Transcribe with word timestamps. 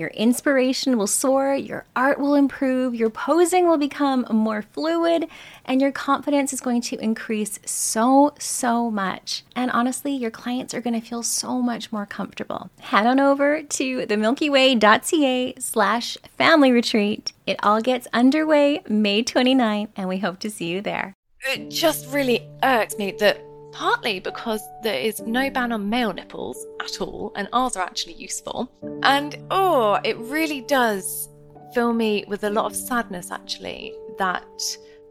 Your 0.00 0.08
inspiration 0.08 0.96
will 0.96 1.06
soar, 1.06 1.54
your 1.54 1.84
art 1.94 2.18
will 2.18 2.34
improve, 2.34 2.94
your 2.94 3.10
posing 3.10 3.68
will 3.68 3.76
become 3.76 4.24
more 4.30 4.62
fluid, 4.62 5.28
and 5.66 5.78
your 5.78 5.92
confidence 5.92 6.54
is 6.54 6.62
going 6.62 6.80
to 6.80 6.96
increase 7.04 7.58
so, 7.66 8.32
so 8.38 8.90
much. 8.90 9.44
And 9.54 9.70
honestly, 9.70 10.12
your 10.12 10.30
clients 10.30 10.72
are 10.72 10.80
going 10.80 10.98
to 10.98 11.06
feel 11.06 11.22
so 11.22 11.60
much 11.60 11.92
more 11.92 12.06
comfortable. 12.06 12.70
Head 12.80 13.06
on 13.06 13.20
over 13.20 13.62
to 13.62 14.06
themilkyway.ca 14.06 15.54
slash 15.58 16.16
family 16.38 16.72
retreat. 16.72 17.34
It 17.46 17.60
all 17.62 17.82
gets 17.82 18.08
underway 18.14 18.80
May 18.88 19.22
29th, 19.22 19.90
and 19.96 20.08
we 20.08 20.16
hope 20.16 20.38
to 20.38 20.50
see 20.50 20.68
you 20.68 20.80
there. 20.80 21.12
It 21.46 21.68
just 21.68 22.10
really 22.10 22.48
irks 22.62 22.96
me 22.96 23.12
that 23.18 23.49
partly 23.72 24.20
because 24.20 24.60
there 24.82 24.98
is 24.98 25.20
no 25.20 25.50
ban 25.50 25.72
on 25.72 25.88
male 25.88 26.12
nipples 26.12 26.66
at 26.80 27.00
all, 27.00 27.32
and 27.36 27.48
ours 27.52 27.76
are 27.76 27.84
actually 27.84 28.14
useful. 28.14 28.70
And 29.02 29.36
oh, 29.50 29.98
it 30.04 30.16
really 30.18 30.60
does 30.62 31.28
fill 31.74 31.92
me 31.92 32.24
with 32.28 32.44
a 32.44 32.50
lot 32.50 32.66
of 32.66 32.74
sadness 32.74 33.30
actually 33.30 33.94
that 34.18 34.44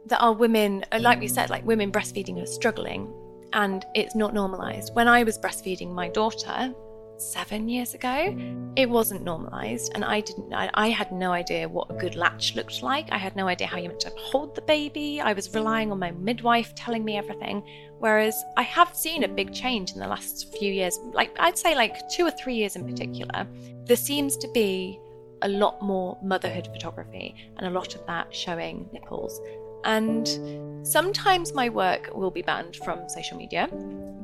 that 0.06 0.22
our 0.22 0.34
women, 0.34 0.86
uh, 0.92 1.00
like 1.00 1.20
we 1.20 1.28
said, 1.28 1.50
like 1.50 1.66
women 1.66 1.92
breastfeeding 1.92 2.42
are 2.42 2.46
struggling 2.46 3.14
and 3.54 3.86
it's 3.96 4.16
not 4.16 4.34
normalized. 4.34 4.94
When 4.96 5.08
I 5.08 5.23
was 5.23 5.38
breastfeeding 5.38 5.92
my 5.92 6.10
daughter, 6.10 6.73
seven 7.20 7.68
years 7.68 7.94
ago, 7.94 8.36
it 8.76 8.90
wasn't 8.90 9.23
normalized, 9.23 9.92
and 9.94 10.06
I 10.06 10.22
didn't. 10.22 10.54
I, 10.54 10.70
I, 10.73 10.90
had 10.90 11.12
no 11.12 11.32
idea 11.32 11.68
what 11.68 11.92
a 11.92 11.94
good 11.96 12.16
latch 12.16 12.56
looked 12.56 12.82
like. 12.82 13.12
I 13.12 13.18
had 13.18 13.36
no 13.36 13.48
idea 13.48 13.68
how 13.68 13.78
you 13.78 13.90
meant 13.90 14.00
to 14.02 14.12
hold 14.18 14.56
the 14.56 14.62
baby. 14.62 15.22
I 15.22 15.34
was 15.34 15.54
relying 15.54 15.92
on 15.92 16.00
my 16.00 16.12
midwife 16.12 16.73
telling 16.76 17.04
me 17.04 17.18
everything. 17.18 17.64
Whereas 18.00 18.44
I 18.58 18.61
have 18.64 18.95
seen 18.95 19.23
a 19.23 19.27
big 19.27 19.54
change 19.54 19.92
in 19.92 19.99
the 19.99 20.08
last 20.08 20.55
few 20.58 20.71
years. 20.71 20.98
Like 21.14 21.36
I'd 21.39 21.58
say, 21.58 21.76
like 21.76 22.10
two 22.10 22.26
or 22.26 22.32
three 22.32 22.55
years 22.55 22.76
in 22.76 22.86
particular. 22.86 23.45
There 23.86 23.98
seems 23.98 24.37
to 24.37 24.48
be 24.54 24.99
a 25.42 25.49
lot 25.49 25.82
more 25.82 26.17
motherhood 26.21 26.67
photography, 26.67 27.36
and 27.58 27.67
a 27.67 27.70
lot 27.70 27.95
of 27.95 28.05
that 28.08 28.33
showing 28.33 28.89
nipples. 28.93 29.39
And 29.83 30.86
sometimes 30.86 31.54
my 31.54 31.70
work 31.70 32.09
will 32.14 32.32
be 32.32 32.42
banned 32.42 32.76
from 32.77 33.08
social 33.09 33.38
media, 33.38 33.70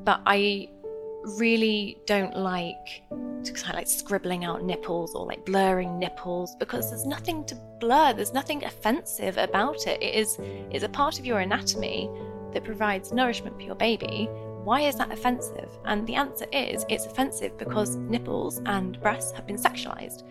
but 0.03 0.22
I 0.25 0.69
really 1.38 1.97
don't 2.06 2.35
like 2.38 3.02
kind 3.09 3.69
of 3.69 3.75
like 3.75 3.88
scribbling 3.88 4.46
out 4.46 4.64
nipples 4.64 5.14
or 5.16 5.25
like 5.25 5.46
blurring 5.46 5.97
nipples 6.00 6.56
because 6.56 6.90
there's 6.90 7.06
nothing 7.06 7.44
to 7.46 7.56
blur 7.80 8.14
there's 8.14 8.34
nothing 8.34 8.64
offensive 8.64 9.38
about 9.38 9.88
it 9.88 10.02
it 10.02 10.16
is 10.16 10.38
it's 10.72 10.84
a 10.84 10.90
part 10.90 11.19
of 11.19 11.25
your 11.25 11.40
anatomy 11.40 12.09
that 12.56 12.64
provides 12.64 13.12
nourishment 13.12 13.56
for 13.58 13.64
your 13.64 13.76
baby 13.76 14.30
why 14.64 14.80
is 14.82 14.96
that 14.96 15.12
offensive 15.12 15.70
and 15.84 16.08
the 16.08 16.16
answer 16.16 16.46
is 16.54 16.86
it's 16.90 17.06
offensive 17.06 17.56
because 17.58 17.98
nipples 17.98 18.62
and 18.66 19.00
breasts 19.02 19.34
have 19.34 19.46
been 19.46 19.58
sexualized 19.58 20.24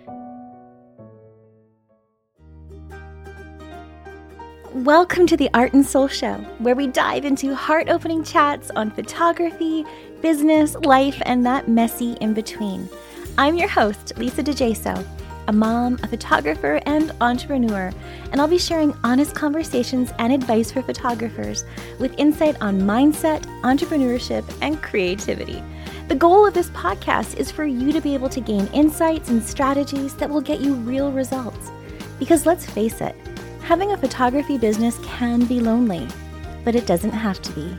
Welcome 4.73 5.29
to 5.29 5.37
the 5.37 5.49
Art 5.55 5.73
and 5.73 5.87
Soul 5.87 6.09
Show, 6.09 6.35
where 6.59 6.75
we 6.75 6.89
dive 6.89 7.25
into 7.25 7.55
heart 7.55 7.89
opening 7.89 8.25
chats 8.25 8.73
on 8.75 8.91
photography, 8.91 9.85
business, 10.21 10.75
life, 10.75 11.23
and 11.27 11.47
that 11.47 11.69
messy 11.69 12.15
in 12.21 12.35
between. 12.35 12.89
I'm 13.39 13.55
your 13.55 13.69
host, 13.69 14.19
Lisa 14.19 14.43
DeJaso, 14.43 15.07
a 15.49 15.53
mom, 15.53 15.99
a 16.03 16.09
photographer, 16.09 16.81
and 16.87 17.13
entrepreneur, 17.21 17.93
and 18.33 18.41
I'll 18.41 18.49
be 18.49 18.59
sharing 18.59 18.97
honest 19.05 19.35
conversations 19.35 20.13
and 20.19 20.33
advice 20.33 20.71
for 20.71 20.83
photographers 20.83 21.65
with 21.99 22.19
insight 22.19 22.61
on 22.61 22.81
mindset, 22.81 23.43
entrepreneurship, 23.63 24.45
and 24.61 24.83
creativity. 24.83 25.63
The 26.09 26.15
goal 26.15 26.47
of 26.47 26.55
this 26.55 26.71
podcast 26.71 27.37
is 27.37 27.51
for 27.51 27.65
you 27.65 27.93
to 27.93 28.01
be 28.01 28.15
able 28.15 28.29
to 28.29 28.41
gain 28.41 28.67
insights 28.69 29.31
and 29.31 29.43
strategies 29.43 30.15
that 30.17 30.29
will 30.29 30.41
get 30.41 30.61
you 30.61 30.75
real 30.75 31.13
results. 31.13 31.71
Because 32.19 32.47
let's 32.47 32.67
face 32.67 33.01
it, 33.01 33.17
Having 33.65 33.93
a 33.93 33.97
photography 33.97 34.59
business 34.59 34.99
can 35.05 35.47
be 35.47 35.59
lonely, 35.59 36.07
but 36.67 36.75
it 36.75 36.85
doesn't 36.87 37.13
have 37.13 37.41
to 37.41 37.53
be. 37.53 37.75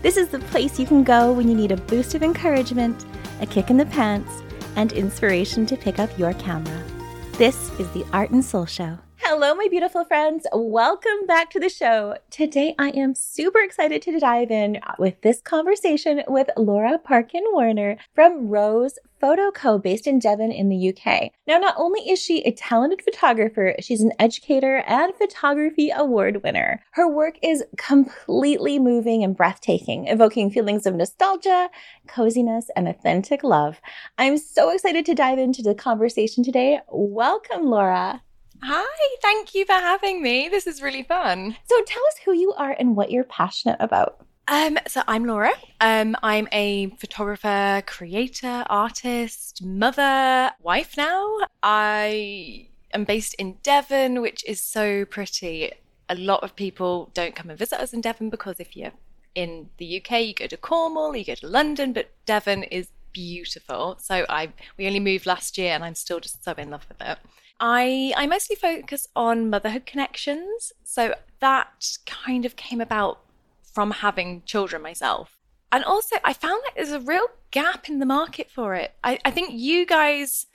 This 0.00 0.16
is 0.16 0.28
the 0.28 0.38
place 0.38 0.78
you 0.78 0.86
can 0.86 1.02
go 1.02 1.32
when 1.32 1.48
you 1.48 1.56
need 1.56 1.72
a 1.72 1.76
boost 1.76 2.14
of 2.14 2.22
encouragement, 2.22 3.04
a 3.40 3.46
kick 3.46 3.68
in 3.68 3.76
the 3.76 3.86
pants, 3.86 4.30
and 4.76 4.92
inspiration 4.92 5.66
to 5.66 5.76
pick 5.76 5.98
up 5.98 6.16
your 6.16 6.34
camera. 6.34 6.93
This 7.36 7.72
is 7.80 7.90
the 7.90 8.06
Art 8.12 8.30
and 8.30 8.44
Soul 8.44 8.64
Show. 8.64 9.03
Hello, 9.26 9.54
my 9.54 9.68
beautiful 9.70 10.04
friends. 10.04 10.46
Welcome 10.52 11.24
back 11.26 11.48
to 11.52 11.58
the 11.58 11.70
show. 11.70 12.18
Today, 12.28 12.74
I 12.78 12.90
am 12.90 13.14
super 13.14 13.60
excited 13.60 14.02
to 14.02 14.20
dive 14.20 14.50
in 14.50 14.80
with 14.98 15.18
this 15.22 15.40
conversation 15.40 16.22
with 16.28 16.50
Laura 16.58 16.98
Parkin 16.98 17.42
Warner 17.50 17.96
from 18.14 18.48
Rose 18.48 18.98
Photo 19.22 19.50
Co. 19.50 19.78
based 19.78 20.06
in 20.06 20.18
Devon 20.18 20.52
in 20.52 20.68
the 20.68 20.90
UK. 20.90 21.30
Now, 21.46 21.56
not 21.56 21.74
only 21.78 22.02
is 22.02 22.20
she 22.20 22.42
a 22.42 22.52
talented 22.52 23.00
photographer, 23.00 23.74
she's 23.80 24.02
an 24.02 24.12
educator 24.18 24.84
and 24.86 25.14
photography 25.14 25.88
award 25.88 26.42
winner. 26.44 26.84
Her 26.90 27.08
work 27.08 27.38
is 27.42 27.64
completely 27.78 28.78
moving 28.78 29.24
and 29.24 29.34
breathtaking, 29.34 30.06
evoking 30.06 30.50
feelings 30.50 30.84
of 30.84 30.96
nostalgia, 30.96 31.70
coziness, 32.06 32.68
and 32.76 32.86
authentic 32.86 33.42
love. 33.42 33.80
I'm 34.18 34.36
so 34.36 34.68
excited 34.68 35.06
to 35.06 35.14
dive 35.14 35.38
into 35.38 35.62
the 35.62 35.74
conversation 35.74 36.44
today. 36.44 36.80
Welcome, 36.90 37.70
Laura. 37.70 38.20
Hi, 38.62 39.16
thank 39.20 39.54
you 39.54 39.66
for 39.66 39.72
having 39.72 40.22
me. 40.22 40.48
This 40.48 40.66
is 40.66 40.80
really 40.82 41.02
fun. 41.02 41.56
So 41.64 41.82
tell 41.86 42.02
us 42.06 42.14
who 42.24 42.32
you 42.32 42.52
are 42.54 42.74
and 42.78 42.96
what 42.96 43.10
you're 43.10 43.24
passionate 43.24 43.76
about. 43.80 44.24
Um, 44.48 44.78
so 44.86 45.02
I'm 45.06 45.24
Laura. 45.24 45.52
Um, 45.80 46.16
I'm 46.22 46.48
a 46.52 46.88
photographer, 46.98 47.82
creator, 47.86 48.64
artist, 48.68 49.64
mother, 49.64 50.50
wife 50.60 50.96
now. 50.96 51.38
I 51.62 52.68
am 52.92 53.04
based 53.04 53.34
in 53.34 53.56
Devon, 53.62 54.20
which 54.20 54.44
is 54.44 54.60
so 54.60 55.04
pretty. 55.04 55.72
A 56.08 56.14
lot 56.14 56.42
of 56.42 56.54
people 56.54 57.10
don't 57.14 57.34
come 57.34 57.50
and 57.50 57.58
visit 57.58 57.80
us 57.80 57.94
in 57.94 58.02
Devon 58.02 58.28
because 58.28 58.60
if 58.60 58.76
you're 58.76 58.92
in 59.34 59.70
the 59.78 59.96
UK, 60.00 60.20
you 60.22 60.34
go 60.34 60.46
to 60.46 60.56
Cornwall, 60.56 61.16
you 61.16 61.24
go 61.24 61.34
to 61.34 61.46
London, 61.46 61.92
but 61.92 62.10
Devon 62.26 62.64
is 62.64 62.88
beautiful. 63.12 63.96
So 64.00 64.26
I 64.28 64.52
we 64.76 64.86
only 64.86 65.00
moved 65.00 65.24
last 65.24 65.56
year 65.56 65.72
and 65.72 65.82
I'm 65.82 65.94
still 65.94 66.20
just 66.20 66.44
so 66.44 66.52
in 66.52 66.70
love 66.70 66.86
with 66.88 67.00
it. 67.00 67.18
I 67.60 68.12
I 68.16 68.26
mostly 68.26 68.56
focus 68.56 69.06
on 69.14 69.50
motherhood 69.50 69.86
connections. 69.86 70.72
So 70.82 71.14
that 71.40 71.98
kind 72.06 72.44
of 72.44 72.56
came 72.56 72.80
about 72.80 73.20
from 73.62 73.90
having 73.90 74.42
children 74.44 74.82
myself. 74.82 75.38
And 75.72 75.84
also 75.84 76.16
I 76.24 76.32
found 76.32 76.62
that 76.64 76.72
there's 76.76 76.92
a 76.92 77.00
real 77.00 77.26
gap 77.50 77.88
in 77.88 77.98
the 77.98 78.06
market 78.06 78.50
for 78.50 78.74
it. 78.74 78.92
I, 79.02 79.18
I 79.24 79.30
think 79.30 79.50
you 79.52 79.86
guys 79.86 80.46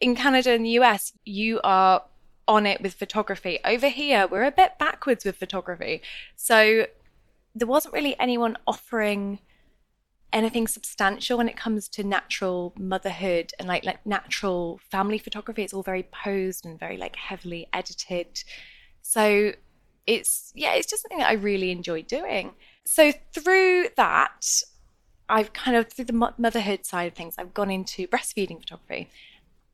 in 0.00 0.14
Canada 0.14 0.50
and 0.50 0.64
the 0.64 0.78
US, 0.80 1.12
you 1.24 1.60
are 1.64 2.02
on 2.48 2.66
it 2.66 2.80
with 2.80 2.94
photography. 2.94 3.58
Over 3.64 3.88
here, 3.88 4.26
we're 4.26 4.44
a 4.44 4.52
bit 4.52 4.78
backwards 4.78 5.24
with 5.24 5.36
photography. 5.36 6.02
So 6.36 6.86
there 7.54 7.66
wasn't 7.66 7.94
really 7.94 8.18
anyone 8.20 8.56
offering 8.66 9.40
anything 10.32 10.66
substantial 10.66 11.38
when 11.38 11.48
it 11.48 11.56
comes 11.56 11.88
to 11.88 12.04
natural 12.04 12.74
motherhood 12.78 13.52
and 13.58 13.68
like 13.68 13.84
like 13.84 14.04
natural 14.04 14.80
family 14.90 15.18
photography. 15.18 15.62
It's 15.62 15.72
all 15.72 15.82
very 15.82 16.04
posed 16.04 16.66
and 16.66 16.78
very 16.78 16.96
like 16.96 17.16
heavily 17.16 17.68
edited. 17.72 18.42
So 19.02 19.52
it's 20.06 20.52
yeah, 20.54 20.74
it's 20.74 20.88
just 20.88 21.02
something 21.02 21.18
that 21.18 21.28
I 21.28 21.34
really 21.34 21.70
enjoy 21.70 22.02
doing. 22.02 22.52
So 22.84 23.12
through 23.32 23.88
that, 23.96 24.62
I've 25.28 25.52
kind 25.52 25.76
of 25.76 25.92
through 25.92 26.06
the 26.06 26.32
motherhood 26.38 26.84
side 26.86 27.08
of 27.08 27.14
things, 27.14 27.34
I've 27.38 27.54
gone 27.54 27.70
into 27.70 28.06
breastfeeding 28.06 28.60
photography, 28.60 29.10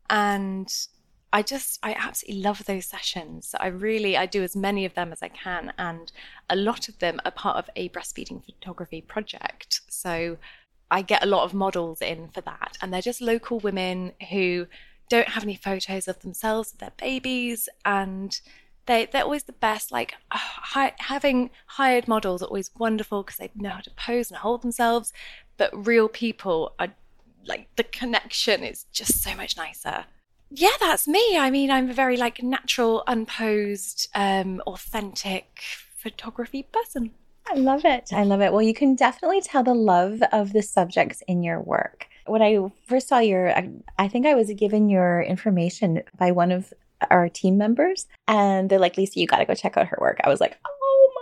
and 0.08 0.72
I 1.32 1.42
just 1.42 1.78
I 1.82 1.94
absolutely 1.94 2.42
love 2.42 2.64
those 2.66 2.84
sessions. 2.84 3.54
I 3.58 3.68
really 3.68 4.16
I 4.16 4.26
do 4.26 4.42
as 4.42 4.54
many 4.54 4.84
of 4.84 4.94
them 4.94 5.12
as 5.12 5.22
I 5.22 5.28
can, 5.28 5.72
and 5.78 6.12
a 6.50 6.56
lot 6.56 6.88
of 6.88 6.98
them 6.98 7.20
are 7.24 7.30
part 7.30 7.56
of 7.56 7.70
a 7.74 7.88
breastfeeding 7.88 8.44
photography 8.44 9.00
project. 9.00 9.80
So 9.88 10.36
I 10.90 11.00
get 11.00 11.24
a 11.24 11.26
lot 11.26 11.44
of 11.44 11.54
models 11.54 12.02
in 12.02 12.28
for 12.28 12.42
that, 12.42 12.76
and 12.82 12.92
they're 12.92 13.00
just 13.00 13.22
local 13.22 13.58
women 13.60 14.12
who 14.30 14.66
don't 15.08 15.28
have 15.28 15.42
any 15.42 15.56
photos 15.56 16.06
of 16.06 16.20
themselves, 16.20 16.72
their 16.72 16.92
babies, 16.98 17.68
and 17.84 18.38
they 18.84 19.06
they're 19.06 19.24
always 19.24 19.44
the 19.44 19.52
best. 19.52 19.90
Like 19.90 20.14
hi, 20.30 20.92
having 20.98 21.50
hired 21.66 22.08
models 22.08 22.42
are 22.42 22.46
always 22.46 22.70
wonderful 22.78 23.22
because 23.22 23.38
they 23.38 23.50
know 23.54 23.70
how 23.70 23.80
to 23.80 23.90
pose 23.92 24.30
and 24.30 24.38
hold 24.38 24.60
themselves, 24.60 25.14
but 25.56 25.86
real 25.86 26.08
people 26.08 26.74
are 26.78 26.88
like 27.46 27.68
the 27.76 27.84
connection 27.84 28.62
is 28.62 28.84
just 28.92 29.22
so 29.22 29.34
much 29.34 29.56
nicer. 29.56 30.04
Yeah, 30.54 30.76
that's 30.80 31.08
me. 31.08 31.38
I 31.38 31.50
mean, 31.50 31.70
I'm 31.70 31.90
a 31.90 31.94
very 31.94 32.16
like 32.16 32.42
natural, 32.42 33.04
unposed, 33.06 34.08
um, 34.14 34.62
authentic 34.66 35.60
photography 35.96 36.64
person. 36.64 37.12
I 37.48 37.54
love 37.54 37.84
it. 37.84 38.10
I 38.12 38.24
love 38.24 38.40
it. 38.40 38.52
Well, 38.52 38.62
you 38.62 38.74
can 38.74 38.94
definitely 38.94 39.40
tell 39.40 39.62
the 39.62 39.74
love 39.74 40.22
of 40.30 40.52
the 40.52 40.62
subjects 40.62 41.22
in 41.26 41.42
your 41.42 41.60
work. 41.60 42.06
When 42.26 42.42
I 42.42 42.58
first 42.86 43.08
saw 43.08 43.18
your, 43.18 43.50
I, 43.50 43.70
I 43.98 44.08
think 44.08 44.26
I 44.26 44.34
was 44.34 44.52
given 44.52 44.88
your 44.88 45.22
information 45.22 46.02
by 46.18 46.30
one 46.30 46.52
of 46.52 46.72
our 47.10 47.28
team 47.28 47.58
members, 47.58 48.06
and 48.28 48.70
they're 48.70 48.78
like, 48.78 48.96
Lisa, 48.96 49.18
you 49.18 49.26
got 49.26 49.38
to 49.38 49.44
go 49.44 49.54
check 49.54 49.76
out 49.76 49.88
her 49.88 49.98
work. 50.00 50.20
I 50.22 50.28
was 50.28 50.40
like, 50.40 50.56
oh 50.64 51.12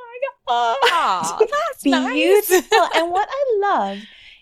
my 0.46 0.76
god, 0.88 1.38
that's 1.40 1.82
beautiful. 1.82 2.00
Nice. 2.02 2.50
and 2.96 3.10
what 3.10 3.28
I 3.30 3.58
love 3.60 3.98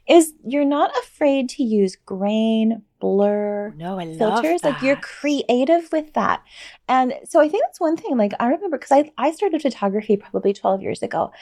is 0.09 0.33
you're 0.45 0.65
not 0.65 0.91
afraid 0.99 1.49
to 1.51 1.63
use 1.63 1.97
grain, 1.97 2.83
blur, 3.01 3.75
no, 3.77 3.99
I 3.99 4.17
filters. 4.17 4.65
Like 4.65 4.83
you're 4.83 4.97
creative 4.97 5.91
with 5.93 6.15
that. 6.15 6.43
And 6.89 7.15
so 7.25 7.41
I 7.41 7.49
think 7.49 7.65
that's 7.65 7.81
one 7.81 7.97
thing. 7.97 8.17
Like 8.17 8.33
I 8.41 8.49
remember 8.49 8.79
because 8.79 8.93
I, 8.93 9.11
I 9.19 9.33
started 9.33 9.63
photography 9.63 10.17
probably 10.17 10.53
12 10.53 10.83
years 10.83 11.03
ago. 11.03 11.33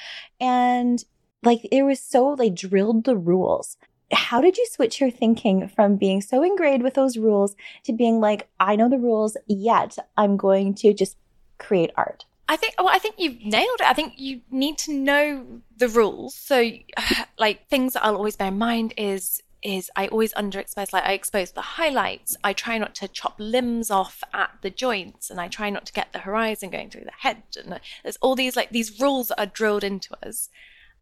And 0.40 1.02
like 1.42 1.60
it 1.70 1.82
was 1.82 2.00
so 2.00 2.28
like 2.30 2.54
drilled 2.54 3.04
the 3.04 3.16
rules 3.16 3.76
how 4.12 4.40
did 4.40 4.56
you 4.56 4.66
switch 4.70 5.00
your 5.00 5.10
thinking 5.10 5.68
from 5.68 5.96
being 5.96 6.20
so 6.20 6.42
ingrained 6.42 6.82
with 6.82 6.94
those 6.94 7.16
rules 7.16 7.56
to 7.84 7.92
being 7.92 8.20
like, 8.20 8.48
I 8.60 8.76
know 8.76 8.88
the 8.88 8.98
rules, 8.98 9.36
yet 9.46 9.96
I'm 10.16 10.36
going 10.36 10.74
to 10.76 10.94
just 10.94 11.16
create 11.58 11.90
art? 11.96 12.24
I 12.48 12.56
think 12.56 12.74
well, 12.78 12.88
I 12.88 12.98
think 12.98 13.16
you've 13.18 13.44
nailed 13.44 13.80
it. 13.80 13.86
I 13.86 13.92
think 13.92 14.14
you 14.16 14.40
need 14.50 14.78
to 14.78 14.92
know 14.92 15.62
the 15.76 15.88
rules. 15.88 16.34
So 16.34 16.70
like 17.38 17.68
things 17.68 17.94
that 17.94 18.04
I'll 18.04 18.16
always 18.16 18.36
bear 18.36 18.48
in 18.48 18.58
mind 18.58 18.94
is 18.96 19.42
is 19.62 19.90
I 19.96 20.06
always 20.08 20.32
underexpose 20.34 20.92
like 20.92 21.04
I 21.04 21.12
expose 21.12 21.50
the 21.50 21.60
highlights. 21.60 22.36
I 22.44 22.52
try 22.52 22.78
not 22.78 22.94
to 22.96 23.08
chop 23.08 23.34
limbs 23.38 23.90
off 23.90 24.22
at 24.32 24.50
the 24.62 24.70
joints 24.70 25.28
and 25.28 25.40
I 25.40 25.48
try 25.48 25.70
not 25.70 25.86
to 25.86 25.92
get 25.92 26.12
the 26.12 26.20
horizon 26.20 26.70
going 26.70 26.90
through 26.90 27.04
the 27.04 27.12
head 27.18 27.42
and 27.56 27.80
there's 28.04 28.18
all 28.20 28.36
these 28.36 28.54
like 28.54 28.70
these 28.70 29.00
rules 29.00 29.28
that 29.28 29.40
are 29.40 29.46
drilled 29.46 29.82
into 29.82 30.16
us. 30.24 30.48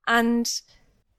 And 0.06 0.50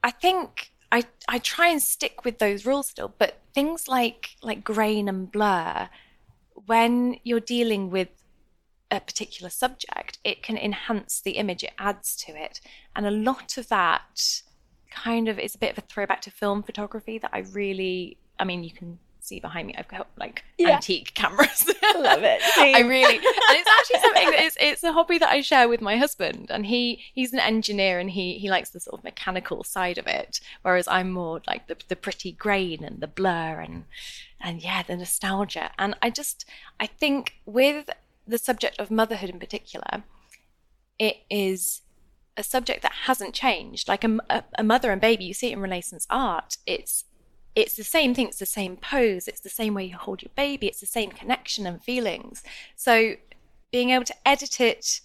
I 0.03 0.09
think 0.09 0.71
I 0.91 1.03
I 1.27 1.37
try 1.37 1.67
and 1.67 1.81
stick 1.81 2.25
with 2.25 2.39
those 2.39 2.65
rules 2.65 2.87
still, 2.87 3.13
but 3.17 3.41
things 3.53 3.87
like 3.87 4.37
like 4.41 4.63
grain 4.63 5.07
and 5.07 5.31
blur, 5.31 5.89
when 6.65 7.17
you're 7.23 7.39
dealing 7.39 7.91
with 7.91 8.09
a 8.95 8.99
particular 8.99 9.49
subject, 9.49 10.17
it 10.23 10.41
can 10.41 10.57
enhance 10.57 11.21
the 11.21 11.31
image, 11.31 11.63
it 11.63 11.73
adds 11.77 12.15
to 12.17 12.35
it. 12.35 12.61
And 12.95 13.05
a 13.05 13.11
lot 13.11 13.57
of 13.57 13.67
that 13.69 14.41
kind 14.91 15.27
of 15.27 15.37
is 15.37 15.55
a 15.55 15.57
bit 15.57 15.71
of 15.71 15.77
a 15.77 15.81
throwback 15.81 16.21
to 16.21 16.31
film 16.31 16.63
photography 16.63 17.17
that 17.17 17.31
I 17.33 17.39
really 17.39 18.17
I 18.39 18.45
mean 18.45 18.63
you 18.63 18.71
can 18.71 18.97
see 19.25 19.39
behind 19.39 19.67
me, 19.67 19.75
I've 19.77 19.87
got 19.87 20.07
like 20.17 20.43
yeah. 20.57 20.75
antique 20.75 21.13
cameras. 21.13 21.65
I 21.83 21.99
love 21.99 22.23
it. 22.23 22.41
I 22.57 22.81
really, 22.81 23.15
and 23.15 23.23
it's 23.25 23.69
actually 23.79 23.99
something 24.01 24.31
that 24.31 24.43
is, 24.43 24.57
it's 24.59 24.83
a 24.83 24.93
hobby 24.93 25.17
that 25.17 25.29
I 25.29 25.41
share 25.41 25.67
with 25.67 25.81
my 25.81 25.97
husband, 25.97 26.47
and 26.49 26.65
he 26.65 27.03
he's 27.13 27.33
an 27.33 27.39
engineer 27.39 27.99
and 27.99 28.09
he 28.09 28.37
he 28.37 28.49
likes 28.49 28.69
the 28.69 28.79
sort 28.79 28.99
of 28.99 29.03
mechanical 29.03 29.63
side 29.63 29.97
of 29.97 30.07
it, 30.07 30.39
whereas 30.61 30.87
I'm 30.87 31.11
more 31.11 31.41
like 31.47 31.67
the 31.67 31.77
the 31.87 31.95
pretty 31.95 32.31
grain 32.31 32.83
and 32.83 32.99
the 32.99 33.07
blur 33.07 33.59
and 33.59 33.85
and 34.39 34.61
yeah, 34.61 34.83
the 34.83 34.95
nostalgia. 34.95 35.71
And 35.77 35.95
I 36.01 36.09
just 36.09 36.45
I 36.79 36.87
think 36.87 37.35
with 37.45 37.89
the 38.27 38.37
subject 38.37 38.79
of 38.79 38.91
motherhood 38.91 39.29
in 39.29 39.39
particular, 39.39 40.03
it 40.97 41.17
is 41.29 41.81
a 42.37 42.43
subject 42.43 42.81
that 42.81 42.91
hasn't 43.05 43.33
changed. 43.33 43.87
Like 43.87 44.03
a, 44.03 44.43
a, 44.57 44.63
mother 44.63 44.91
and 44.91 45.01
baby, 45.01 45.25
you 45.25 45.33
see 45.33 45.49
it 45.49 45.53
in 45.53 45.59
Renaissance 45.59 46.05
art. 46.09 46.57
It's 46.65 47.05
it's 47.55 47.77
the 47.77 47.85
same 47.85 48.13
thing, 48.13 48.27
it's 48.27 48.39
the 48.39 48.45
same 48.45 48.75
pose, 48.75 49.29
it's 49.29 49.39
the 49.39 49.49
same 49.49 49.73
way 49.73 49.85
you 49.85 49.95
hold 49.95 50.21
your 50.21 50.31
baby, 50.35 50.67
it's 50.67 50.81
the 50.81 50.85
same 50.85 51.09
connection 51.09 51.65
and 51.65 51.81
feelings. 51.81 52.43
So 52.75 53.13
being 53.71 53.91
able 53.91 54.03
to 54.03 54.27
edit 54.27 54.59
it 54.59 54.99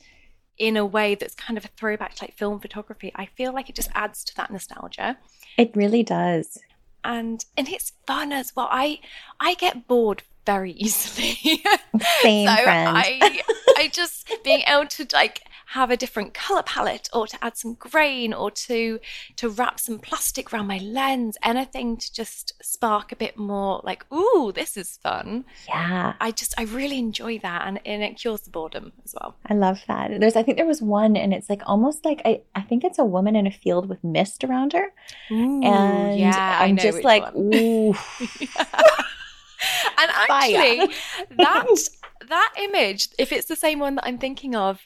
in 0.59 0.77
a 0.77 0.85
way 0.85 1.15
that's 1.15 1.35
kind 1.37 1.57
of 1.57 1.65
a 1.65 1.69
throwback 1.69 2.17
to 2.17 2.25
like 2.25 2.35
film 2.35 2.59
photography, 2.59 3.13
I 3.15 3.27
feel 3.27 3.53
like 3.53 3.69
it 3.69 3.77
just 3.77 3.91
adds 3.95 4.25
to 4.25 4.37
that 4.37 4.51
nostalgia. 4.51 5.17
It 5.57 5.71
really 5.77 6.03
does. 6.03 6.59
And 7.05 7.45
and 7.57 7.69
it's 7.69 7.93
fun 8.07 8.33
as 8.33 8.55
well. 8.55 8.69
I 8.71 9.01
I 9.39 9.55
get 9.55 9.87
bored 9.87 10.23
very 10.47 10.73
easily. 10.87 11.63
Same 12.23 12.49
so 12.49 12.63
friend. 12.63 12.97
I 12.97 13.43
I 13.77 13.89
just 13.93 14.31
being 14.45 14.63
able 14.67 14.87
to 14.87 15.07
like 15.13 15.43
have 15.71 15.91
a 15.91 15.97
different 15.97 16.35
color 16.35 16.63
palette 16.65 17.09
or 17.13 17.29
to 17.29 17.39
add 17.45 17.57
some 17.57 17.75
grain 17.75 18.35
or 18.35 18.51
to 18.51 18.99
to 19.37 19.49
wrap 19.49 19.79
some 19.79 20.01
plastic 20.01 20.53
around 20.53 20.67
my 20.67 20.79
lens 20.79 21.37
anything 21.45 21.97
to 21.97 22.13
just 22.13 22.53
spark 22.61 23.13
a 23.13 23.17
bit 23.17 23.37
more 23.37 23.81
like 23.85 24.05
ooh 24.13 24.51
this 24.53 24.77
is 24.77 24.97
fun. 24.97 25.45
Yeah. 25.69 26.15
I 26.21 26.33
just 26.33 26.55
i 26.59 26.65
really 26.65 26.99
enjoy 26.99 27.39
that 27.39 27.69
and, 27.69 27.79
and 27.87 28.03
it 28.03 28.19
cures 28.19 28.41
the 28.41 28.51
boredom 28.51 28.93
as 29.05 29.15
well. 29.15 29.37
I 29.47 29.55
love 29.55 29.81
that. 29.87 30.19
There's 30.19 30.35
i 30.35 30.43
think 30.43 30.57
there 30.57 30.67
was 30.67 30.83
one 30.83 31.17
and 31.17 31.33
it's 31.33 31.49
like 31.49 31.63
almost 31.67 32.05
like 32.05 32.21
i 32.25 32.41
i 32.57 32.63
think 32.63 32.83
it's 32.83 32.99
a 32.99 33.05
woman 33.05 33.37
in 33.37 33.47
a 33.47 33.53
field 33.53 33.89
with 33.89 34.03
mist 34.03 34.43
around 34.43 34.73
her. 34.73 34.93
Ooh, 35.31 35.63
and 35.63 36.19
yeah, 36.19 36.59
i'm 36.61 36.77
just 36.77 37.05
like 37.05 37.33
one. 37.33 37.55
ooh 37.55 37.89
and 39.99 40.11
actually 40.11 40.93
that 41.37 41.67
that 42.29 42.55
image 42.59 43.09
if 43.19 43.33
it's 43.33 43.47
the 43.47 43.57
same 43.57 43.79
one 43.79 43.95
that 43.95 44.07
i'm 44.07 44.19
thinking 44.19 44.55
of 44.55 44.81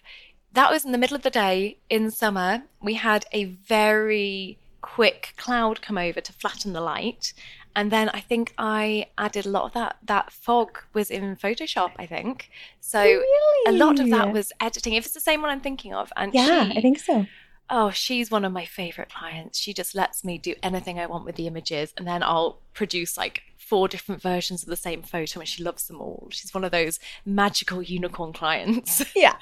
that 0.55 0.71
was 0.71 0.85
in 0.85 0.93
the 0.93 0.99
middle 0.99 1.17
of 1.17 1.23
the 1.23 1.31
day 1.31 1.79
in 1.91 2.11
summer. 2.11 2.63
We 2.81 2.95
had 2.95 3.27
a 3.33 3.45
very 3.45 4.59
quick 4.81 5.35
cloud 5.37 5.83
come 5.83 5.99
over 5.99 6.21
to 6.21 6.33
flatten 6.33 6.73
the 6.73 6.81
light. 6.81 7.33
And 7.77 7.91
then 7.91 8.09
I 8.11 8.21
think 8.21 8.55
I 8.57 9.07
added 9.19 9.47
a 9.47 9.49
lot 9.49 9.65
of 9.65 9.73
that. 9.73 9.97
That 10.05 10.31
fog 10.31 10.79
was 10.93 11.11
in 11.11 11.37
Photoshop, 11.37 11.93
I 11.99 12.07
think. 12.07 12.51
So 12.81 13.03
really? 13.03 13.75
a 13.75 13.77
lot 13.77 13.99
of 13.99 14.09
that 14.11 14.33
was 14.33 14.53
editing. 14.61 14.95
If 14.95 15.07
it's 15.07 15.15
the 15.15 15.21
same 15.21 15.43
one 15.43 15.51
I'm 15.51 15.61
thinking 15.61 15.93
of, 15.93 16.13
and 16.17 16.33
yeah, 16.33 16.71
she, 16.71 16.79
I 16.79 16.81
think 16.81 17.01
so. 17.01 17.27
Oh, 17.69 17.91
she's 17.91 18.31
one 18.31 18.45
of 18.45 18.53
my 18.53 18.65
favorite 18.65 19.11
clients. 19.11 19.59
She 19.59 19.73
just 19.73 19.95
lets 19.95 20.23
me 20.23 20.39
do 20.39 20.55
anything 20.63 21.01
I 21.01 21.07
want 21.07 21.25
with 21.25 21.35
the 21.35 21.49
images, 21.49 21.93
and 21.97 22.07
then 22.07 22.23
I'll 22.23 22.61
produce 22.75 23.17
like 23.17 23.43
four 23.67 23.89
different 23.89 24.21
versions 24.21 24.63
of 24.63 24.69
the 24.69 24.77
same 24.77 25.03
photo 25.03 25.41
and 25.41 25.49
she 25.49 25.63
loves 25.63 25.87
them 25.87 26.01
all. 26.01 26.29
She's 26.31 26.53
one 26.53 26.65
of 26.65 26.73
those 26.73 26.99
magical 27.25 27.83
unicorn 27.83 28.33
clients. 28.33 29.03
Yeah. 29.17 29.37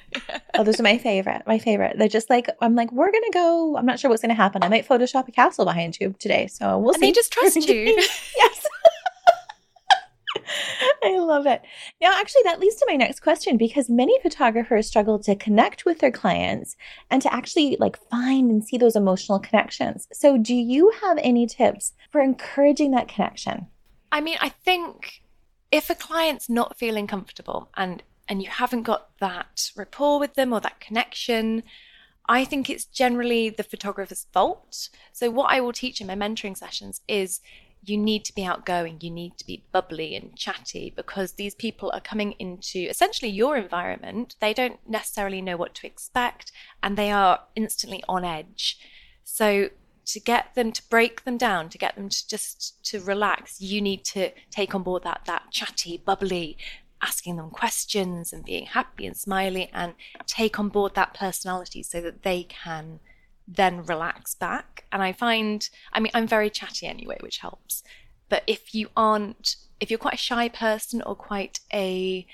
oh, 0.54 0.64
those 0.64 0.78
are 0.78 0.82
my 0.82 0.98
favorite. 0.98 1.42
My 1.46 1.58
favorite. 1.58 1.96
They're 1.98 2.06
just 2.06 2.28
like, 2.28 2.46
I'm 2.60 2.74
like, 2.74 2.92
we're 2.92 3.10
going 3.10 3.24
to 3.24 3.30
go. 3.32 3.76
I'm 3.76 3.86
not 3.86 3.98
sure 3.98 4.10
what's 4.10 4.22
going 4.22 4.28
to 4.28 4.34
happen. 4.34 4.62
I 4.62 4.68
might 4.68 4.86
Photoshop 4.86 5.28
a 5.28 5.32
castle 5.32 5.64
behind 5.64 5.98
you 5.98 6.14
today. 6.18 6.46
So 6.46 6.78
we'll 6.78 6.92
and 6.92 7.00
see. 7.00 7.06
They 7.06 7.12
just 7.12 7.32
trust 7.32 7.56
you. 7.68 7.84
yes. 8.36 8.66
I 11.04 11.18
love 11.18 11.46
it. 11.46 11.62
Now, 12.00 12.18
actually, 12.18 12.42
that 12.44 12.60
leads 12.60 12.76
to 12.76 12.86
my 12.88 12.96
next 12.96 13.20
question 13.20 13.56
because 13.56 13.88
many 13.88 14.18
photographers 14.20 14.86
struggle 14.86 15.18
to 15.20 15.34
connect 15.34 15.84
with 15.84 15.98
their 15.98 16.12
clients 16.12 16.76
and 17.10 17.20
to 17.22 17.32
actually 17.32 17.76
like 17.80 17.98
find 18.10 18.50
and 18.50 18.64
see 18.64 18.76
those 18.78 18.96
emotional 18.96 19.38
connections. 19.38 20.06
So, 20.12 20.38
do 20.38 20.54
you 20.54 20.92
have 21.02 21.18
any 21.22 21.46
tips 21.46 21.92
for 22.10 22.20
encouraging 22.20 22.92
that 22.92 23.08
connection? 23.08 23.66
I 24.12 24.20
mean, 24.20 24.36
I 24.40 24.50
think 24.50 25.22
if 25.72 25.88
a 25.88 25.94
client's 25.94 26.48
not 26.48 26.78
feeling 26.78 27.06
comfortable 27.06 27.70
and 27.76 28.02
and 28.28 28.40
you 28.40 28.48
haven't 28.48 28.84
got 28.84 29.08
that 29.18 29.72
rapport 29.74 30.20
with 30.20 30.34
them 30.34 30.52
or 30.52 30.60
that 30.60 30.78
connection, 30.78 31.64
I 32.28 32.44
think 32.44 32.70
it's 32.70 32.84
generally 32.84 33.50
the 33.50 33.64
photographer's 33.64 34.26
fault. 34.32 34.90
So 35.12 35.28
what 35.28 35.50
I 35.50 35.60
will 35.60 35.72
teach 35.72 36.00
in 36.00 36.06
my 36.06 36.14
mentoring 36.14 36.56
sessions 36.56 37.00
is 37.08 37.40
you 37.84 37.98
need 37.98 38.24
to 38.26 38.34
be 38.34 38.44
outgoing, 38.44 38.98
you 39.00 39.10
need 39.10 39.36
to 39.38 39.46
be 39.46 39.64
bubbly 39.72 40.14
and 40.14 40.36
chatty 40.36 40.92
because 40.94 41.32
these 41.32 41.56
people 41.56 41.90
are 41.92 42.00
coming 42.00 42.32
into 42.38 42.78
essentially 42.88 43.30
your 43.30 43.56
environment. 43.56 44.36
They 44.40 44.54
don't 44.54 44.78
necessarily 44.88 45.42
know 45.42 45.56
what 45.56 45.74
to 45.76 45.86
expect 45.86 46.52
and 46.80 46.96
they 46.96 47.10
are 47.10 47.40
instantly 47.56 48.04
on 48.08 48.24
edge. 48.24 48.78
So 49.24 49.70
to 50.04 50.20
get 50.20 50.54
them 50.54 50.72
to 50.72 50.82
break 50.88 51.24
them 51.24 51.36
down, 51.36 51.68
to 51.68 51.78
get 51.78 51.96
them 51.96 52.08
to 52.08 52.28
just 52.28 52.84
to 52.86 53.00
relax, 53.00 53.60
you 53.60 53.80
need 53.80 54.04
to 54.04 54.30
take 54.50 54.74
on 54.74 54.82
board 54.82 55.04
that 55.04 55.22
that 55.26 55.50
chatty, 55.50 55.96
bubbly, 55.96 56.56
asking 57.02 57.36
them 57.36 57.50
questions 57.50 58.32
and 58.32 58.44
being 58.44 58.66
happy 58.66 59.06
and 59.06 59.16
smiley 59.16 59.68
and 59.72 59.94
take 60.26 60.58
on 60.58 60.68
board 60.68 60.94
that 60.94 61.14
personality 61.14 61.82
so 61.82 62.00
that 62.00 62.22
they 62.22 62.44
can 62.44 63.00
then 63.46 63.84
relax 63.84 64.34
back. 64.34 64.84
And 64.92 65.02
I 65.02 65.12
find, 65.12 65.68
I 65.92 66.00
mean, 66.00 66.12
I'm 66.14 66.28
very 66.28 66.48
chatty 66.48 66.86
anyway, 66.86 67.18
which 67.20 67.38
helps. 67.38 67.82
But 68.28 68.44
if 68.46 68.74
you 68.74 68.88
aren't, 68.96 69.56
if 69.80 69.90
you're 69.90 69.98
quite 69.98 70.14
a 70.14 70.18
shy 70.18 70.48
person 70.48 71.02
or 71.02 71.14
quite 71.16 71.60
a 71.72 72.26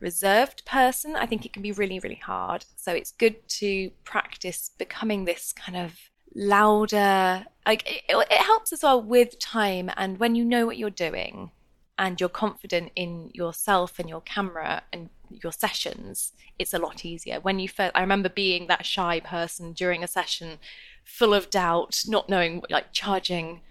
reserved 0.00 0.64
person, 0.64 1.14
I 1.14 1.26
think 1.26 1.44
it 1.44 1.52
can 1.52 1.62
be 1.62 1.72
really, 1.72 1.98
really 1.98 2.20
hard. 2.24 2.64
So 2.76 2.92
it's 2.92 3.12
good 3.12 3.46
to 3.48 3.90
practice 4.04 4.70
becoming 4.78 5.24
this 5.24 5.52
kind 5.52 5.76
of 5.76 5.92
louder. 6.36 7.46
Like 7.66 7.86
it, 7.86 8.04
it 8.08 8.40
helps 8.40 8.72
as 8.72 8.82
well 8.82 9.02
with 9.02 9.38
time 9.38 9.90
and 9.96 10.18
when 10.18 10.34
you 10.34 10.44
know 10.44 10.66
what 10.66 10.76
you're 10.76 10.90
doing 10.90 11.50
and 11.98 12.20
you're 12.20 12.28
confident 12.28 12.92
in 12.94 13.30
yourself 13.32 13.98
and 13.98 14.08
your 14.08 14.20
camera 14.20 14.82
and 14.92 15.08
your 15.30 15.52
sessions, 15.52 16.32
it's 16.58 16.74
a 16.74 16.78
lot 16.78 17.04
easier. 17.04 17.40
When 17.40 17.58
you 17.58 17.68
first, 17.68 17.92
I 17.94 18.00
remember 18.00 18.28
being 18.28 18.66
that 18.66 18.86
shy 18.86 19.20
person 19.20 19.72
during 19.72 20.04
a 20.04 20.08
session, 20.08 20.58
full 21.04 21.34
of 21.34 21.50
doubt, 21.50 22.02
not 22.06 22.28
knowing, 22.28 22.62
like 22.70 22.92
charging 22.92 23.62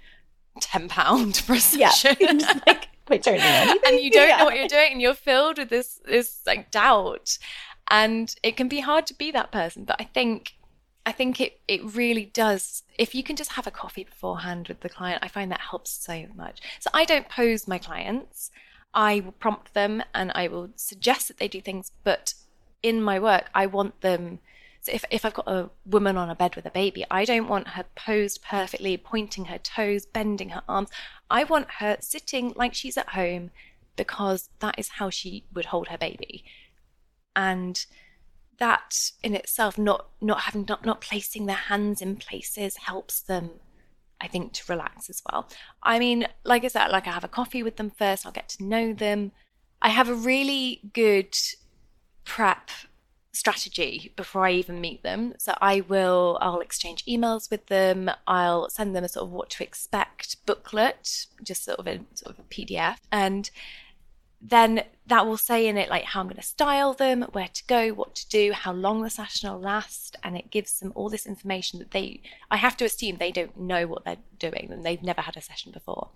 ten 0.59 0.87
pound 0.89 1.37
for 1.37 1.53
a 1.53 1.59
session. 1.59 2.15
Yeah, 2.39 2.59
like, 2.65 2.87
wait, 3.07 3.27
and 3.27 3.99
you 3.99 4.09
don't 4.09 4.27
yeah. 4.27 4.37
know 4.37 4.45
what 4.45 4.57
you're 4.57 4.67
doing, 4.67 4.93
and 4.93 5.01
you're 5.01 5.13
filled 5.13 5.59
with 5.59 5.69
this 5.69 6.01
this 6.05 6.41
like 6.47 6.71
doubt, 6.71 7.37
and 7.89 8.33
it 8.41 8.57
can 8.57 8.67
be 8.67 8.79
hard 8.79 9.05
to 9.07 9.13
be 9.13 9.29
that 9.31 9.51
person. 9.51 9.83
But 9.83 9.97
I 9.99 10.05
think 10.05 10.54
I 11.05 11.11
think 11.11 11.39
it, 11.39 11.59
it 11.67 11.83
really 11.95 12.25
does. 12.25 12.83
If 12.97 13.13
you 13.13 13.23
can 13.23 13.35
just 13.35 13.53
have 13.53 13.67
a 13.67 13.71
coffee 13.71 14.03
beforehand 14.03 14.67
with 14.67 14.79
the 14.79 14.89
client, 14.89 15.19
I 15.23 15.27
find 15.27 15.51
that 15.51 15.61
helps 15.61 15.91
so 15.91 16.25
much. 16.35 16.61
So 16.79 16.89
I 16.93 17.05
don't 17.05 17.29
pose 17.29 17.67
my 17.67 17.77
clients. 17.77 18.49
I 18.93 19.19
will 19.19 19.33
prompt 19.33 19.73
them 19.73 20.01
and 20.15 20.31
I 20.33 20.47
will 20.47 20.69
suggest 20.75 21.27
that 21.27 21.37
they 21.37 21.47
do 21.47 21.61
things, 21.61 21.91
but 22.03 22.33
in 22.81 23.01
my 23.01 23.19
work, 23.19 23.49
I 23.53 23.67
want 23.67 24.01
them. 24.01 24.39
So 24.81 24.93
if, 24.93 25.05
if 25.11 25.25
I've 25.25 25.33
got 25.33 25.47
a 25.47 25.69
woman 25.85 26.17
on 26.17 26.29
a 26.29 26.35
bed 26.35 26.55
with 26.55 26.65
a 26.65 26.71
baby, 26.71 27.05
I 27.11 27.25
don't 27.25 27.47
want 27.47 27.69
her 27.69 27.85
posed 27.95 28.41
perfectly, 28.41 28.97
pointing 28.97 29.45
her 29.45 29.57
toes, 29.57 30.05
bending 30.05 30.49
her 30.49 30.63
arms. 30.67 30.89
I 31.29 31.43
want 31.43 31.67
her 31.79 31.97
sitting 31.99 32.53
like 32.55 32.73
she's 32.73 32.97
at 32.97 33.09
home 33.09 33.51
because 33.95 34.49
that 34.59 34.75
is 34.77 34.89
how 34.89 35.09
she 35.09 35.45
would 35.53 35.65
hold 35.65 35.89
her 35.89 35.97
baby. 35.97 36.45
And 37.35 37.85
that 38.59 39.11
in 39.23 39.35
itself, 39.35 39.77
not 39.77 40.07
not 40.21 40.41
having 40.41 40.65
not, 40.67 40.85
not 40.85 41.01
placing 41.01 41.45
their 41.45 41.55
hands 41.55 42.01
in 42.01 42.15
places 42.15 42.77
helps 42.77 43.21
them 43.21 43.51
I 44.21 44.27
think 44.27 44.53
to 44.53 44.63
relax 44.69 45.09
as 45.09 45.21
well. 45.29 45.49
I 45.83 45.99
mean, 45.99 46.27
like 46.43 46.63
I 46.63 46.67
said, 46.69 46.87
like 46.87 47.07
I 47.07 47.11
have 47.11 47.23
a 47.23 47.29
coffee 47.29 47.63
with 47.63 47.77
them 47.77 47.89
first, 47.89 48.25
I'll 48.25 48.31
get 48.31 48.49
to 48.49 48.63
know 48.63 48.93
them. 48.93 49.31
I 49.81 49.89
have 49.89 50.09
a 50.09 50.15
really 50.15 50.81
good 50.93 51.35
prep 52.23 52.69
strategy 53.33 54.13
before 54.15 54.45
I 54.45 54.53
even 54.53 54.79
meet 54.79 55.03
them. 55.03 55.33
So 55.37 55.53
I 55.61 55.81
will 55.81 56.37
I'll 56.41 56.61
exchange 56.61 57.05
emails 57.05 57.51
with 57.51 57.67
them. 57.67 58.09
I'll 58.25 58.69
send 58.69 58.95
them 58.95 59.03
a 59.03 59.09
sort 59.09 59.25
of 59.25 59.31
what 59.31 59.49
to 59.51 59.63
expect 59.63 60.43
booklet, 60.45 61.27
just 61.43 61.65
sort 61.65 61.79
of 61.79 61.87
a 61.87 61.99
sort 62.13 62.37
of 62.37 62.39
a 62.39 62.47
PDF. 62.47 62.97
And 63.11 63.49
then 64.47 64.83
that 65.07 65.25
will 65.25 65.37
say 65.37 65.67
in 65.67 65.75
it 65.77 65.89
like 65.89 66.03
how 66.03 66.19
I'm 66.19 66.27
going 66.27 66.35
to 66.35 66.43
style 66.43 66.93
them, 66.93 67.23
where 67.31 67.47
to 67.47 67.63
go, 67.65 67.89
what 67.89 68.13
to 68.15 68.29
do, 68.29 68.51
how 68.53 68.73
long 68.73 69.01
the 69.01 69.09
session 69.09 69.51
will 69.51 69.59
last, 69.59 70.15
and 70.23 70.37
it 70.37 70.51
gives 70.51 70.79
them 70.79 70.91
all 70.93 71.09
this 71.09 71.25
information 71.25 71.79
that 71.79 71.91
they 71.91 72.21
I 72.51 72.57
have 72.57 72.77
to 72.77 72.85
assume 72.85 73.17
they 73.17 73.31
don't 73.31 73.59
know 73.59 73.87
what 73.87 74.05
they're 74.05 74.17
doing 74.37 74.69
and 74.71 74.85
they've 74.85 75.01
never 75.01 75.21
had 75.21 75.35
a 75.35 75.41
session 75.41 75.71
before. 75.71 76.09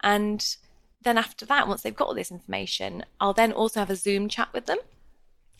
And 0.00 0.56
then 1.02 1.18
after 1.18 1.44
that, 1.46 1.66
once 1.66 1.82
they've 1.82 1.94
got 1.94 2.08
all 2.08 2.14
this 2.14 2.30
information, 2.30 3.04
I'll 3.20 3.32
then 3.32 3.52
also 3.52 3.80
have 3.80 3.90
a 3.90 3.96
Zoom 3.96 4.28
chat 4.28 4.52
with 4.52 4.66
them. 4.66 4.78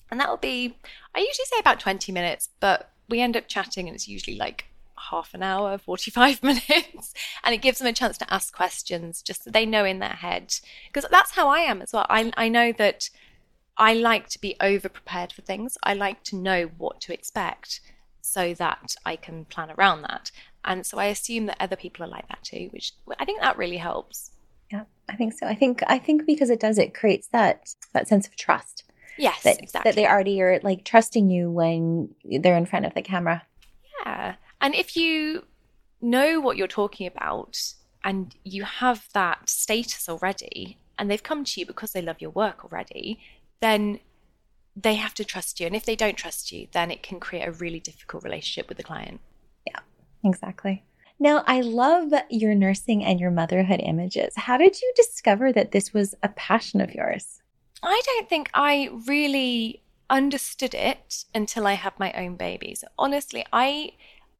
And 0.09 0.21
that 0.21 0.29
will 0.29 0.37
be 0.37 0.77
I 1.15 1.19
usually 1.19 1.47
say 1.47 1.59
about 1.59 1.81
20 1.81 2.13
minutes, 2.13 2.51
but 2.61 2.93
we 3.09 3.21
end 3.21 3.37
up 3.37 3.49
chatting 3.49 3.89
and 3.89 3.97
it's 3.97 4.09
usually 4.09 4.37
like 4.37 4.67
half 5.11 5.35
an 5.35 5.43
hour, 5.43 5.79
45 5.79 6.43
minutes, 6.43 7.15
and 7.45 7.55
it 7.55 7.63
gives 7.63 7.79
them 7.79 7.89
a 7.89 7.93
chance 7.93 8.19
to 8.19 8.33
ask 8.33 8.55
questions 8.55 9.23
just 9.23 9.45
so 9.45 9.51
they 9.51 9.67
know 9.67 9.85
in 9.85 9.99
their 9.99 10.09
head. 10.11 10.55
Because 10.93 11.09
that's 11.11 11.33
how 11.33 11.49
I 11.49 11.61
am 11.61 11.83
as 11.83 11.93
well. 11.93 12.07
I, 12.09 12.33
I 12.37 12.49
know 12.49 12.73
that 12.73 13.11
I 13.77 13.95
like 13.95 14.29
to 14.31 14.41
be 14.41 14.57
over 14.61 14.89
prepared 14.89 15.33
for 15.33 15.43
things, 15.43 15.77
I 15.83 15.95
like 15.95 16.23
to 16.25 16.37
know 16.37 16.71
what 16.79 17.01
to 17.03 17.13
expect 17.13 17.81
so 18.21 18.55
that 18.55 18.97
I 19.05 19.17
can 19.17 19.45
plan 19.45 19.71
around 19.71 20.03
that. 20.03 20.31
And 20.65 20.85
so 20.85 20.99
I 20.99 21.07
assume 21.07 21.47
that 21.47 21.59
other 21.61 21.77
people 21.77 22.05
are 22.05 22.09
like 22.09 22.27
that 22.29 22.43
too, 22.43 22.69
which 22.73 22.93
I 23.19 23.25
think 23.25 23.41
that 23.41 23.57
really 23.57 23.77
helps. 23.77 24.33
Yeah, 24.73 24.85
I 25.09 25.15
think 25.15 25.33
so. 25.33 25.47
I 25.47 25.55
think 25.55 25.83
I 25.87 25.99
think 25.99 26.27
because 26.27 26.51
it 26.51 26.59
does, 26.59 26.77
it 26.77 26.93
creates 26.93 27.29
that 27.29 27.75
that 27.93 28.09
sense 28.09 28.27
of 28.27 28.35
trust. 28.37 28.85
Yes, 29.17 29.43
that, 29.45 29.63
exactly. 29.63 29.91
That 29.91 29.97
they 29.97 30.07
already 30.07 30.43
are 30.43 30.61
like 30.63 30.85
trusting 30.85 31.31
you 31.31 31.51
when 31.51 32.15
they're 32.25 32.57
in 32.57 32.67
front 32.67 32.87
of 32.87 32.95
the 32.95 33.03
camera. 33.03 33.45
Yeah. 34.05 34.35
And 34.61 34.75
if 34.75 34.97
you 34.97 35.45
know 36.01 36.41
what 36.41 36.57
you're 36.57 36.67
talking 36.67 37.07
about 37.07 37.59
and 38.05 38.35
you 38.45 38.65
have 38.65 39.09
that 39.13 39.49
status 39.49 40.09
already, 40.09 40.79
and 40.99 41.11
they've 41.11 41.23
come 41.23 41.45
to 41.45 41.61
you 41.61 41.67
because 41.67 41.93
they 41.93 42.03
love 42.03 42.21
your 42.21 42.31
work 42.31 42.65
already, 42.65 43.19
then 43.61 44.01
they 44.75 44.95
have 44.95 45.15
to 45.15 45.25
trust 45.25 45.61
you. 45.61 45.67
And 45.67 45.77
if 45.77 45.85
they 45.85 45.97
don't 45.97 46.17
trust 46.17 46.53
you, 46.53 46.69
then 46.73 46.91
it 46.91 47.03
can 47.03 47.21
create 47.21 47.47
a 47.47 47.53
really 47.53 47.81
difficult 47.81 48.25
relationship 48.25 48.69
with 48.69 48.77
the 48.77 48.85
client. 48.85 49.21
Yeah, 49.67 49.81
exactly. 50.25 50.85
Now, 51.19 51.45
I 51.47 51.63
love 51.63 52.13
your 52.29 52.55
nursing 52.55 53.03
and 53.03 53.19
your 53.19 53.31
motherhood 53.31 53.81
images. 53.83 54.35
How 54.37 54.59
did 54.59 54.81
you 54.81 54.93
discover 54.95 55.51
that 55.53 55.73
this 55.73 55.95
was 55.95 56.15
a 56.23 56.29
passion 56.29 56.81
of 56.81 56.95
yours? 56.95 57.41
I 57.83 58.01
don't 58.05 58.29
think 58.29 58.51
I 58.53 58.91
really 59.07 59.83
understood 60.11 60.75
it 60.75 61.25
until 61.35 61.67
I 61.67 61.73
had 61.73 61.95
my 61.99 62.13
own 62.13 62.37
babies. 62.37 62.85
Honestly, 62.99 63.45
I 63.53 63.93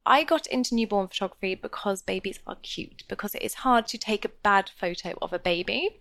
I 0.07 0.23
got 0.23 0.47
into 0.47 0.75
newborn 0.75 1.09
photography 1.09 1.57
because 1.57 2.01
babies 2.01 2.39
are 2.47 2.57
cute, 2.63 3.03
because 3.09 3.35
it 3.35 3.43
is 3.43 3.55
hard 3.55 3.89
to 3.89 3.99
take 3.99 4.25
a 4.25 4.31
bad 4.31 4.71
photo 4.79 5.15
of 5.21 5.33
a 5.33 5.39
baby. 5.39 6.01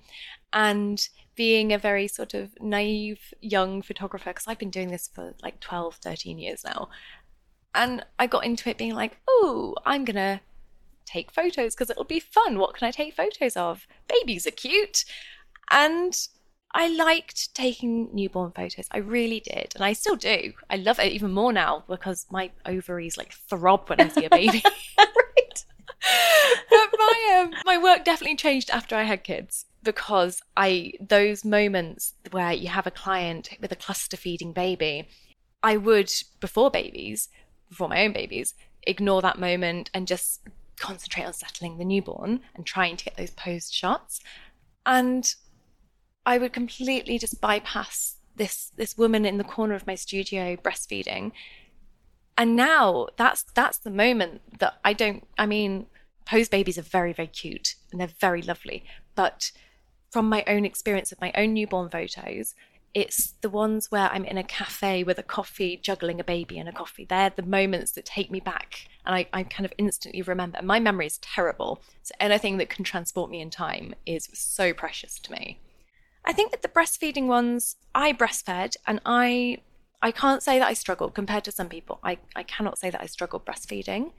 And 0.54 1.06
being 1.36 1.74
a 1.74 1.78
very 1.78 2.08
sort 2.08 2.34
of 2.34 2.52
naive 2.62 3.34
young 3.42 3.82
photographer, 3.82 4.30
because 4.30 4.48
I've 4.48 4.60
been 4.60 4.70
doing 4.70 4.90
this 4.90 5.10
for 5.14 5.34
like 5.42 5.60
12, 5.60 5.96
13 5.96 6.38
years 6.38 6.64
now. 6.64 6.90
And 7.74 8.06
I 8.18 8.28
got 8.28 8.46
into 8.46 8.70
it 8.70 8.78
being 8.78 8.96
like, 8.96 9.18
oh, 9.28 9.76
I'm 9.86 10.06
going 10.06 10.16
to 10.16 10.40
take 11.06 11.32
photos 11.32 11.76
because 11.76 11.90
it'll 11.90 12.06
be 12.06 12.20
fun. 12.20 12.58
What 12.58 12.76
can 12.76 12.88
I 12.88 12.92
take 12.92 13.16
photos 13.16 13.58
of? 13.58 13.88
Babies 14.08 14.48
are 14.48 14.52
cute. 14.52 15.04
And 15.70 16.16
I 16.78 16.90
liked 16.90 17.56
taking 17.56 18.10
newborn 18.14 18.52
photos. 18.52 18.88
I 18.92 18.98
really 18.98 19.40
did. 19.40 19.72
And 19.76 19.84
I 19.84 19.94
still 19.94 20.18
do. 20.18 20.52
I 20.70 20.76
love 20.76 21.00
it 21.00 21.14
even 21.14 21.32
more 21.32 21.54
now 21.54 21.86
because 21.88 22.26
my 22.30 22.52
ovaries 22.66 23.16
like 23.16 23.32
throb 23.32 23.90
when 23.90 24.02
I 24.02 24.10
see 24.10 24.26
a 24.26 24.30
baby. 24.30 24.62
right. 25.00 25.66
but 26.70 26.90
my 26.98 27.40
um, 27.40 27.54
my 27.66 27.78
work 27.82 28.04
definitely 28.04 28.36
changed 28.36 28.70
after 28.72 28.94
I 28.94 29.04
had 29.04 29.24
kids 29.24 29.66
because 29.84 30.42
I 30.58 30.92
those 31.00 31.46
moments 31.46 32.14
where 32.32 32.52
you 32.52 32.68
have 32.68 32.86
a 32.86 32.92
client 32.92 33.52
with 33.62 33.72
a 33.72 33.78
cluster 33.78 34.18
feeding 34.18 34.52
baby, 34.52 35.08
I 35.64 35.78
would 35.78 36.12
before 36.42 36.72
babies, 36.72 37.30
before 37.70 37.88
my 37.88 38.04
own 38.04 38.12
babies, 38.12 38.54
ignore 38.86 39.22
that 39.22 39.40
moment 39.40 39.90
and 39.94 40.10
just 40.10 40.42
concentrate 40.78 41.24
on 41.24 41.32
settling 41.32 41.78
the 41.78 41.86
newborn 41.86 42.42
and 42.54 42.66
trying 42.66 42.98
to 42.98 43.06
get 43.06 43.16
those 43.16 43.32
posed 43.32 43.74
shots. 43.74 44.20
And 44.86 45.34
I 46.26 46.38
would 46.38 46.54
completely 46.54 47.18
just 47.20 47.42
bypass 47.42 48.16
this 48.36 48.72
this 48.76 48.98
woman 48.98 49.26
in 49.26 49.38
the 49.38 49.44
corner 49.44 49.76
of 49.76 49.88
my 49.88 49.96
studio 49.96 50.56
breastfeeding. 50.56 51.32
And 52.38 52.56
now 52.56 53.08
that's 53.18 53.44
that's 53.54 53.78
the 53.78 53.92
moment 53.92 54.42
that 54.60 54.76
I 54.84 54.94
don't 54.94 55.26
I 55.38 55.46
mean 55.46 55.88
pose 56.26 56.50
babies 56.50 56.78
are 56.78 56.84
very 56.84 57.14
very 57.14 57.28
cute 57.28 57.76
and 57.92 58.00
they're 58.00 58.08
very 58.20 58.42
lovely, 58.42 58.84
but 59.16 59.52
from 60.10 60.30
my 60.30 60.44
own 60.48 60.66
experience 60.66 61.12
of 61.12 61.20
my 61.20 61.32
own 61.36 61.54
newborn 61.54 61.90
photos, 61.90 62.56
it's 62.94 63.34
the 63.42 63.50
ones 63.50 63.92
where 63.92 64.10
I'm 64.10 64.24
in 64.24 64.38
a 64.38 64.44
cafe 64.44 65.04
with 65.04 65.20
a 65.20 65.24
coffee, 65.24 65.76
juggling 65.76 66.22
a 66.22 66.24
baby 66.24 66.58
and 66.58 66.70
a 66.70 66.72
coffee. 66.72 67.04
They're 67.04 67.34
the 67.36 67.42
moments 67.42 67.92
that 67.92 68.06
take 68.06 68.32
me 68.32 68.40
back. 68.40 68.88
And 69.06 69.14
I, 69.14 69.28
I 69.34 69.44
kind 69.44 69.66
of 69.66 69.74
instantly 69.78 70.22
remember. 70.22 70.62
My 70.64 70.80
memory 70.80 71.08
is 71.08 71.18
terrible. 71.18 71.82
So 72.04 72.16
anything 72.22 72.58
that 72.58 72.70
can 72.70 72.86
transport 72.86 73.30
me 73.30 73.42
in 73.42 73.50
time 73.50 73.94
is 74.06 74.30
so 74.34 74.74
precious 74.74 75.20
to 75.20 75.34
me. 75.34 75.60
I 76.26 76.34
think 76.34 76.52
that 76.52 76.62
the 76.62 76.68
breastfeeding 76.68 77.28
ones, 77.28 77.76
I 77.94 78.14
breastfed 78.14 78.78
and 78.88 79.00
I 79.06 79.60
I 80.02 80.12
can't 80.12 80.44
say 80.44 80.60
that 80.60 80.68
I 80.68 80.74
struggled 80.74 81.16
compared 81.16 81.44
to 81.46 81.52
some 81.52 81.70
people. 81.70 82.00
I, 82.04 82.20
I 82.36 82.44
cannot 82.44 82.78
say 82.78 82.90
that 82.90 83.02
I 83.02 83.08
struggled 83.08 83.46
breastfeeding, 83.46 84.12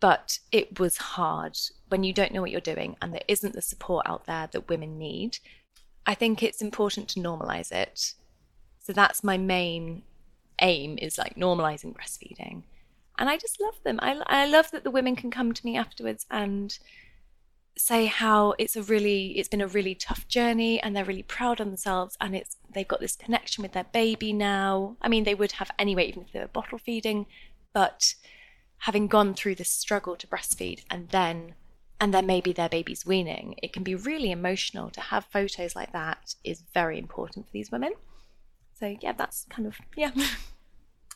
but 0.00 0.40
it 0.52 0.78
was 0.78 0.96
hard 0.98 1.56
when 1.88 2.04
you 2.04 2.12
don't 2.12 2.32
know 2.32 2.42
what 2.42 2.50
you're 2.50 2.60
doing 2.60 2.96
and 3.00 3.14
there 3.14 3.22
isn't 3.28 3.54
the 3.54 3.62
support 3.62 4.06
out 4.06 4.26
there 4.26 4.48
that 4.52 4.68
women 4.68 4.98
need. 4.98 5.38
I 6.04 6.14
think 6.14 6.42
it's 6.42 6.60
important 6.60 7.08
to 7.10 7.20
normalize 7.20 7.72
it. 7.72 8.14
So 8.78 8.92
that's 8.92 9.24
my 9.24 9.38
main 9.38 10.02
aim 10.60 10.98
is 11.00 11.18
like 11.18 11.36
normalizing 11.36 11.94
breastfeeding. 11.94 12.64
And 13.18 13.30
I 13.30 13.38
just 13.38 13.60
love 13.60 13.76
them. 13.84 13.98
I, 14.02 14.20
I 14.26 14.46
love 14.46 14.70
that 14.72 14.84
the 14.84 14.90
women 14.90 15.16
can 15.16 15.30
come 15.30 15.54
to 15.54 15.64
me 15.64 15.76
afterwards 15.76 16.26
and 16.30 16.78
say 17.78 18.06
how 18.06 18.54
it's 18.58 18.74
a 18.74 18.82
really 18.82 19.38
it's 19.38 19.48
been 19.48 19.60
a 19.60 19.66
really 19.66 19.94
tough 19.94 20.26
journey 20.28 20.80
and 20.80 20.96
they're 20.96 21.04
really 21.04 21.22
proud 21.22 21.60
of 21.60 21.66
themselves 21.66 22.16
and 22.20 22.34
it's 22.34 22.56
they've 22.72 22.88
got 22.88 23.00
this 23.00 23.16
connection 23.16 23.62
with 23.62 23.72
their 23.72 23.84
baby 23.84 24.32
now. 24.32 24.96
I 25.02 25.08
mean 25.08 25.24
they 25.24 25.34
would 25.34 25.52
have 25.52 25.70
anyway 25.78 26.06
even 26.08 26.22
if 26.22 26.32
they 26.32 26.40
were 26.40 26.48
bottle 26.48 26.78
feeding 26.78 27.26
but 27.74 28.14
having 28.78 29.06
gone 29.06 29.34
through 29.34 29.54
this 29.56 29.70
struggle 29.70 30.16
to 30.16 30.26
breastfeed 30.26 30.84
and 30.90 31.08
then 31.10 31.54
and 32.00 32.12
then 32.12 32.26
maybe 32.26 32.52
their 32.52 32.68
baby's 32.68 33.06
weaning 33.06 33.54
it 33.62 33.72
can 33.72 33.82
be 33.82 33.94
really 33.94 34.30
emotional. 34.30 34.88
To 34.90 35.00
have 35.00 35.26
photos 35.26 35.76
like 35.76 35.92
that 35.92 36.34
is 36.44 36.62
very 36.72 36.98
important 36.98 37.46
for 37.46 37.52
these 37.52 37.70
women. 37.70 37.92
So 38.74 38.96
yeah 39.00 39.12
that's 39.12 39.46
kind 39.50 39.66
of 39.66 39.76
yeah 39.96 40.12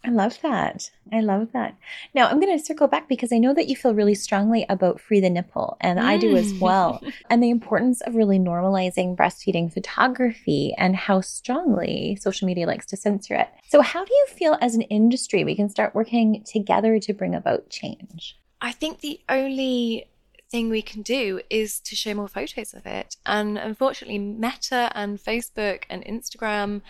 I 0.03 0.09
love 0.09 0.39
that. 0.43 0.91
I 1.13 1.21
love 1.21 1.49
that. 1.53 1.77
Now 2.15 2.29
I'm 2.29 2.41
going 2.41 2.57
to 2.57 2.65
circle 2.65 2.89
back 2.89 3.09
because 3.09 3.33
I 3.33 3.39
know 3.39 3.53
that 3.53 3.69
you 3.69 3.77
feel 3.77 3.95
really 3.95 4.15
strongly 4.15 4.65
about 4.69 5.01
free 5.01 5.21
the 5.21 5.29
nipple, 5.29 5.77
and 5.81 5.99
mm. 5.99 6.03
I 6.03 6.17
do 6.17 6.37
as 6.37 6.53
mm. 6.53 6.61
well, 6.61 7.03
and 7.31 7.43
the 7.43 7.51
importance 7.51 8.01
of 8.01 8.15
really 8.15 8.39
normalizing 8.39 9.15
breastfeeding 9.15 9.73
photography 9.73 10.75
and 10.79 10.97
how 10.97 11.21
strongly 11.21 12.17
social 12.21 12.47
media 12.47 12.67
likes 12.67 12.87
to 12.87 12.97
censor 12.97 13.35
it. 13.35 13.49
So, 13.69 13.83
how 13.83 14.05
do 14.05 14.13
you 14.13 14.27
feel 14.29 14.57
as 14.61 14.75
an 14.75 14.83
industry 14.83 15.45
we 15.45 15.55
can 15.55 15.69
start 15.69 15.95
working 15.95 16.45
together 16.45 16.99
to 16.99 17.13
bring 17.13 17.35
about 17.35 17.69
change? 17.69 18.39
I 18.63 18.73
think 18.73 19.01
the 19.01 19.21
only 19.29 20.07
thing 20.51 20.69
we 20.71 20.83
can 20.83 21.03
do 21.03 21.41
is 21.49 21.79
to 21.81 21.95
show 21.95 22.15
more 22.15 22.29
photos 22.29 22.75
of 22.75 22.87
it. 22.87 23.17
And 23.25 23.57
unfortunately, 23.57 24.19
Meta 24.19 24.91
and 24.95 25.19
Facebook 25.19 25.85
and 25.89 26.05
Instagram 26.05 26.83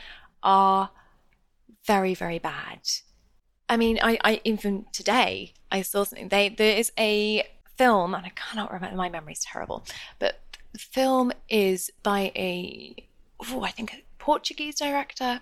are 0.42 0.90
very, 1.86 2.14
very 2.14 2.38
bad. 2.38 2.80
I 3.68 3.76
mean, 3.76 3.98
I, 4.02 4.18
I 4.22 4.40
even 4.44 4.86
today 4.92 5.54
I 5.70 5.82
saw 5.82 6.04
something. 6.04 6.28
They 6.28 6.48
there 6.48 6.76
is 6.76 6.92
a 6.98 7.46
film, 7.76 8.14
and 8.14 8.26
I 8.26 8.32
cannot 8.34 8.72
remember. 8.72 8.96
My 8.96 9.08
memory's 9.08 9.44
terrible, 9.44 9.84
but 10.18 10.40
the 10.72 10.78
film 10.78 11.32
is 11.48 11.90
by 12.02 12.32
a, 12.36 12.94
oh, 13.48 13.62
I 13.62 13.70
think 13.70 13.92
a 13.92 14.04
Portuguese 14.18 14.76
director, 14.76 15.40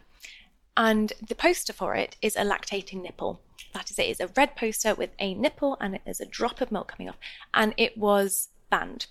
and 0.77 1.13
the 1.27 1.35
poster 1.35 1.73
for 1.73 1.95
it 1.95 2.17
is 2.21 2.37
a 2.37 2.41
lactating 2.41 3.03
nipple. 3.03 3.41
That 3.75 3.91
is 3.91 3.99
it. 3.99 4.03
It's 4.03 4.21
a 4.21 4.29
red 4.29 4.57
poster 4.57 4.95
with 4.95 5.11
a 5.19 5.35
nipple, 5.35 5.77
and 5.81 5.95
it 5.95 6.03
is 6.07 6.21
a 6.21 6.27
drop 6.27 6.61
of 6.61 6.73
milk 6.73 6.93
coming 6.93 7.09
off, 7.09 7.19
and 7.55 7.75
it 7.77 7.97
was 7.97 8.49
banned. 8.71 9.07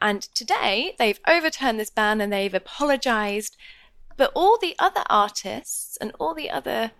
And 0.00 0.22
today 0.22 0.94
they've 0.98 1.20
overturned 1.26 1.80
this 1.80 1.88
ban 1.90 2.20
and 2.20 2.32
they've 2.32 2.52
apologized 2.52 3.56
but 4.16 4.32
all 4.34 4.58
the 4.60 4.74
other 4.78 5.02
artists 5.08 5.96
and 6.00 6.12
all 6.18 6.34
the 6.34 6.50
other 6.50 6.92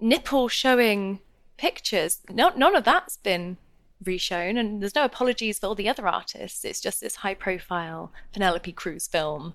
nipple 0.00 0.48
showing 0.48 1.20
pictures, 1.56 2.20
no, 2.28 2.52
none 2.56 2.76
of 2.76 2.84
that's 2.84 3.16
been 3.16 3.56
reshown, 4.04 4.58
and 4.58 4.82
there's 4.82 4.94
no 4.94 5.04
apologies 5.04 5.58
for 5.58 5.68
all 5.68 5.74
the 5.74 5.88
other 5.88 6.06
artists. 6.08 6.64
It's 6.64 6.80
just 6.80 7.00
this 7.00 7.16
high 7.16 7.34
profile 7.34 8.12
Penelope 8.32 8.72
Cruz 8.72 9.06
film. 9.06 9.54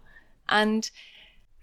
And 0.49 0.89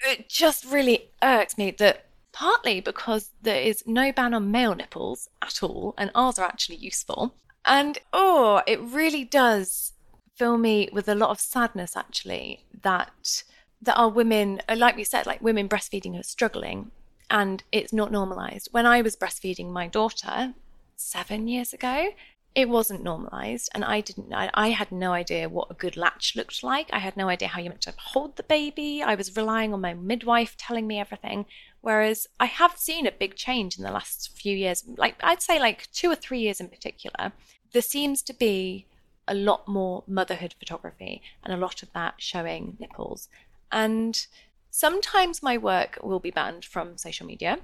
it 0.00 0.28
just 0.28 0.64
really 0.64 1.10
irks 1.22 1.56
me 1.56 1.70
that 1.72 2.06
partly 2.32 2.80
because 2.80 3.30
there 3.42 3.62
is 3.62 3.84
no 3.86 4.12
ban 4.12 4.34
on 4.34 4.50
male 4.50 4.74
nipples 4.74 5.28
at 5.40 5.62
all, 5.62 5.94
and 5.96 6.10
ours 6.14 6.38
are 6.38 6.46
actually 6.46 6.76
useful. 6.76 7.34
And 7.64 7.98
oh, 8.12 8.62
it 8.66 8.80
really 8.80 9.24
does 9.24 9.92
fill 10.34 10.58
me 10.58 10.88
with 10.92 11.08
a 11.08 11.14
lot 11.14 11.30
of 11.30 11.40
sadness 11.40 11.96
actually 11.96 12.64
that 12.82 13.44
that 13.84 13.96
are 13.96 14.08
women, 14.08 14.60
uh, 14.68 14.76
like 14.76 14.96
we 14.96 15.04
said, 15.04 15.26
like 15.26 15.42
women 15.42 15.68
breastfeeding 15.68 16.18
are 16.18 16.22
struggling 16.22 16.90
and 17.30 17.62
it's 17.72 17.92
not 17.92 18.12
normalized. 18.12 18.68
When 18.72 18.86
I 18.86 19.02
was 19.02 19.16
breastfeeding 19.16 19.70
my 19.70 19.88
daughter 19.88 20.54
seven 20.96 21.48
years 21.48 21.72
ago, 21.72 22.10
it 22.54 22.68
wasn't 22.68 23.02
normalized 23.02 23.68
and 23.74 23.84
i 23.84 24.00
didn't 24.00 24.32
I, 24.32 24.48
I, 24.54 24.68
had 24.68 24.92
no 24.92 25.12
idea 25.12 25.48
what 25.48 25.72
a 25.72 25.74
good 25.74 25.96
latch 25.96 26.34
looked 26.36 26.62
like. 26.62 26.88
I 26.92 27.00
had 27.00 27.16
no 27.16 27.28
idea 27.28 27.48
how 27.48 27.60
you 27.60 27.68
meant 27.68 27.80
to 27.82 27.94
hold 27.96 28.36
the 28.36 28.44
baby. 28.44 29.02
I 29.02 29.16
was 29.16 29.36
relying 29.36 29.74
on 29.74 29.80
my 29.80 29.94
midwife 29.94 30.56
telling 30.56 30.86
me 30.86 31.00
everything. 31.00 31.46
Whereas 31.80 32.28
i 32.38 32.46
have 32.46 32.76
seen 32.76 33.06
a 33.06 33.12
big 33.12 33.34
change 33.34 33.76
in 33.76 33.84
the 33.84 33.90
last 33.90 34.30
few 34.36 34.56
years 34.56 34.84
like 34.96 35.16
i'd 35.22 35.42
say 35.42 35.58
like 35.58 35.90
two 35.92 36.10
or 36.10 36.14
three 36.14 36.40
years 36.40 36.60
in 36.60 36.68
particular. 36.68 37.32
There 37.73 37.82
seems 37.82 38.23
to 38.23 38.32
be 38.32 38.86
a 39.26 39.34
lot 39.34 39.66
more 39.66 40.04
motherhood 40.06 40.54
photography 40.58 41.23
and 41.42 41.52
a 41.52 41.56
lot 41.56 41.82
of 41.82 41.92
that 41.92 42.14
showing 42.18 42.76
nipples 42.78 43.28
and 43.75 44.26
sometimes 44.71 45.43
my 45.43 45.58
work 45.58 45.99
will 46.00 46.21
be 46.21 46.30
banned 46.30 46.65
from 46.65 46.97
social 46.97 47.26
media, 47.26 47.58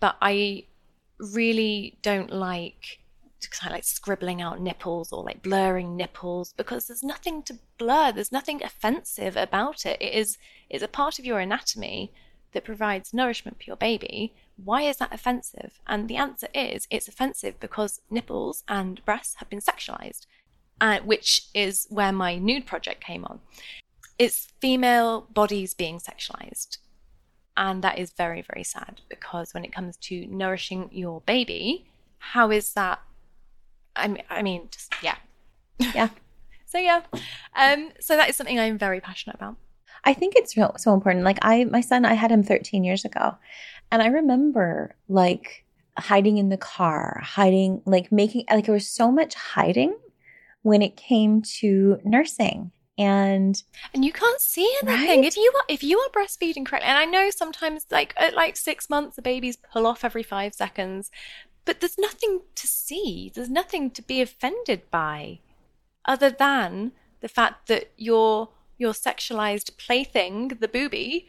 but 0.00 0.16
I 0.20 0.64
really 1.18 1.98
don't 2.02 2.30
like 2.30 3.00
kind 3.50 3.70
of 3.70 3.76
like 3.76 3.84
scribbling 3.84 4.42
out 4.42 4.60
nipples 4.60 5.12
or 5.12 5.22
like 5.22 5.42
blurring 5.42 5.96
nipples 5.96 6.52
because 6.56 6.86
there's 6.86 7.02
nothing 7.02 7.42
to 7.44 7.58
blur. 7.78 8.12
There's 8.12 8.32
nothing 8.32 8.62
offensive 8.62 9.36
about 9.36 9.86
it. 9.86 9.96
It 10.00 10.12
is 10.12 10.36
it's 10.68 10.82
a 10.82 10.88
part 10.88 11.18
of 11.18 11.24
your 11.24 11.38
anatomy 11.38 12.12
that 12.52 12.64
provides 12.64 13.14
nourishment 13.14 13.56
for 13.56 13.64
your 13.64 13.76
baby. 13.76 14.34
Why 14.62 14.82
is 14.82 14.98
that 14.98 15.14
offensive? 15.14 15.80
And 15.86 16.06
the 16.08 16.16
answer 16.16 16.48
is 16.54 16.86
it's 16.90 17.08
offensive 17.08 17.58
because 17.60 18.00
nipples 18.10 18.62
and 18.68 19.02
breasts 19.04 19.36
have 19.36 19.48
been 19.48 19.60
sexualized, 19.60 20.26
uh, 20.80 20.98
which 21.00 21.46
is 21.54 21.86
where 21.88 22.12
my 22.12 22.36
nude 22.36 22.66
project 22.66 23.02
came 23.02 23.24
on 23.24 23.40
it's 24.18 24.48
female 24.60 25.26
bodies 25.32 25.74
being 25.74 25.98
sexualized. 25.98 26.78
And 27.56 27.82
that 27.82 27.98
is 27.98 28.10
very, 28.10 28.42
very 28.42 28.64
sad 28.64 29.00
because 29.08 29.54
when 29.54 29.64
it 29.64 29.72
comes 29.72 29.96
to 29.96 30.26
nourishing 30.26 30.90
your 30.92 31.22
baby, 31.22 31.86
how 32.18 32.50
is 32.50 32.72
that? 32.74 33.00
I 33.94 34.08
mean, 34.08 34.22
I 34.28 34.42
mean 34.42 34.68
just, 34.70 34.94
yeah. 35.02 35.16
Yeah. 35.94 36.08
so, 36.66 36.78
yeah. 36.78 37.02
Um, 37.54 37.90
so 38.00 38.16
that 38.16 38.28
is 38.28 38.36
something 38.36 38.58
I'm 38.58 38.78
very 38.78 39.00
passionate 39.00 39.36
about. 39.36 39.56
I 40.04 40.14
think 40.14 40.34
it's 40.36 40.56
real, 40.56 40.74
so 40.78 40.94
important. 40.94 41.24
Like, 41.24 41.38
I, 41.42 41.64
my 41.64 41.80
son, 41.80 42.04
I 42.04 42.14
had 42.14 42.30
him 42.30 42.42
13 42.42 42.84
years 42.84 43.04
ago. 43.04 43.36
And 43.90 44.02
I 44.02 44.06
remember 44.06 44.94
like 45.08 45.64
hiding 45.98 46.38
in 46.38 46.48
the 46.48 46.56
car, 46.56 47.20
hiding, 47.24 47.82
like 47.86 48.12
making, 48.12 48.44
like, 48.50 48.66
there 48.66 48.74
was 48.74 48.88
so 48.88 49.10
much 49.10 49.34
hiding 49.34 49.96
when 50.62 50.82
it 50.82 50.96
came 50.96 51.42
to 51.42 51.98
nursing 52.04 52.70
and 52.98 53.62
and 53.92 54.04
you 54.04 54.12
can't 54.12 54.40
see 54.40 54.74
anything. 54.82 55.20
Right? 55.20 55.26
if 55.26 55.36
you 55.36 55.52
are 55.54 55.64
if 55.68 55.82
you 55.82 55.98
are 55.98 56.08
breastfeeding 56.08 56.64
correctly 56.64 56.88
and 56.88 56.96
i 56.96 57.04
know 57.04 57.28
sometimes 57.28 57.84
like 57.90 58.14
at 58.16 58.34
like 58.34 58.56
six 58.56 58.88
months 58.88 59.16
the 59.16 59.22
babies 59.22 59.56
pull 59.56 59.86
off 59.86 60.02
every 60.02 60.22
five 60.22 60.54
seconds 60.54 61.10
but 61.66 61.80
there's 61.80 61.98
nothing 61.98 62.42
to 62.54 62.66
see. 62.66 63.30
There's 63.34 63.50
nothing 63.50 63.90
to 63.90 64.00
be 64.00 64.22
offended 64.22 64.88
by 64.90 65.40
other 66.06 66.30
than 66.30 66.92
the 67.20 67.28
fact 67.28 67.66
that 67.66 67.90
your 67.98 68.48
your 68.78 68.92
sexualized 68.92 69.76
plaything 69.76 70.48
the 70.60 70.68
booby 70.68 71.26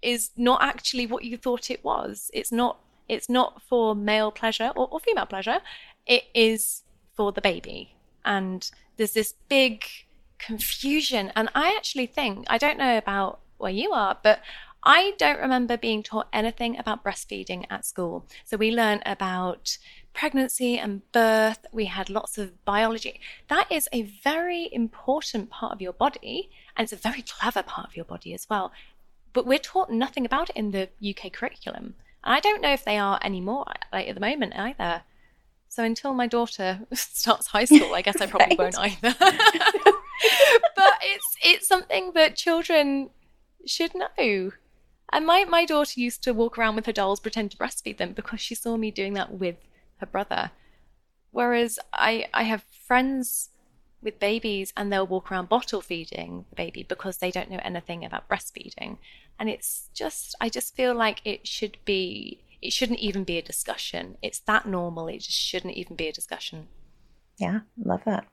is 0.00 0.30
not 0.36 0.62
actually 0.62 1.06
what 1.06 1.24
you 1.24 1.36
thought 1.36 1.70
it 1.70 1.84
was. 1.84 2.30
It's 2.32 2.52
not 2.52 2.78
it's 3.08 3.28
not 3.28 3.60
for 3.62 3.96
male 3.96 4.30
pleasure 4.30 4.70
or, 4.76 4.88
or 4.90 5.00
female 5.00 5.26
pleasure. 5.26 5.60
It 6.06 6.24
is 6.34 6.84
for 7.12 7.32
the 7.32 7.40
baby. 7.40 7.96
And 8.24 8.70
there's 8.96 9.12
this 9.12 9.34
big 9.48 9.84
confusion. 10.40 11.32
And 11.36 11.48
I 11.54 11.74
actually 11.76 12.06
think, 12.06 12.46
I 12.48 12.58
don't 12.58 12.78
know 12.78 12.98
about 12.98 13.40
where 13.58 13.70
you 13.70 13.92
are, 13.92 14.18
but 14.22 14.40
I 14.82 15.12
don't 15.18 15.38
remember 15.38 15.76
being 15.76 16.02
taught 16.02 16.28
anything 16.32 16.78
about 16.78 17.04
breastfeeding 17.04 17.66
at 17.68 17.84
school. 17.84 18.26
So 18.44 18.56
we 18.56 18.70
learned 18.70 19.02
about 19.04 19.76
pregnancy 20.14 20.78
and 20.78 21.02
birth. 21.12 21.66
We 21.70 21.84
had 21.84 22.08
lots 22.08 22.38
of 22.38 22.64
biology. 22.64 23.20
That 23.48 23.70
is 23.70 23.88
a 23.92 24.02
very 24.02 24.68
important 24.72 25.50
part 25.50 25.72
of 25.72 25.82
your 25.82 25.92
body, 25.92 26.50
and 26.76 26.84
it's 26.84 26.92
a 26.92 26.96
very 26.96 27.22
clever 27.22 27.62
part 27.62 27.88
of 27.88 27.96
your 27.96 28.06
body 28.06 28.32
as 28.32 28.48
well. 28.48 28.72
But 29.32 29.46
we're 29.46 29.58
taught 29.58 29.90
nothing 29.90 30.24
about 30.24 30.50
it 30.50 30.56
in 30.56 30.70
the 30.70 30.88
UK 31.08 31.32
curriculum. 31.32 31.94
And 32.24 32.34
I 32.34 32.40
don't 32.40 32.62
know 32.62 32.72
if 32.72 32.84
they 32.84 32.98
are 32.98 33.20
anymore 33.22 33.66
like, 33.92 34.08
at 34.08 34.14
the 34.14 34.20
moment 34.20 34.54
either. 34.56 35.02
So 35.68 35.84
until 35.84 36.14
my 36.14 36.26
daughter 36.26 36.80
starts 36.94 37.46
high 37.48 37.66
school, 37.66 37.94
I 37.94 38.02
guess 38.02 38.20
I 38.20 38.26
probably 38.26 38.56
right. 38.56 38.74
won't 38.74 38.78
either. 38.78 39.14
but 40.76 40.98
it's 41.02 41.36
it's 41.42 41.68
something 41.68 42.12
that 42.14 42.36
children 42.36 43.10
should 43.66 43.92
know. 43.94 44.52
And 45.12 45.26
my, 45.26 45.44
my 45.44 45.64
daughter 45.64 45.98
used 45.98 46.22
to 46.24 46.32
walk 46.32 46.56
around 46.56 46.76
with 46.76 46.86
her 46.86 46.92
dolls, 46.92 47.20
pretend 47.20 47.50
to 47.50 47.56
breastfeed 47.56 47.98
them 47.98 48.12
because 48.12 48.40
she 48.40 48.54
saw 48.54 48.76
me 48.76 48.90
doing 48.90 49.14
that 49.14 49.32
with 49.32 49.56
her 49.96 50.06
brother. 50.06 50.52
Whereas 51.32 51.78
I, 51.92 52.26
I 52.32 52.44
have 52.44 52.64
friends 52.86 53.50
with 54.02 54.18
babies 54.18 54.72
and 54.76 54.92
they'll 54.92 55.06
walk 55.06 55.30
around 55.30 55.48
bottle 55.48 55.80
feeding 55.80 56.46
the 56.50 56.56
baby 56.56 56.84
because 56.88 57.18
they 57.18 57.30
don't 57.30 57.50
know 57.50 57.60
anything 57.62 58.04
about 58.04 58.28
breastfeeding. 58.28 58.98
And 59.38 59.48
it's 59.48 59.90
just, 59.94 60.34
I 60.40 60.48
just 60.48 60.74
feel 60.76 60.94
like 60.94 61.20
it 61.24 61.46
should 61.46 61.78
be, 61.84 62.44
it 62.62 62.72
shouldn't 62.72 63.00
even 63.00 63.24
be 63.24 63.38
a 63.38 63.42
discussion. 63.42 64.16
It's 64.22 64.40
that 64.40 64.66
normal. 64.66 65.08
It 65.08 65.18
just 65.18 65.38
shouldn't 65.38 65.74
even 65.74 65.96
be 65.96 66.08
a 66.08 66.12
discussion. 66.12 66.68
Yeah, 67.38 67.60
love 67.82 68.02
that. 68.06 68.26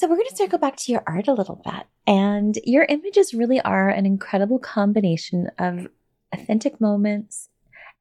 So, 0.00 0.08
we're 0.08 0.16
going 0.16 0.28
to 0.30 0.36
circle 0.36 0.58
back 0.58 0.76
to 0.76 0.92
your 0.92 1.02
art 1.06 1.28
a 1.28 1.34
little 1.34 1.60
bit. 1.62 1.84
And 2.06 2.58
your 2.64 2.86
images 2.88 3.34
really 3.34 3.60
are 3.60 3.90
an 3.90 4.06
incredible 4.06 4.58
combination 4.58 5.50
of 5.58 5.88
authentic 6.32 6.80
moments 6.80 7.50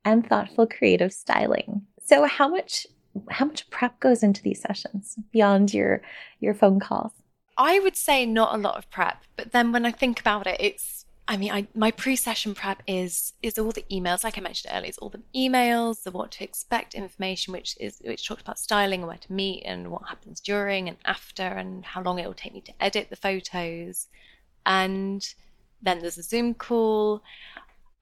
and 0.06 0.26
thoughtful 0.26 0.66
creative 0.66 1.12
styling. 1.12 1.82
So, 2.02 2.24
how 2.24 2.48
much 2.48 2.88
how 3.30 3.44
much 3.44 3.70
prep 3.70 4.00
goes 4.00 4.24
into 4.24 4.42
these 4.42 4.62
sessions 4.62 5.18
beyond 5.34 5.74
your 5.74 6.02
your 6.40 6.54
phone 6.54 6.80
calls? 6.80 7.12
I 7.58 7.80
would 7.80 7.98
say 7.98 8.26
not 8.26 8.56
a 8.56 8.58
lot 8.58 8.78
of 8.78 8.90
prep, 8.90 9.22
but 9.36 9.52
then 9.52 9.74
when 9.74 9.86
I 9.86 9.92
think 9.92 10.22
about 10.22 10.48
it, 10.48 10.56
it's 10.62 10.99
I 11.30 11.38
mean, 11.38 11.52
I, 11.52 11.68
my 11.76 11.92
pre-session 11.92 12.56
prep 12.56 12.82
is 12.88 13.34
is 13.44 13.60
all 13.60 13.72
the 13.72 13.86
emails, 13.92 14.24
like 14.24 14.40
I 14.40 14.42
mentioned 14.42 14.74
earlier, 14.74 14.90
it's 14.90 14.98
all 14.98 15.10
the 15.10 15.22
emails, 15.36 16.02
the 16.02 16.10
what 16.10 16.32
to 16.32 16.44
expect 16.44 16.96
information, 16.96 17.54
which 17.54 17.78
is 17.80 18.02
which 18.04 18.28
talks 18.28 18.42
about 18.42 18.58
styling 18.58 19.02
and 19.02 19.08
where 19.08 19.18
to 19.20 19.32
meet 19.32 19.62
and 19.64 19.92
what 19.92 20.10
happens 20.10 20.40
during 20.40 20.90
and 20.90 20.98
after 21.06 21.44
and 21.44 21.86
how 21.86 22.02
long 22.02 22.18
it 22.18 22.26
will 22.26 22.34
take 22.34 22.56
me 22.56 22.62
to 22.62 22.74
edit 22.82 23.12
the 23.12 23.16
photos, 23.16 24.08
and 24.66 25.36
then 25.84 26.00
there's 26.00 26.18
a 26.18 26.24
Zoom 26.24 26.56
call. 26.56 27.22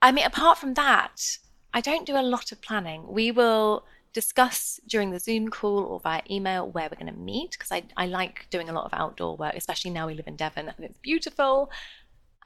I 0.01 0.13
mean, 0.13 0.25
apart 0.25 0.57
from 0.57 0.75
that, 0.75 1.37
I 1.73 1.81
don't 1.81 2.05
do 2.05 2.15
a 2.17 2.23
lot 2.23 2.53
of 2.53 2.61
planning. 2.61 3.07
We 3.09 3.31
will 3.31 3.83
discuss 4.13 4.79
during 4.87 5.11
the 5.11 5.19
Zoom 5.19 5.49
call 5.49 5.79
or 5.79 5.99
via 5.99 6.21
email 6.31 6.71
where 6.71 6.87
we're 6.89 6.99
going 6.99 7.13
to 7.13 7.19
meet 7.19 7.51
because 7.51 7.73
I, 7.73 7.83
I 7.97 8.05
like 8.05 8.47
doing 8.49 8.69
a 8.69 8.73
lot 8.73 8.85
of 8.85 8.93
outdoor 8.93 9.35
work, 9.35 9.53
especially 9.53 9.91
now 9.91 10.07
we 10.07 10.13
live 10.13 10.27
in 10.27 10.37
Devon 10.37 10.69
and 10.69 10.85
it's 10.85 10.97
beautiful. 10.99 11.69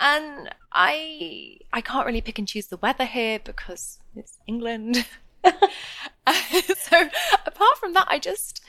And 0.02 0.50
I 0.72 1.60
I 1.72 1.82
can't 1.82 2.08
really 2.08 2.22
pick 2.22 2.40
and 2.40 2.48
choose 2.48 2.68
the 2.68 2.78
weather 2.78 3.06
here 3.06 3.40
because 3.40 4.00
it's 4.16 4.40
England. 4.48 5.06
so 5.46 7.10
apart 7.46 7.78
from 7.80 7.94
that, 7.94 8.08
I 8.10 8.18
just 8.18 8.62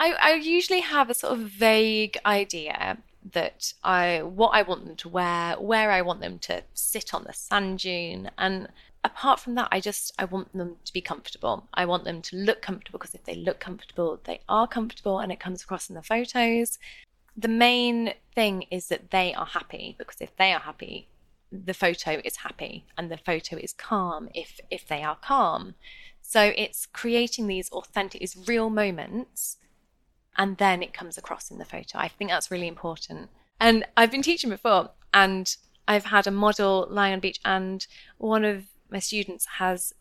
I, 0.00 0.12
I 0.20 0.34
usually 0.34 0.80
have 0.80 1.08
a 1.08 1.14
sort 1.14 1.34
of 1.34 1.38
vague 1.40 2.18
idea 2.26 2.98
that 3.32 3.74
I 3.84 4.22
what 4.22 4.48
I 4.48 4.62
want 4.62 4.84
them 4.86 4.96
to 4.96 5.08
wear, 5.08 5.54
where 5.60 5.92
I 5.92 6.02
want 6.02 6.20
them 6.20 6.40
to 6.40 6.64
sit 6.74 7.14
on 7.14 7.24
the 7.24 7.32
sand 7.32 7.78
dune, 7.78 8.32
and 8.36 8.66
apart 9.04 9.38
from 9.38 9.54
that, 9.54 9.68
I 9.70 9.78
just 9.78 10.12
I 10.18 10.24
want 10.24 10.52
them 10.52 10.76
to 10.84 10.92
be 10.92 11.00
comfortable. 11.00 11.68
I 11.74 11.84
want 11.84 12.02
them 12.02 12.22
to 12.22 12.36
look 12.36 12.60
comfortable 12.60 12.98
because 12.98 13.14
if 13.14 13.24
they 13.24 13.36
look 13.36 13.60
comfortable, 13.60 14.20
they 14.24 14.40
are 14.48 14.66
comfortable, 14.66 15.20
and 15.20 15.30
it 15.30 15.38
comes 15.38 15.62
across 15.62 15.88
in 15.88 15.94
the 15.94 16.02
photos. 16.02 16.80
The 17.36 17.48
main 17.48 18.14
thing 18.34 18.64
is 18.70 18.88
that 18.88 19.10
they 19.10 19.32
are 19.34 19.46
happy 19.46 19.94
because 19.98 20.20
if 20.20 20.36
they 20.36 20.52
are 20.52 20.60
happy, 20.60 21.08
the 21.50 21.74
photo 21.74 22.20
is 22.24 22.36
happy, 22.36 22.86
and 22.96 23.10
the 23.10 23.18
photo 23.18 23.56
is 23.56 23.72
calm 23.72 24.28
if 24.34 24.58
if 24.70 24.88
they 24.88 25.02
are 25.02 25.16
calm. 25.16 25.74
So 26.22 26.52
it's 26.56 26.86
creating 26.86 27.46
these 27.46 27.70
authentic, 27.70 28.20
these 28.20 28.36
real 28.46 28.70
moments, 28.70 29.58
and 30.36 30.56
then 30.56 30.82
it 30.82 30.94
comes 30.94 31.18
across 31.18 31.50
in 31.50 31.58
the 31.58 31.64
photo. 31.64 31.98
I 31.98 32.08
think 32.08 32.30
that's 32.30 32.50
really 32.50 32.68
important. 32.68 33.28
And 33.60 33.84
I've 33.96 34.10
been 34.10 34.22
teaching 34.22 34.50
before, 34.50 34.90
and 35.12 35.54
I've 35.86 36.06
had 36.06 36.26
a 36.26 36.30
model 36.30 36.86
lying 36.90 37.12
on 37.12 37.20
beach, 37.20 37.40
and 37.44 37.86
one 38.18 38.44
of 38.44 38.64
my 38.90 38.98
students 38.98 39.44
has 39.58 39.92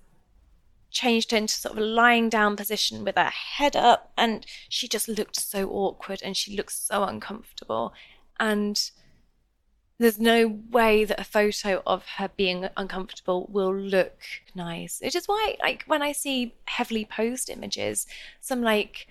changed 0.91 1.33
into 1.33 1.53
sort 1.53 1.77
of 1.77 1.83
a 1.83 1.85
lying 1.85 2.29
down 2.29 2.55
position 2.55 3.03
with 3.03 3.15
her 3.15 3.31
head 3.31 3.75
up 3.75 4.11
and 4.17 4.45
she 4.69 4.87
just 4.87 5.07
looked 5.07 5.39
so 5.39 5.69
awkward 5.69 6.21
and 6.23 6.35
she 6.37 6.55
looked 6.55 6.73
so 6.73 7.03
uncomfortable 7.03 7.93
and 8.39 8.91
there's 9.97 10.19
no 10.19 10.59
way 10.71 11.05
that 11.05 11.19
a 11.19 11.23
photo 11.23 11.81
of 11.85 12.05
her 12.17 12.29
being 12.35 12.67
uncomfortable 12.75 13.47
will 13.51 13.73
look 13.73 14.19
nice 14.53 14.99
which 15.01 15.15
is 15.15 15.27
why 15.27 15.55
like 15.61 15.83
when 15.87 16.01
i 16.01 16.11
see 16.11 16.53
heavily 16.65 17.05
posed 17.05 17.49
images 17.49 18.05
some 18.41 18.61
like 18.61 19.07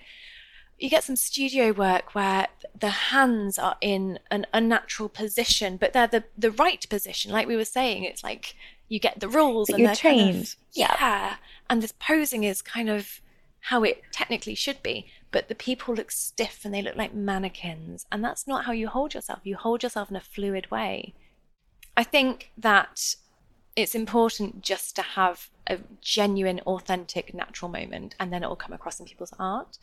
you 0.77 0.89
get 0.89 1.03
some 1.03 1.15
studio 1.15 1.71
work 1.71 2.15
where 2.15 2.47
the 2.77 2.89
hands 2.89 3.57
are 3.57 3.77
in 3.81 4.19
an 4.29 4.45
unnatural 4.53 5.09
position 5.09 5.77
but 5.77 5.93
they're 5.93 6.07
the 6.07 6.23
the 6.37 6.51
right 6.51 6.87
position 6.89 7.31
like 7.31 7.47
we 7.47 7.55
were 7.55 7.65
saying 7.65 8.03
it's 8.03 8.23
like 8.23 8.55
you 8.91 8.99
get 8.99 9.21
the 9.21 9.29
rules 9.29 9.69
and 9.69 9.79
you're 9.79 9.95
trained. 9.95 10.33
Kind 10.33 10.43
of, 10.43 10.55
yeah. 10.73 11.35
And 11.71 11.81
this 11.81 11.93
posing 11.93 12.43
is 12.43 12.61
kind 12.61 12.89
of 12.89 13.21
how 13.61 13.81
it 13.83 14.01
technically 14.11 14.55
should 14.55 14.83
be. 14.83 15.07
But 15.31 15.47
the 15.47 15.55
people 15.55 15.95
look 15.95 16.11
stiff 16.11 16.65
and 16.65 16.73
they 16.73 16.81
look 16.81 16.97
like 16.97 17.13
mannequins. 17.13 18.05
And 18.11 18.21
that's 18.21 18.45
not 18.45 18.65
how 18.65 18.73
you 18.73 18.89
hold 18.89 19.13
yourself. 19.13 19.39
You 19.45 19.55
hold 19.55 19.81
yourself 19.81 20.09
in 20.09 20.17
a 20.17 20.21
fluid 20.21 20.69
way. 20.69 21.13
I 21.95 22.03
think 22.03 22.51
that 22.57 23.15
it's 23.77 23.95
important 23.95 24.61
just 24.61 24.97
to 24.97 25.01
have 25.01 25.49
a 25.65 25.77
genuine, 26.01 26.59
authentic, 26.65 27.33
natural 27.33 27.71
moment, 27.71 28.15
and 28.19 28.33
then 28.33 28.43
it 28.43 28.49
will 28.49 28.57
come 28.57 28.73
across 28.73 28.99
in 28.99 29.05
people's 29.05 29.33
art. 29.39 29.77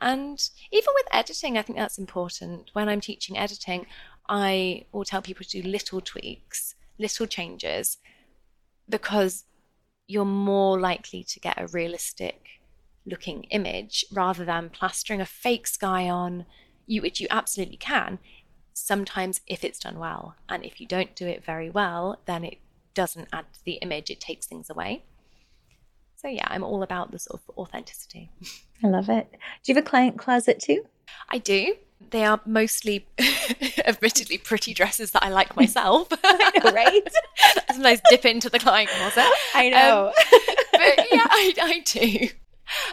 And 0.00 0.50
even 0.70 0.92
with 0.94 1.06
editing, 1.10 1.56
I 1.56 1.62
think 1.62 1.78
that's 1.78 1.96
important. 1.96 2.68
When 2.74 2.90
I'm 2.90 3.00
teaching 3.00 3.38
editing, 3.38 3.86
I 4.28 4.84
will 4.92 5.06
tell 5.06 5.22
people 5.22 5.46
to 5.46 5.62
do 5.62 5.66
little 5.66 6.02
tweaks, 6.02 6.74
little 6.98 7.26
changes, 7.26 7.96
because 8.90 9.44
you're 10.06 10.24
more 10.24 10.78
likely 10.78 11.24
to 11.24 11.40
get 11.40 11.60
a 11.60 11.66
realistic 11.68 12.60
looking 13.06 13.44
image 13.44 14.04
rather 14.12 14.44
than 14.44 14.70
plastering 14.70 15.20
a 15.20 15.26
fake 15.26 15.66
sky 15.66 16.08
on 16.08 16.46
you 16.86 17.02
which 17.02 17.20
you 17.20 17.26
absolutely 17.30 17.76
can 17.76 18.18
sometimes 18.72 19.40
if 19.46 19.62
it's 19.62 19.78
done 19.78 19.98
well. 19.98 20.34
And 20.48 20.64
if 20.64 20.80
you 20.80 20.86
don't 20.86 21.14
do 21.14 21.26
it 21.26 21.44
very 21.44 21.70
well 21.70 22.20
then 22.26 22.44
it 22.44 22.58
doesn't 22.94 23.28
add 23.32 23.46
to 23.52 23.64
the 23.64 23.74
image 23.74 24.10
it 24.10 24.20
takes 24.20 24.46
things 24.46 24.70
away. 24.70 25.04
So 26.16 26.28
yeah 26.28 26.46
i'm 26.48 26.64
all 26.64 26.82
about 26.82 27.10
the 27.10 27.18
sort 27.18 27.40
of 27.40 27.58
authenticity. 27.58 28.30
I 28.82 28.88
love 28.88 29.08
it. 29.08 29.30
Do 29.30 29.72
you 29.72 29.74
have 29.74 29.84
a 29.84 29.88
client 29.88 30.18
closet 30.18 30.60
too? 30.60 30.84
I 31.30 31.38
do 31.38 31.76
they 32.10 32.24
are 32.24 32.40
mostly 32.46 33.06
admittedly 33.86 34.38
pretty 34.38 34.74
dresses 34.74 35.10
that 35.12 35.22
I 35.22 35.30
like 35.30 35.56
myself. 35.56 36.08
right? 36.64 37.02
Sometimes 37.72 38.00
dip 38.08 38.24
into 38.24 38.50
the 38.50 38.58
client 38.58 38.90
closet. 38.90 39.30
I 39.54 39.70
know. 39.70 40.06
Um, 40.08 40.12
but 40.72 41.06
yeah, 41.10 41.26
I, 41.30 41.54
I 41.60 41.80
do. 41.84 42.28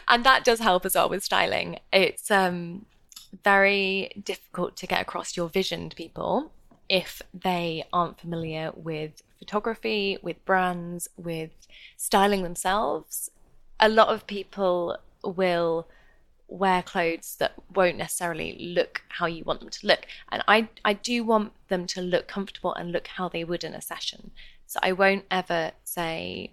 And 0.07 0.23
that 0.23 0.43
does 0.43 0.59
help 0.59 0.85
as 0.85 0.95
well 0.95 1.09
with 1.09 1.23
styling. 1.23 1.79
It's 1.93 2.29
um, 2.29 2.85
very 3.43 4.11
difficult 4.23 4.75
to 4.77 4.87
get 4.87 5.01
across 5.01 5.37
your 5.37 5.49
vision 5.49 5.89
to 5.89 5.95
people 5.95 6.51
if 6.89 7.21
they 7.33 7.85
aren't 7.93 8.19
familiar 8.19 8.71
with 8.75 9.23
photography, 9.39 10.17
with 10.21 10.43
brands, 10.45 11.07
with 11.15 11.51
styling 11.95 12.43
themselves. 12.43 13.31
A 13.79 13.87
lot 13.87 14.09
of 14.09 14.27
people 14.27 14.97
will 15.23 15.87
wear 16.51 16.83
clothes 16.83 17.37
that 17.39 17.53
won't 17.73 17.97
necessarily 17.97 18.57
look 18.59 19.01
how 19.07 19.25
you 19.25 19.43
want 19.45 19.61
them 19.61 19.69
to 19.69 19.87
look. 19.87 20.05
And 20.29 20.43
I, 20.47 20.67
I 20.83 20.93
do 20.93 21.23
want 21.23 21.53
them 21.69 21.87
to 21.87 22.01
look 22.01 22.27
comfortable 22.27 22.73
and 22.73 22.91
look 22.91 23.07
how 23.07 23.29
they 23.29 23.43
would 23.43 23.63
in 23.63 23.73
a 23.73 23.81
session. 23.81 24.31
So 24.67 24.79
I 24.83 24.91
won't 24.91 25.25
ever 25.31 25.71
say, 25.85 26.51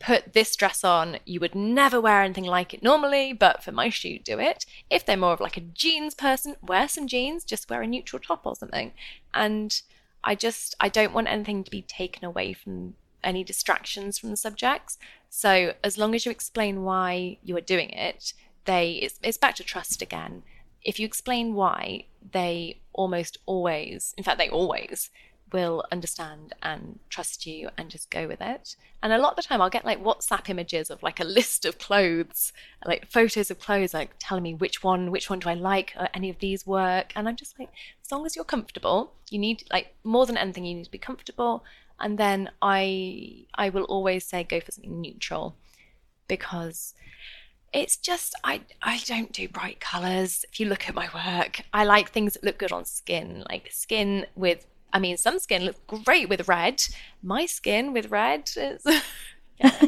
put 0.00 0.32
this 0.32 0.56
dress 0.56 0.82
on. 0.82 1.18
You 1.24 1.38
would 1.38 1.54
never 1.54 2.00
wear 2.00 2.22
anything 2.22 2.44
like 2.44 2.74
it 2.74 2.82
normally, 2.82 3.32
but 3.32 3.62
for 3.62 3.70
my 3.70 3.88
shoot, 3.88 4.24
do 4.24 4.40
it. 4.40 4.66
If 4.90 5.06
they're 5.06 5.16
more 5.16 5.32
of 5.32 5.40
like 5.40 5.56
a 5.56 5.60
jeans 5.60 6.14
person, 6.14 6.56
wear 6.60 6.88
some 6.88 7.06
jeans, 7.06 7.44
just 7.44 7.70
wear 7.70 7.82
a 7.82 7.86
neutral 7.86 8.20
top 8.20 8.44
or 8.44 8.56
something. 8.56 8.92
And 9.32 9.80
I 10.24 10.34
just, 10.34 10.74
I 10.80 10.88
don't 10.88 11.14
want 11.14 11.28
anything 11.28 11.62
to 11.62 11.70
be 11.70 11.82
taken 11.82 12.24
away 12.24 12.52
from 12.52 12.94
any 13.22 13.44
distractions 13.44 14.18
from 14.18 14.30
the 14.30 14.36
subjects. 14.36 14.98
So 15.30 15.74
as 15.84 15.96
long 15.96 16.16
as 16.16 16.26
you 16.26 16.32
explain 16.32 16.82
why 16.82 17.38
you 17.44 17.56
are 17.56 17.60
doing 17.60 17.90
it, 17.90 18.34
they 18.64 18.92
it's, 18.94 19.18
it's 19.22 19.38
back 19.38 19.54
to 19.56 19.64
trust 19.64 20.02
again. 20.02 20.42
If 20.82 20.98
you 20.98 21.06
explain 21.06 21.54
why, 21.54 22.06
they 22.32 22.80
almost 22.92 23.38
always, 23.46 24.14
in 24.18 24.24
fact, 24.24 24.38
they 24.38 24.48
always 24.48 25.10
will 25.52 25.84
understand 25.92 26.54
and 26.62 26.98
trust 27.08 27.46
you 27.46 27.68
and 27.76 27.90
just 27.90 28.10
go 28.10 28.26
with 28.26 28.40
it. 28.40 28.74
And 29.02 29.12
a 29.12 29.18
lot 29.18 29.32
of 29.32 29.36
the 29.36 29.42
time, 29.42 29.60
I'll 29.60 29.70
get 29.70 29.84
like 29.84 30.02
WhatsApp 30.02 30.48
images 30.48 30.90
of 30.90 31.02
like 31.02 31.20
a 31.20 31.24
list 31.24 31.64
of 31.64 31.78
clothes, 31.78 32.52
like 32.86 33.10
photos 33.10 33.50
of 33.50 33.58
clothes, 33.58 33.94
like 33.94 34.14
telling 34.18 34.42
me 34.42 34.54
which 34.54 34.82
one, 34.82 35.10
which 35.10 35.28
one 35.28 35.40
do 35.40 35.48
I 35.48 35.54
like, 35.54 35.92
or 35.98 36.08
any 36.14 36.30
of 36.30 36.38
these 36.38 36.66
work. 36.66 37.12
And 37.14 37.28
I'm 37.28 37.36
just 37.36 37.58
like, 37.58 37.68
as 38.04 38.10
long 38.10 38.24
as 38.26 38.34
you're 38.34 38.44
comfortable, 38.44 39.12
you 39.30 39.38
need 39.38 39.64
like 39.70 39.94
more 40.04 40.26
than 40.26 40.36
anything, 40.36 40.64
you 40.64 40.74
need 40.74 40.84
to 40.84 40.90
be 40.90 40.98
comfortable. 40.98 41.64
And 42.00 42.18
then 42.18 42.50
I, 42.60 43.44
I 43.54 43.68
will 43.68 43.84
always 43.84 44.24
say 44.24 44.42
go 44.42 44.60
for 44.60 44.72
something 44.72 45.00
neutral 45.00 45.56
because 46.26 46.94
it's 47.72 47.96
just 47.96 48.34
I 48.44 48.60
I 48.82 48.98
don't 49.06 49.32
do 49.32 49.48
bright 49.48 49.80
colors. 49.80 50.44
If 50.52 50.60
you 50.60 50.66
look 50.66 50.88
at 50.88 50.94
my 50.94 51.08
work, 51.14 51.62
I 51.72 51.84
like 51.84 52.10
things 52.10 52.34
that 52.34 52.44
look 52.44 52.58
good 52.58 52.72
on 52.72 52.84
skin, 52.84 53.44
like 53.48 53.68
skin 53.72 54.26
with 54.34 54.66
I 54.92 54.98
mean 54.98 55.16
some 55.16 55.38
skin 55.38 55.64
looks 55.64 55.80
great 56.04 56.28
with 56.28 56.48
red. 56.48 56.82
My 57.22 57.46
skin 57.46 57.92
with 57.92 58.10
red 58.10 58.50
is 58.56 58.84
yeah. 59.58 59.80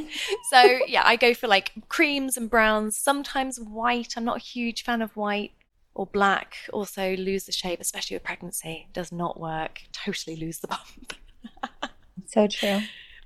so 0.51 0.79
yeah, 0.87 1.03
I 1.05 1.17
go 1.17 1.35
for 1.35 1.47
like 1.47 1.73
creams 1.89 2.37
and 2.37 2.49
browns, 2.49 2.97
sometimes 2.97 3.61
white. 3.61 4.15
I'm 4.17 4.25
not 4.25 4.39
a 4.39 4.41
huge 4.41 4.83
fan 4.83 5.03
of 5.03 5.15
white 5.17 5.53
or 5.95 6.07
black. 6.07 6.57
Also 6.73 7.17
lose 7.17 7.45
the 7.45 7.53
shape, 7.53 7.81
especially 7.81 8.17
with 8.17 8.25
pregnancy. 8.25 8.89
Does 8.95 9.13
not 9.13 9.39
work. 9.39 9.83
Totally 9.93 10.37
lose 10.37 10.59
the 10.61 10.69
bump. 10.69 11.15
so 12.27 12.47
true. 12.47 12.81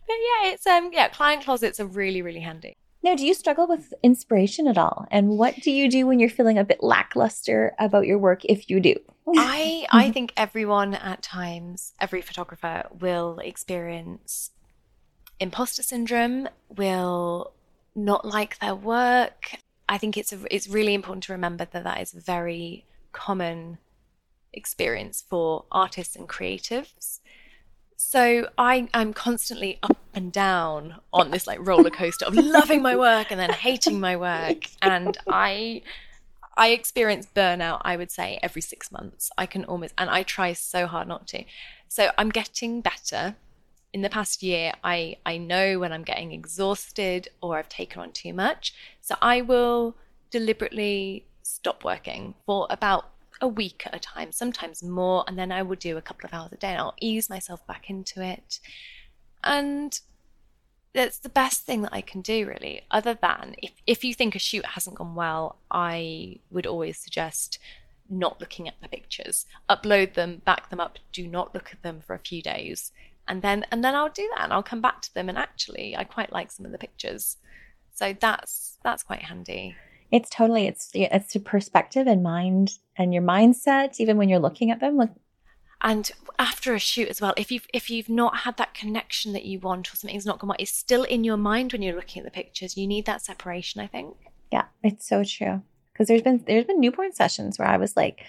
But 0.06 0.16
yeah, 0.16 0.52
it's 0.52 0.66
um 0.66 0.90
yeah, 0.92 1.08
client 1.08 1.44
closets 1.44 1.78
are 1.78 1.86
really, 1.86 2.22
really 2.22 2.40
handy. 2.40 2.77
Now, 3.02 3.14
do 3.14 3.24
you 3.24 3.34
struggle 3.34 3.68
with 3.68 3.94
inspiration 4.02 4.66
at 4.66 4.76
all? 4.76 5.06
And 5.10 5.30
what 5.30 5.54
do 5.62 5.70
you 5.70 5.88
do 5.88 6.06
when 6.06 6.18
you're 6.18 6.28
feeling 6.28 6.58
a 6.58 6.64
bit 6.64 6.82
lackluster 6.82 7.74
about 7.78 8.06
your 8.06 8.18
work 8.18 8.44
if 8.44 8.68
you 8.68 8.80
do? 8.80 8.96
I 9.36 9.86
I 9.90 10.10
think 10.12 10.32
everyone 10.36 10.94
at 10.94 11.22
times, 11.22 11.92
every 12.00 12.22
photographer 12.22 12.88
will 12.98 13.38
experience 13.38 14.50
imposter 15.38 15.82
syndrome, 15.82 16.48
will 16.68 17.52
not 17.94 18.24
like 18.24 18.58
their 18.58 18.74
work. 18.74 19.56
I 19.88 19.98
think 19.98 20.16
it's 20.16 20.32
a, 20.32 20.38
it's 20.50 20.68
really 20.68 20.94
important 20.94 21.24
to 21.24 21.32
remember 21.32 21.64
that 21.64 21.84
that 21.84 22.00
is 22.00 22.14
a 22.14 22.20
very 22.20 22.84
common 23.12 23.78
experience 24.52 25.24
for 25.28 25.64
artists 25.70 26.16
and 26.16 26.28
creatives. 26.28 27.20
So 28.00 28.48
I 28.56 28.88
I'm 28.94 29.12
constantly 29.12 29.80
up 29.82 29.98
and 30.14 30.30
down 30.30 31.00
on 31.12 31.32
this 31.32 31.48
like 31.48 31.58
roller 31.66 31.90
coaster 31.90 32.26
of 32.26 32.36
loving 32.36 32.80
my 32.80 32.94
work 32.94 33.32
and 33.32 33.40
then 33.40 33.50
hating 33.50 33.98
my 33.98 34.14
work 34.16 34.70
and 34.80 35.18
I 35.26 35.82
I 36.56 36.68
experience 36.68 37.26
burnout 37.34 37.82
I 37.84 37.96
would 37.96 38.12
say 38.12 38.38
every 38.40 38.62
6 38.62 38.92
months. 38.92 39.30
I 39.36 39.46
can 39.46 39.64
almost 39.64 39.94
and 39.98 40.08
I 40.08 40.22
try 40.22 40.52
so 40.52 40.86
hard 40.86 41.08
not 41.08 41.26
to. 41.28 41.42
So 41.88 42.12
I'm 42.16 42.28
getting 42.28 42.82
better. 42.82 43.34
In 43.92 44.02
the 44.02 44.10
past 44.10 44.44
year 44.44 44.74
I 44.84 45.16
I 45.26 45.36
know 45.36 45.80
when 45.80 45.92
I'm 45.92 46.04
getting 46.04 46.30
exhausted 46.30 47.28
or 47.42 47.58
I've 47.58 47.68
taken 47.68 48.00
on 48.00 48.12
too 48.12 48.32
much. 48.32 48.74
So 49.00 49.16
I 49.20 49.40
will 49.40 49.96
deliberately 50.30 51.26
stop 51.42 51.82
working 51.82 52.34
for 52.46 52.68
about 52.70 53.10
a 53.40 53.48
week 53.48 53.82
at 53.86 53.94
a 53.94 53.98
time, 53.98 54.32
sometimes 54.32 54.82
more, 54.82 55.24
and 55.26 55.38
then 55.38 55.52
I 55.52 55.62
will 55.62 55.76
do 55.76 55.96
a 55.96 56.02
couple 56.02 56.26
of 56.26 56.34
hours 56.34 56.52
a 56.52 56.56
day 56.56 56.68
and 56.68 56.78
I'll 56.78 56.94
ease 57.00 57.30
myself 57.30 57.66
back 57.66 57.90
into 57.90 58.22
it. 58.22 58.60
And 59.44 59.98
that's 60.92 61.18
the 61.18 61.28
best 61.28 61.62
thing 61.62 61.82
that 61.82 61.92
I 61.92 62.00
can 62.00 62.22
do, 62.22 62.46
really. 62.46 62.82
Other 62.90 63.14
than 63.14 63.54
if, 63.58 63.72
if 63.86 64.04
you 64.04 64.14
think 64.14 64.34
a 64.34 64.38
shoot 64.38 64.66
hasn't 64.66 64.96
gone 64.96 65.14
well, 65.14 65.58
I 65.70 66.40
would 66.50 66.66
always 66.66 66.98
suggest 66.98 67.58
not 68.08 68.40
looking 68.40 68.68
at 68.68 68.80
the 68.80 68.88
pictures. 68.88 69.46
Upload 69.68 70.14
them, 70.14 70.42
back 70.44 70.70
them 70.70 70.80
up, 70.80 70.98
do 71.12 71.26
not 71.26 71.54
look 71.54 71.70
at 71.72 71.82
them 71.82 72.00
for 72.06 72.14
a 72.14 72.18
few 72.18 72.42
days. 72.42 72.92
And 73.26 73.42
then 73.42 73.66
and 73.70 73.84
then 73.84 73.94
I'll 73.94 74.08
do 74.08 74.28
that 74.34 74.44
and 74.44 74.52
I'll 74.52 74.62
come 74.62 74.80
back 74.80 75.02
to 75.02 75.14
them 75.14 75.28
and 75.28 75.36
actually 75.36 75.94
I 75.94 76.04
quite 76.04 76.32
like 76.32 76.50
some 76.50 76.64
of 76.64 76.72
the 76.72 76.78
pictures. 76.78 77.36
So 77.94 78.16
that's 78.18 78.78
that's 78.82 79.02
quite 79.02 79.22
handy. 79.22 79.76
It's 80.10 80.30
totally 80.30 80.66
it's 80.66 80.90
it's 80.94 81.34
a 81.34 81.40
perspective 81.40 82.06
and 82.06 82.22
mind 82.22 82.78
and 82.96 83.12
your 83.12 83.22
mindset 83.22 84.00
even 84.00 84.16
when 84.16 84.28
you're 84.28 84.38
looking 84.38 84.70
at 84.70 84.80
them 84.80 84.96
like 84.96 85.10
and 85.80 86.10
after 86.38 86.74
a 86.74 86.78
shoot 86.78 87.08
as 87.08 87.20
well 87.20 87.34
if 87.36 87.52
you've 87.52 87.66
if 87.74 87.90
you've 87.90 88.08
not 88.08 88.38
had 88.38 88.56
that 88.56 88.74
connection 88.74 89.32
that 89.32 89.44
you 89.44 89.60
want 89.60 89.92
or 89.92 89.96
something's 89.96 90.26
not 90.26 90.38
gone 90.38 90.48
well 90.48 90.56
it's 90.58 90.72
still 90.72 91.04
in 91.04 91.24
your 91.24 91.36
mind 91.36 91.72
when 91.72 91.82
you're 91.82 91.94
looking 91.94 92.20
at 92.20 92.24
the 92.24 92.30
pictures. 92.30 92.76
You 92.76 92.86
need 92.86 93.06
that 93.06 93.22
separation 93.22 93.80
i 93.80 93.86
think. 93.86 94.16
Yeah 94.50 94.64
it's 94.82 95.06
so 95.06 95.24
true. 95.24 95.62
Because 95.92 96.08
there's 96.08 96.22
been 96.22 96.42
there's 96.46 96.64
been 96.64 96.80
newborn 96.80 97.12
sessions 97.12 97.58
where 97.58 97.68
i 97.68 97.76
was 97.76 97.96
like 97.96 98.20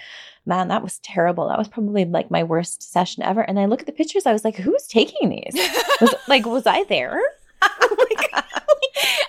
man 0.46 0.68
that 0.68 0.84
was 0.84 1.00
terrible. 1.00 1.48
That 1.48 1.58
was 1.58 1.68
probably 1.70 2.04
like 2.04 2.30
my 2.30 2.44
worst 2.44 2.84
session 2.92 3.24
ever. 3.24 3.42
And 3.42 3.58
i 3.60 3.66
look 3.66 3.80
at 3.80 3.86
the 3.86 3.94
pictures 3.94 4.26
i 4.26 4.34
was 4.34 4.44
like 4.44 4.58
who's 4.58 4.86
taking 4.88 5.30
these? 5.30 5.54
Was, 6.02 6.16
like 6.28 6.46
was 6.46 6.68
i 6.68 6.84
there? 6.86 7.22
Like, 8.12 8.44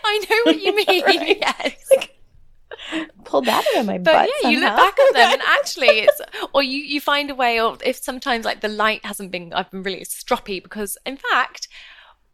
i 0.04 0.18
know 0.28 0.36
what 0.44 0.60
you 0.60 0.74
mean 0.74 1.04
right? 1.04 1.38
yes. 1.40 1.88
Like, 1.94 2.09
pulled 3.24 3.46
that 3.46 3.64
out 3.74 3.80
of 3.80 3.86
my 3.86 3.98
but 3.98 4.12
butt. 4.12 4.30
yeah, 4.42 4.48
you 4.48 4.60
look 4.60 4.76
back 4.76 4.98
at 4.98 5.14
them 5.14 5.32
and 5.32 5.42
actually 5.46 5.88
it's 5.88 6.20
or 6.52 6.62
you 6.62 6.78
you 6.78 7.00
find 7.00 7.30
a 7.30 7.34
way 7.34 7.58
of 7.58 7.82
if 7.84 7.96
sometimes 7.96 8.44
like 8.44 8.60
the 8.60 8.68
light 8.68 9.04
hasn't 9.04 9.30
been 9.30 9.52
I've 9.52 9.70
been 9.70 9.82
really 9.82 10.04
stroppy 10.04 10.62
because 10.62 10.96
in 11.04 11.16
fact 11.16 11.68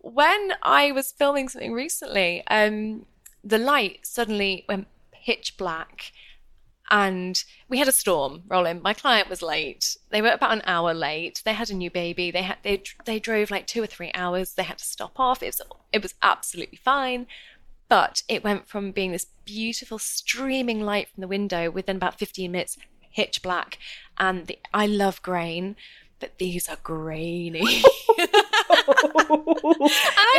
when 0.00 0.52
I 0.62 0.92
was 0.92 1.10
filming 1.10 1.48
something 1.48 1.72
recently, 1.72 2.44
um, 2.46 3.06
the 3.42 3.58
light 3.58 4.06
suddenly 4.06 4.64
went 4.68 4.86
pitch 5.12 5.56
black 5.56 6.12
and 6.90 7.42
we 7.68 7.78
had 7.78 7.88
a 7.88 7.92
storm 7.92 8.42
rolling. 8.46 8.80
My 8.80 8.94
client 8.94 9.28
was 9.28 9.42
late. 9.42 9.96
They 10.10 10.22
were 10.22 10.30
about 10.30 10.52
an 10.52 10.62
hour 10.64 10.94
late. 10.94 11.42
They 11.44 11.54
had 11.54 11.70
a 11.70 11.74
new 11.74 11.90
baby. 11.90 12.30
They 12.30 12.42
had 12.42 12.58
they 12.62 12.82
they 13.04 13.18
drove 13.18 13.50
like 13.50 13.66
two 13.66 13.82
or 13.82 13.86
three 13.86 14.12
hours. 14.14 14.54
They 14.54 14.62
had 14.62 14.78
to 14.78 14.84
stop 14.84 15.18
off. 15.18 15.42
It 15.42 15.46
was 15.46 15.60
it 15.92 16.02
was 16.02 16.14
absolutely 16.22 16.78
fine. 16.78 17.26
But 17.88 18.22
it 18.28 18.42
went 18.42 18.66
from 18.68 18.90
being 18.90 19.12
this 19.12 19.26
beautiful 19.44 19.98
streaming 19.98 20.80
light 20.80 21.08
from 21.08 21.20
the 21.20 21.28
window 21.28 21.70
within 21.70 21.96
about 21.96 22.18
15 22.18 22.50
minutes, 22.50 22.76
pitch 23.14 23.42
black. 23.42 23.78
And 24.18 24.46
the, 24.46 24.58
I 24.74 24.86
love 24.86 25.22
grain, 25.22 25.76
but 26.18 26.38
these 26.38 26.68
are 26.68 26.78
grainy. 26.82 27.60
I 27.64 27.82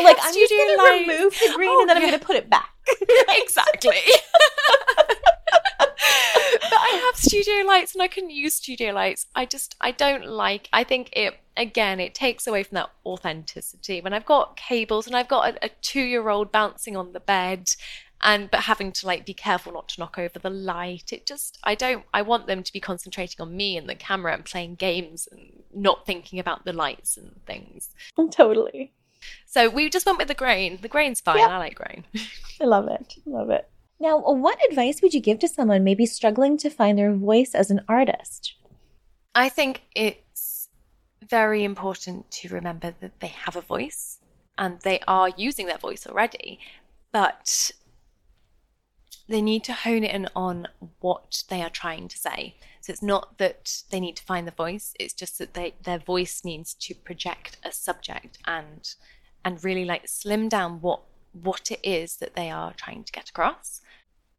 like, 0.03 0.17
I'm 0.21 0.33
just 0.33 0.51
going 0.51 0.77
to 0.77 0.83
remove 1.07 1.33
the 1.33 1.53
green 1.55 1.69
oh, 1.71 1.81
and 1.81 1.89
then 1.89 1.97
oh, 1.97 1.99
yeah. 1.99 2.05
I'm 2.05 2.09
going 2.11 2.19
to 2.19 2.25
put 2.25 2.35
it 2.35 2.49
back. 2.49 2.71
exactly 3.29 3.97
I 6.87 6.95
have 7.05 7.15
studio 7.15 7.65
lights 7.65 7.93
and 7.93 8.01
I 8.01 8.07
can 8.07 8.29
use 8.29 8.55
studio 8.55 8.93
lights. 8.93 9.27
I 9.35 9.45
just 9.45 9.75
I 9.81 9.91
don't 9.91 10.25
like 10.25 10.69
I 10.71 10.83
think 10.83 11.09
it 11.13 11.35
again 11.55 11.99
it 11.99 12.15
takes 12.15 12.47
away 12.47 12.63
from 12.63 12.75
that 12.75 12.91
authenticity. 13.05 14.01
When 14.01 14.13
I've 14.13 14.25
got 14.25 14.57
cables 14.57 15.07
and 15.07 15.15
I've 15.15 15.27
got 15.27 15.49
a, 15.49 15.65
a 15.65 15.69
two 15.81 16.01
year 16.01 16.29
old 16.29 16.51
bouncing 16.51 16.95
on 16.95 17.13
the 17.13 17.19
bed 17.19 17.69
and 18.21 18.49
but 18.49 18.61
having 18.61 18.91
to 18.91 19.05
like 19.05 19.25
be 19.25 19.33
careful 19.33 19.73
not 19.73 19.87
to 19.89 19.99
knock 19.99 20.17
over 20.17 20.39
the 20.39 20.49
light 20.49 21.13
it 21.13 21.27
just 21.27 21.59
i 21.63 21.75
don't 21.75 22.03
i 22.15 22.19
want 22.19 22.47
them 22.47 22.63
to 22.63 22.73
be 22.73 22.79
concentrating 22.79 23.39
on 23.39 23.55
me 23.55 23.77
and 23.77 23.87
the 23.87 23.93
camera 23.93 24.33
and 24.33 24.43
playing 24.43 24.73
games 24.73 25.27
and 25.31 25.57
not 25.73 26.05
thinking 26.05 26.39
about 26.39 26.65
the 26.65 26.73
lights 26.73 27.17
and 27.17 27.39
things. 27.45 27.89
Totally. 28.31 28.93
So 29.45 29.69
we 29.69 29.89
just 29.89 30.05
went 30.05 30.17
with 30.17 30.27
the 30.27 30.33
grain. 30.33 30.79
The 30.81 30.87
grain's 30.87 31.21
fine. 31.21 31.41
I 31.41 31.57
like 31.57 31.75
grain. 31.75 32.05
I 32.61 32.65
love 32.65 32.87
it. 32.87 33.15
Love 33.25 33.49
it 33.49 33.69
now, 33.99 34.19
what 34.19 34.59
advice 34.69 35.01
would 35.01 35.13
you 35.13 35.21
give 35.21 35.39
to 35.39 35.47
someone 35.47 35.83
maybe 35.83 36.05
struggling 36.05 36.57
to 36.59 36.69
find 36.69 36.97
their 36.97 37.13
voice 37.13 37.55
as 37.55 37.71
an 37.71 37.81
artist? 37.87 38.53
I 39.33 39.49
think 39.49 39.83
it's 39.95 40.69
very 41.27 41.63
important 41.63 42.29
to 42.31 42.49
remember 42.49 42.93
that 43.01 43.19
they 43.19 43.27
have 43.27 43.55
a 43.55 43.61
voice 43.61 44.19
and 44.57 44.79
they 44.81 44.99
are 45.07 45.29
using 45.35 45.65
their 45.65 45.77
voice 45.77 46.05
already, 46.05 46.59
but 47.11 47.71
they 49.27 49.41
need 49.41 49.63
to 49.65 49.73
hone 49.73 50.03
in 50.03 50.27
on 50.35 50.67
what 50.99 51.43
they 51.49 51.61
are 51.61 51.69
trying 51.69 52.07
to 52.07 52.17
say. 52.17 52.55
So 52.81 52.91
it's 52.91 53.03
not 53.03 53.37
that 53.39 53.83
they 53.89 53.99
need 53.99 54.15
to 54.17 54.23
find 54.23 54.47
the 54.47 54.51
voice, 54.51 54.93
it's 54.99 55.13
just 55.13 55.37
that 55.39 55.53
they, 55.53 55.73
their 55.83 55.99
voice 55.99 56.43
needs 56.45 56.73
to 56.75 56.95
project 56.95 57.57
a 57.63 57.71
subject 57.71 58.37
and 58.45 58.87
and 59.45 59.63
really 59.63 59.85
like 59.85 60.07
slim 60.07 60.49
down 60.49 60.81
what 60.81 61.01
what 61.43 61.71
it 61.71 61.79
is 61.83 62.17
that 62.17 62.35
they 62.35 62.49
are 62.49 62.73
trying 62.73 63.03
to 63.03 63.11
get 63.11 63.29
across. 63.29 63.81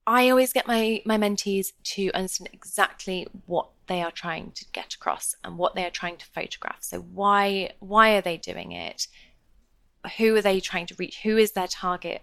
I 0.07 0.31
always 0.31 0.55
get 0.55 0.67
my 0.67 1.03
my 1.05 1.19
mentees 1.19 1.73
to 1.95 2.11
understand 2.13 2.51
exactly 2.53 3.27
what 3.45 3.69
they 3.89 4.03
are 4.03 4.11
trying 4.11 4.53
to 4.53 4.65
get 4.73 4.95
across 4.95 5.35
and 5.45 5.59
what 5.59 5.75
they 5.75 5.85
are 5.85 5.91
trying 5.91 6.17
to 6.17 6.27
photograph. 6.27 6.79
So 6.81 7.01
why 7.01 7.73
why 7.81 8.17
are 8.17 8.23
they 8.23 8.39
doing 8.39 8.73
it? 8.73 9.07
Who 10.17 10.35
are 10.37 10.43
they 10.43 10.61
trying 10.61 10.87
to 10.87 10.95
reach? 10.99 11.21
Who 11.25 11.37
is 11.37 11.53
their 11.53 11.67
target 11.67 12.23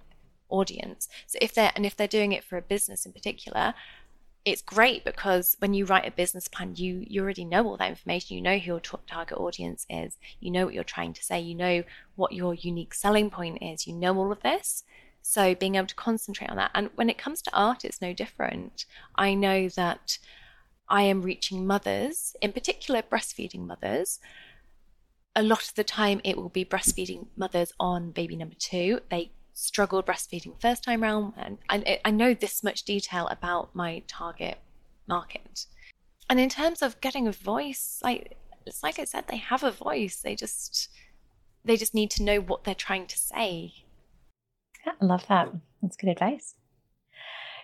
audience? 0.49 1.07
So 1.27 1.37
if 1.41 1.53
they're 1.53 1.71
and 1.75 1.85
if 1.85 1.95
they're 1.95 2.07
doing 2.07 2.31
it 2.31 2.43
for 2.43 2.57
a 2.57 2.61
business 2.61 3.05
in 3.05 3.13
particular, 3.13 3.75
it's 4.45 4.61
great 4.61 5.03
because 5.03 5.57
when 5.59 5.73
you 5.73 5.85
write 5.85 6.07
a 6.07 6.11
business 6.11 6.47
plan, 6.47 6.75
you 6.75 7.03
you 7.07 7.23
already 7.23 7.43
know 7.43 7.65
all 7.65 7.77
that 7.77 7.89
information. 7.89 8.37
You 8.37 8.43
know 8.43 8.57
who 8.59 8.65
your 8.65 8.79
target 8.79 9.37
audience 9.37 9.87
is. 9.89 10.17
You 10.39 10.51
know 10.51 10.65
what 10.65 10.75
you're 10.75 10.83
trying 10.83 11.13
to 11.13 11.23
say. 11.23 11.39
You 11.39 11.55
know 11.55 11.83
what 12.15 12.31
your 12.31 12.53
unique 12.53 12.93
selling 12.93 13.31
point 13.31 13.57
is. 13.61 13.87
You 13.87 13.93
know 13.93 14.15
all 14.15 14.31
of 14.31 14.43
this. 14.43 14.83
So 15.23 15.55
being 15.55 15.73
able 15.73 15.87
to 15.87 15.95
concentrate 15.95 16.51
on 16.51 16.57
that. 16.57 16.69
And 16.75 16.91
when 16.93 17.09
it 17.09 17.17
comes 17.17 17.41
to 17.41 17.55
art, 17.55 17.83
it's 17.83 18.01
no 18.01 18.13
different. 18.13 18.85
I 19.15 19.33
know 19.33 19.67
that 19.69 20.19
I 20.87 21.01
am 21.01 21.23
reaching 21.23 21.65
mothers, 21.65 22.35
in 22.39 22.53
particular 22.53 23.01
breastfeeding 23.01 23.65
mothers. 23.65 24.19
A 25.35 25.41
lot 25.41 25.67
of 25.67 25.73
the 25.73 25.83
time, 25.83 26.21
it 26.23 26.37
will 26.37 26.49
be 26.49 26.63
breastfeeding 26.63 27.25
mothers 27.35 27.73
on 27.79 28.11
baby 28.11 28.35
number 28.35 28.55
two. 28.59 28.99
They 29.09 29.31
struggled 29.55 30.05
breastfeeding 30.05 30.61
first 30.61 30.83
time 30.83 31.01
round, 31.01 31.33
and 31.35 31.57
I, 31.69 31.99
I 32.05 32.11
know 32.11 32.35
this 32.35 32.63
much 32.63 32.83
detail 32.83 33.27
about 33.27 33.73
my 33.73 34.03
target 34.07 34.59
market. 35.07 35.65
And 36.29 36.39
in 36.39 36.49
terms 36.49 36.83
of 36.83 37.01
getting 37.01 37.27
a 37.27 37.31
voice, 37.31 37.99
like 38.03 38.37
it's 38.67 38.83
like 38.83 38.99
I 38.99 39.05
said, 39.05 39.27
they 39.27 39.37
have 39.37 39.63
a 39.63 39.71
voice. 39.71 40.21
They 40.21 40.35
just 40.35 40.89
they 41.63 41.77
just 41.77 41.95
need 41.95 42.11
to 42.11 42.23
know 42.23 42.39
what 42.39 42.63
they're 42.63 42.75
trying 42.75 43.07
to 43.07 43.17
say 43.17 43.73
I 44.87 45.05
love 45.05 45.27
that. 45.27 45.49
That's 45.81 45.97
good 45.97 46.09
advice. 46.09 46.55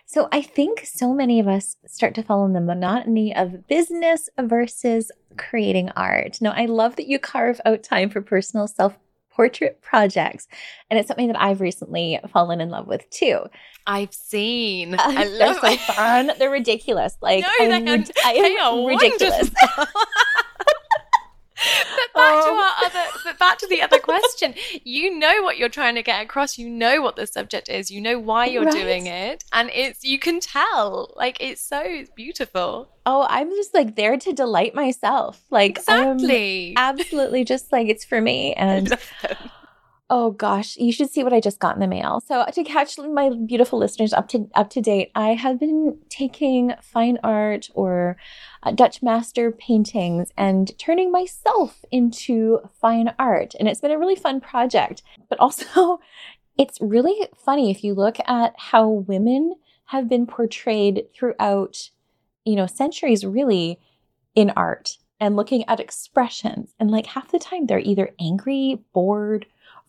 So 0.06 0.28
I 0.32 0.42
think 0.42 0.84
so 0.84 1.14
many 1.14 1.40
of 1.40 1.48
us 1.48 1.76
start 1.86 2.14
to 2.16 2.22
fall 2.22 2.44
in 2.44 2.52
the 2.52 2.60
monotony 2.60 3.34
of 3.34 3.66
business 3.66 4.28
versus 4.38 5.10
creating 5.38 5.90
art. 5.90 6.38
Now, 6.40 6.52
I 6.52 6.66
love 6.66 6.96
that 6.96 7.06
you 7.06 7.18
carve 7.18 7.60
out 7.64 7.82
time 7.82 8.10
for 8.10 8.20
personal 8.20 8.66
self 8.66 8.98
portrait 9.34 9.80
projects. 9.82 10.48
And 10.90 10.98
it's 10.98 11.08
something 11.08 11.28
that 11.28 11.40
I've 11.40 11.60
recently 11.60 12.18
fallen 12.32 12.60
in 12.60 12.70
love 12.70 12.86
with 12.86 13.08
too. 13.10 13.40
I've 13.86 14.12
seen. 14.12 14.94
I 14.98 15.24
love 15.24 15.58
They're 15.62 15.78
so 15.78 15.92
fun. 15.92 16.32
They're 16.38 16.50
ridiculous. 16.50 17.16
Like, 17.20 17.42
no, 17.42 17.48
I 17.60 17.64
am 17.64 17.84
they 17.84 18.56
are 18.58 18.86
ridiculous. 18.86 19.50
but 21.90 22.14
back 22.14 22.34
oh. 22.34 22.46
to 22.46 22.50
um. 22.50 22.58
our 22.58 22.74
other 22.86 23.18
but 23.24 23.38
back 23.38 23.58
to 23.58 23.66
the 23.66 23.82
other 23.82 23.98
question. 23.98 24.54
You 24.84 25.18
know 25.18 25.42
what 25.42 25.58
you're 25.58 25.68
trying 25.68 25.94
to 25.96 26.02
get 26.02 26.22
across. 26.22 26.58
You 26.58 26.68
know 26.68 27.02
what 27.02 27.16
the 27.16 27.26
subject 27.26 27.68
is. 27.68 27.90
You 27.90 28.00
know 28.00 28.18
why 28.18 28.46
you're 28.46 28.64
right. 28.64 28.72
doing 28.72 29.06
it. 29.06 29.44
And 29.52 29.70
it's 29.72 30.04
you 30.04 30.18
can 30.18 30.40
tell. 30.40 31.12
Like 31.16 31.38
it's 31.40 31.62
so 31.62 32.04
beautiful. 32.14 32.88
Oh 33.04 33.26
i'm 33.28 33.50
just 33.50 33.74
like 33.74 33.96
there 33.96 34.16
to 34.16 34.32
delight 34.32 34.74
myself. 34.74 35.42
Like 35.50 35.78
exactly. 35.78 36.74
absolutely 36.76 37.44
just 37.44 37.72
like 37.72 37.88
it's 37.88 38.04
for 38.04 38.20
me. 38.20 38.54
And 38.62 38.96
Oh 40.14 40.30
gosh, 40.30 40.76
you 40.76 40.92
should 40.92 41.08
see 41.08 41.24
what 41.24 41.32
I 41.32 41.40
just 41.40 41.58
got 41.58 41.74
in 41.74 41.80
the 41.80 41.86
mail. 41.86 42.20
So 42.26 42.44
to 42.52 42.62
catch 42.64 42.98
my 42.98 43.30
beautiful 43.46 43.78
listeners 43.78 44.12
up 44.12 44.28
to 44.28 44.46
up 44.54 44.68
to 44.72 44.82
date, 44.82 45.10
I 45.14 45.32
have 45.32 45.58
been 45.58 45.96
taking 46.10 46.74
fine 46.82 47.18
art 47.24 47.70
or 47.72 48.18
uh, 48.62 48.72
Dutch 48.72 49.02
master 49.02 49.50
paintings 49.50 50.30
and 50.36 50.78
turning 50.78 51.10
myself 51.10 51.82
into 51.90 52.58
fine 52.78 53.14
art, 53.18 53.54
and 53.58 53.66
it's 53.66 53.80
been 53.80 53.90
a 53.90 53.98
really 53.98 54.14
fun 54.14 54.42
project. 54.42 55.02
But 55.30 55.40
also, 55.40 55.98
it's 56.58 56.76
really 56.82 57.28
funny 57.34 57.70
if 57.70 57.82
you 57.82 57.94
look 57.94 58.18
at 58.26 58.52
how 58.58 58.86
women 58.86 59.54
have 59.86 60.10
been 60.10 60.26
portrayed 60.26 61.06
throughout, 61.14 61.88
you 62.44 62.54
know, 62.54 62.66
centuries 62.66 63.24
really 63.24 63.80
in 64.34 64.50
art 64.50 64.98
and 65.18 65.36
looking 65.36 65.64
at 65.68 65.80
expressions 65.80 66.74
and 66.78 66.90
like 66.90 67.06
half 67.06 67.30
the 67.32 67.38
time 67.38 67.64
they're 67.64 67.78
either 67.78 68.10
angry, 68.20 68.78
bored, 68.92 69.46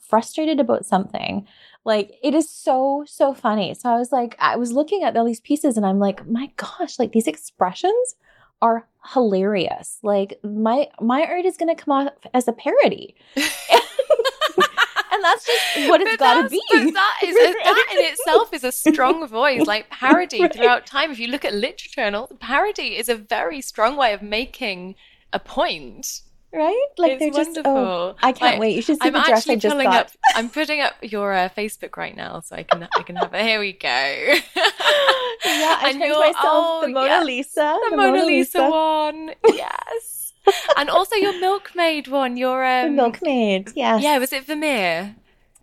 frustrated 0.07 0.59
about 0.59 0.85
something. 0.85 1.47
Like 1.85 2.13
it 2.23 2.33
is 2.33 2.49
so, 2.49 3.03
so 3.07 3.33
funny. 3.33 3.73
So 3.73 3.89
I 3.89 3.97
was 3.97 4.11
like, 4.11 4.35
I 4.39 4.55
was 4.55 4.71
looking 4.71 5.03
at 5.03 5.17
all 5.17 5.25
these 5.25 5.41
pieces 5.41 5.77
and 5.77 5.85
I'm 5.85 5.99
like, 5.99 6.27
my 6.27 6.51
gosh, 6.55 6.99
like 6.99 7.11
these 7.11 7.27
expressions 7.27 8.15
are 8.61 8.87
hilarious. 9.13 9.99
Like 10.01 10.39
my 10.43 10.87
my 11.01 11.25
art 11.25 11.45
is 11.45 11.57
gonna 11.57 11.75
come 11.75 12.07
off 12.07 12.13
as 12.33 12.47
a 12.47 12.53
parody. 12.53 13.15
and 13.35 15.23
that's 15.23 15.45
just 15.45 15.89
what 15.89 16.01
it's 16.01 16.15
got 16.17 16.43
to 16.43 16.49
be. 16.49 16.61
That 16.71 17.17
is 17.23 17.35
uh, 17.35 17.53
that 17.63 17.87
in 17.91 18.05
itself 18.05 18.53
is 18.53 18.63
a 18.63 18.71
strong 18.71 19.27
voice, 19.39 19.65
like 19.67 19.89
parody 19.89 20.41
right. 20.41 20.53
throughout 20.53 20.85
time. 20.85 21.11
If 21.11 21.19
you 21.19 21.27
look 21.27 21.45
at 21.45 21.53
literature 21.53 22.01
and 22.01 22.15
all, 22.15 22.27
parody 22.39 22.97
is 22.97 23.09
a 23.09 23.15
very 23.15 23.61
strong 23.61 23.97
way 23.97 24.13
of 24.13 24.21
making 24.21 24.95
a 25.33 25.39
point 25.39 26.21
right? 26.53 26.87
Like 26.97 27.13
it's 27.13 27.19
they're 27.19 27.31
wonderful. 27.31 27.53
just 27.53 27.67
oh, 27.67 28.15
I 28.21 28.31
can't 28.31 28.53
like, 28.53 28.59
wait. 28.59 28.75
You 28.75 28.81
should 28.81 29.01
see 29.01 29.07
I'm 29.07 29.13
the 29.13 29.21
dress 29.21 29.49
I 29.49 29.55
just 29.55 29.75
got. 29.75 30.05
Up, 30.05 30.11
I'm 30.35 30.49
putting 30.49 30.81
up 30.81 30.93
your 31.01 31.33
uh, 31.33 31.49
Facebook 31.49 31.97
right 31.97 32.15
now, 32.15 32.39
so 32.41 32.55
I 32.55 32.63
can 32.63 32.87
I 32.95 33.03
can 33.03 33.15
have 33.15 33.33
it. 33.33 33.41
Here 33.41 33.59
we 33.59 33.73
go. 33.73 33.87
yeah, 33.89 34.39
I 34.55 35.89
and 35.89 35.99
turned 35.99 36.13
myself 36.13 36.35
oh, 36.43 36.81
the 36.81 36.89
Mona 36.89 37.23
Lisa, 37.23 37.77
the, 37.83 37.89
the 37.91 37.97
Mona, 37.97 38.11
Mona 38.11 38.25
Lisa. 38.25 38.59
Lisa 38.59 38.69
one. 38.69 39.31
Yes, 39.47 40.33
and 40.77 40.89
also 40.89 41.15
your 41.15 41.39
milkmaid 41.39 42.07
one. 42.07 42.37
Your 42.37 42.63
um, 42.63 42.95
the 42.95 43.01
milkmaid. 43.01 43.71
Yes. 43.75 44.03
Yeah, 44.03 44.17
was 44.19 44.31
it 44.31 44.45
Vermeer? 44.45 45.15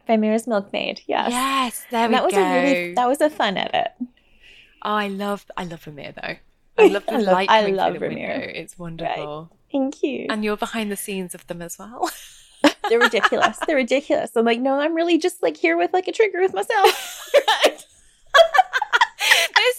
Vermeer's 0.07 0.47
milkmaid. 0.47 1.03
Yes. 1.07 1.31
Yes, 1.31 1.87
there 1.91 2.09
we 2.09 2.15
that 2.15 2.25
was 2.25 2.35
go. 2.35 2.43
A 2.43 2.63
really, 2.63 2.95
that 2.95 3.09
was 3.09 3.21
a 3.21 3.31
fun 3.31 3.57
edit. 3.57 3.93
Oh, 4.83 4.95
I 4.95 5.09
love 5.09 5.47
I 5.57 5.65
love 5.65 5.83
Vermeer 5.83 6.13
though. 6.13 6.37
I 6.79 6.87
love 6.89 7.07
the 7.07 7.13
I 7.13 7.17
love, 7.19 7.35
light. 7.35 7.51
I 7.51 7.67
love 7.67 7.97
Vermeer. 7.97 8.29
Window. 8.29 8.53
It's 8.55 8.79
wonderful. 8.79 9.51
Right. 9.51 9.60
Thank 9.73 10.03
you. 10.03 10.27
And 10.29 10.45
you're 10.45 10.57
behind 10.57 10.91
the 10.91 10.97
scenes 10.97 11.35
of 11.35 11.47
them 11.47 11.63
as 11.63 11.79
well. 11.79 12.11
They're 12.89 12.99
ridiculous. 12.99 13.59
They're 13.67 13.77
ridiculous. 13.87 14.37
I'm 14.37 14.45
like, 14.45 14.61
no, 14.61 14.81
I'm 14.81 14.95
really 14.95 15.19
just 15.19 15.43
like 15.43 15.57
here 15.57 15.77
with 15.77 15.93
like 15.93 16.09
a 16.09 16.13
trigger 16.13 16.41
with 16.41 16.55
myself. 16.55 17.31
this 17.65 17.87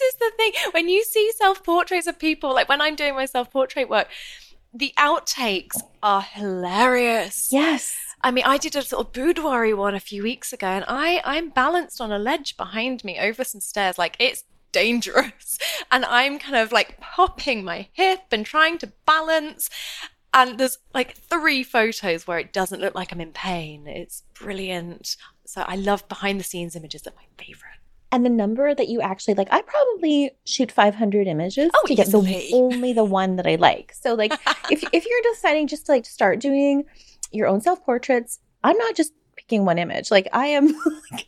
is 0.02 0.16
the 0.16 0.32
thing. 0.38 0.54
When 0.72 0.88
you 0.90 1.04
see 1.04 1.32
self 1.36 1.64
portraits 1.64 2.08
of 2.08 2.18
people, 2.20 2.54
like 2.54 2.70
when 2.70 2.82
I'm 2.82 2.96
doing 2.96 3.16
my 3.16 3.26
self 3.26 3.52
portrait 3.52 3.90
work, 3.90 4.08
the 4.74 4.94
outtakes 4.98 5.78
are 6.02 6.22
hilarious. 6.22 7.50
Yes. 7.52 7.98
I 8.24 8.32
mean, 8.32 8.46
I 8.46 8.58
did 8.58 8.76
a 8.76 8.84
sort 8.84 9.08
of 9.08 9.14
boudoir 9.14 9.76
one 9.76 9.96
a 9.96 10.00
few 10.00 10.24
weeks 10.24 10.54
ago, 10.54 10.68
and 10.68 10.86
I 10.88 11.22
I'm 11.26 11.50
balanced 11.50 12.00
on 12.00 12.12
a 12.12 12.20
ledge 12.20 12.56
behind 12.56 13.04
me 13.04 13.20
over 13.20 13.44
some 13.44 13.62
stairs. 13.62 13.98
Like 13.98 14.16
it's 14.20 14.44
dangerous. 14.72 15.58
And 15.94 16.06
I'm 16.06 16.40
kind 16.40 16.56
of 16.56 16.72
like 16.72 17.02
popping 17.02 17.66
my 17.66 17.90
hip 17.92 18.22
and 18.32 18.46
trying 18.46 18.78
to 18.78 18.94
balance. 19.06 19.70
And 20.34 20.58
there's 20.58 20.78
like 20.94 21.18
three 21.18 21.64
photos 21.64 22.26
where 22.26 22.40
it 22.40 22.54
doesn't 22.54 22.80
look 22.80 22.96
like 22.96 23.12
I'm 23.12 23.20
in 23.20 23.34
pain. 23.34 23.88
It's 23.88 24.24
brilliant. 24.34 25.18
So 25.46 25.64
I 25.68 25.76
love 25.76 26.08
behind 26.08 26.40
the 26.40 26.46
scenes 26.46 26.78
images. 26.78 27.02
They're 27.02 27.14
my 27.16 27.26
favorite. 27.38 27.72
And 28.14 28.26
the 28.26 28.30
number 28.30 28.74
that 28.74 28.90
you 28.90 29.02
actually 29.02 29.34
like, 29.34 29.48
I 29.52 29.62
probably 29.62 30.32
shoot 30.46 30.72
500 30.72 31.28
images 31.28 31.72
oh, 31.76 31.88
to 31.88 31.96
get 31.96 32.08
the 32.08 32.50
only 32.54 32.94
the 32.94 33.04
one 33.04 33.38
that 33.38 33.48
I 33.48 33.56
like. 33.56 33.94
So 33.94 34.14
like, 34.14 34.34
if 34.70 34.84
if 34.94 35.06
you're 35.06 35.34
deciding 35.34 35.68
just 35.68 35.88
to 35.88 35.94
like 35.94 36.06
start 36.06 36.40
doing 36.40 36.84
your 37.32 37.48
own 37.48 37.62
self 37.62 37.84
portraits, 37.84 38.40
I'm 38.64 38.78
not 38.78 38.96
just 38.96 39.14
picking 39.36 39.66
one 39.66 39.80
image. 39.80 40.12
Like 40.12 40.28
I 40.34 40.48
am 40.48 40.68
like 41.12 41.28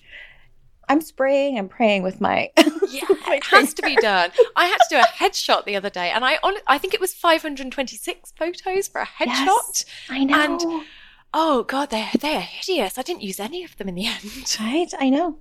I'm 0.89 1.01
spraying 1.01 1.57
and 1.57 1.69
praying 1.69 2.03
with 2.03 2.19
my. 2.21 2.51
yeah, 2.57 3.03
my 3.25 3.35
it 3.35 3.45
has 3.45 3.73
to 3.75 3.81
be 3.81 3.95
done. 3.95 4.31
I 4.55 4.65
had 4.65 4.77
to 4.77 4.85
do 4.89 4.97
a 4.97 5.03
headshot 5.03 5.65
the 5.65 5.75
other 5.75 5.89
day, 5.89 6.09
and 6.09 6.25
I 6.25 6.35
on, 6.43 6.55
I 6.67 6.77
think 6.77 6.93
it 6.93 6.99
was 6.99 7.13
526 7.13 8.33
photos 8.37 8.87
for 8.87 9.01
a 9.01 9.05
headshot. 9.05 9.25
Yes, 9.27 9.85
I 10.09 10.23
know. 10.23 10.35
And 10.35 10.85
oh 11.33 11.63
god, 11.63 11.89
they 11.89 12.07
they 12.19 12.35
are 12.35 12.41
hideous. 12.41 12.97
I 12.97 13.01
didn't 13.01 13.23
use 13.23 13.39
any 13.39 13.63
of 13.63 13.77
them 13.77 13.89
in 13.89 13.95
the 13.95 14.05
end. 14.07 14.57
Right, 14.59 14.93
I 14.99 15.09
know. 15.09 15.37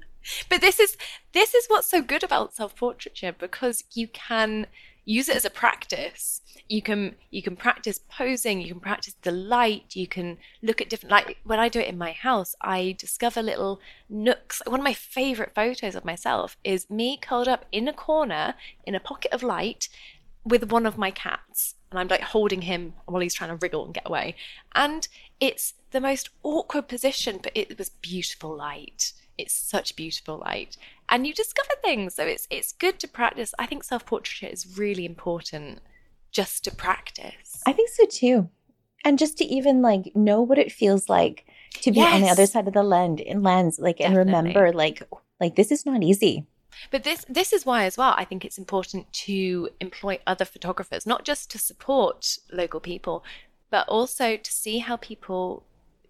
But 0.49 0.61
this 0.61 0.79
is 0.79 0.97
this 1.33 1.55
is 1.55 1.67
what's 1.67 1.91
so 1.91 2.03
good 2.03 2.23
about 2.23 2.55
self 2.55 2.77
portraiture 2.77 3.33
because 3.33 3.85
you 3.93 4.09
can 4.09 4.67
use 5.05 5.29
it 5.29 5.37
as 5.37 5.45
a 5.45 5.51
practice 5.51 6.42
you 6.73 6.81
can 6.81 7.15
you 7.31 7.43
can 7.43 7.55
practice 7.55 8.01
posing 8.09 8.63
you 8.63 8.69
can 8.69 8.81
practice 8.81 9.15
the 9.23 9.31
light 9.31 9.95
you 9.95 10.07
can 10.07 10.39
look 10.63 10.81
at 10.81 10.89
different 10.89 11.11
like 11.11 11.37
when 11.45 11.61
i 11.61 11.69
do 11.69 11.79
it 11.79 11.87
in 11.87 11.99
my 11.99 12.13
house 12.13 12.55
i 12.63 12.97
discover 12.99 13.43
little 13.43 13.79
nooks. 14.09 14.63
One 14.67 14.81
of 14.81 14.85
my 14.85 14.95
favorite 14.95 15.55
photos 15.55 15.95
of 15.95 16.05
myself 16.05 16.57
is 16.65 16.89
me 16.89 17.19
curled 17.21 17.49
up 17.49 17.67
in 17.73 17.89
a 17.89 17.93
corner 17.93 18.55
in 18.87 18.95
a 18.95 19.01
pocket 19.01 19.33
of 19.33 19.43
light 19.43 19.89
with 20.45 20.73
one 20.73 20.87
of 20.87 20.99
my 20.99 21.11
cats 21.11 21.75
and 21.91 21.99
i'm 22.01 22.09
like 22.09 22.23
holding 22.23 22.63
him 22.63 22.95
while 23.07 23.21
he's 23.21 23.35
trying 23.35 23.51
to 23.51 23.57
wriggle 23.57 23.85
and 23.85 23.95
get 23.95 24.09
away. 24.09 24.35
And 24.75 25.09
it's 25.41 25.75
the 25.91 26.01
most 26.01 26.31
awkward 26.43 26.89
position 26.89 27.41
but 27.43 27.53
it 27.55 27.79
was 27.79 27.91
beautiful 27.91 28.57
light. 28.57 29.13
It's 29.37 29.55
such 29.55 29.97
beautiful 29.97 30.39
light. 30.39 30.77
And 31.09 31.27
you 31.27 31.35
discover 31.35 31.75
things 31.83 32.15
so 32.15 32.25
it's 32.25 32.47
it's 32.51 32.73
good 32.73 32.99
to 33.01 33.09
practice. 33.09 33.55
I 33.59 33.67
think 33.67 33.85
self-portraiture 33.85 34.53
is 34.53 34.79
really 34.79 35.05
important 35.05 35.81
just 36.33 36.64
to 36.64 36.75
practice 36.75 37.62
i 37.66 37.73
think 37.73 37.88
so 37.88 38.07
too 38.07 38.49
and 39.05 39.18
just 39.18 39.38
to 39.38 39.45
even 39.45 39.83
like 39.83 40.14
know 40.14 40.40
what 40.40 40.59
it 40.59 40.73
feels 40.73 41.09
like 41.09 41.45
to 41.81 41.90
be 41.90 41.99
yes. 41.99 42.14
on 42.14 42.21
the 42.23 42.29
other 42.29 42.47
side 42.47 42.66
of 42.66 42.75
the 42.75 42.83
lens 42.83 43.21
in 43.25 43.42
lens 43.42 43.79
like 43.79 43.99
Definitely. 43.99 44.21
and 44.21 44.29
remember 44.29 44.73
like 44.73 45.03
like 45.40 45.57
this 45.57 45.71
is 45.71 45.87
not 45.87 46.03
easy 46.03 46.47
but 46.90 47.05
this 47.05 47.25
this 47.29 47.53
is 47.53 47.66
why 47.66 47.85
as 47.85 47.97
well 47.97 48.14
I 48.16 48.25
think 48.25 48.45
it's 48.45 48.59
important 48.59 49.12
to 49.12 49.68
employ 49.81 50.18
other 50.27 50.45
photographers 50.45 51.07
not 51.07 51.25
just 51.25 51.51
to 51.51 51.59
support 51.59 52.38
local 52.51 52.81
people 52.81 53.25
but 53.71 53.88
also 53.88 54.37
to 54.37 54.53
see 54.53 54.79
how 54.79 54.97
people 54.97 55.64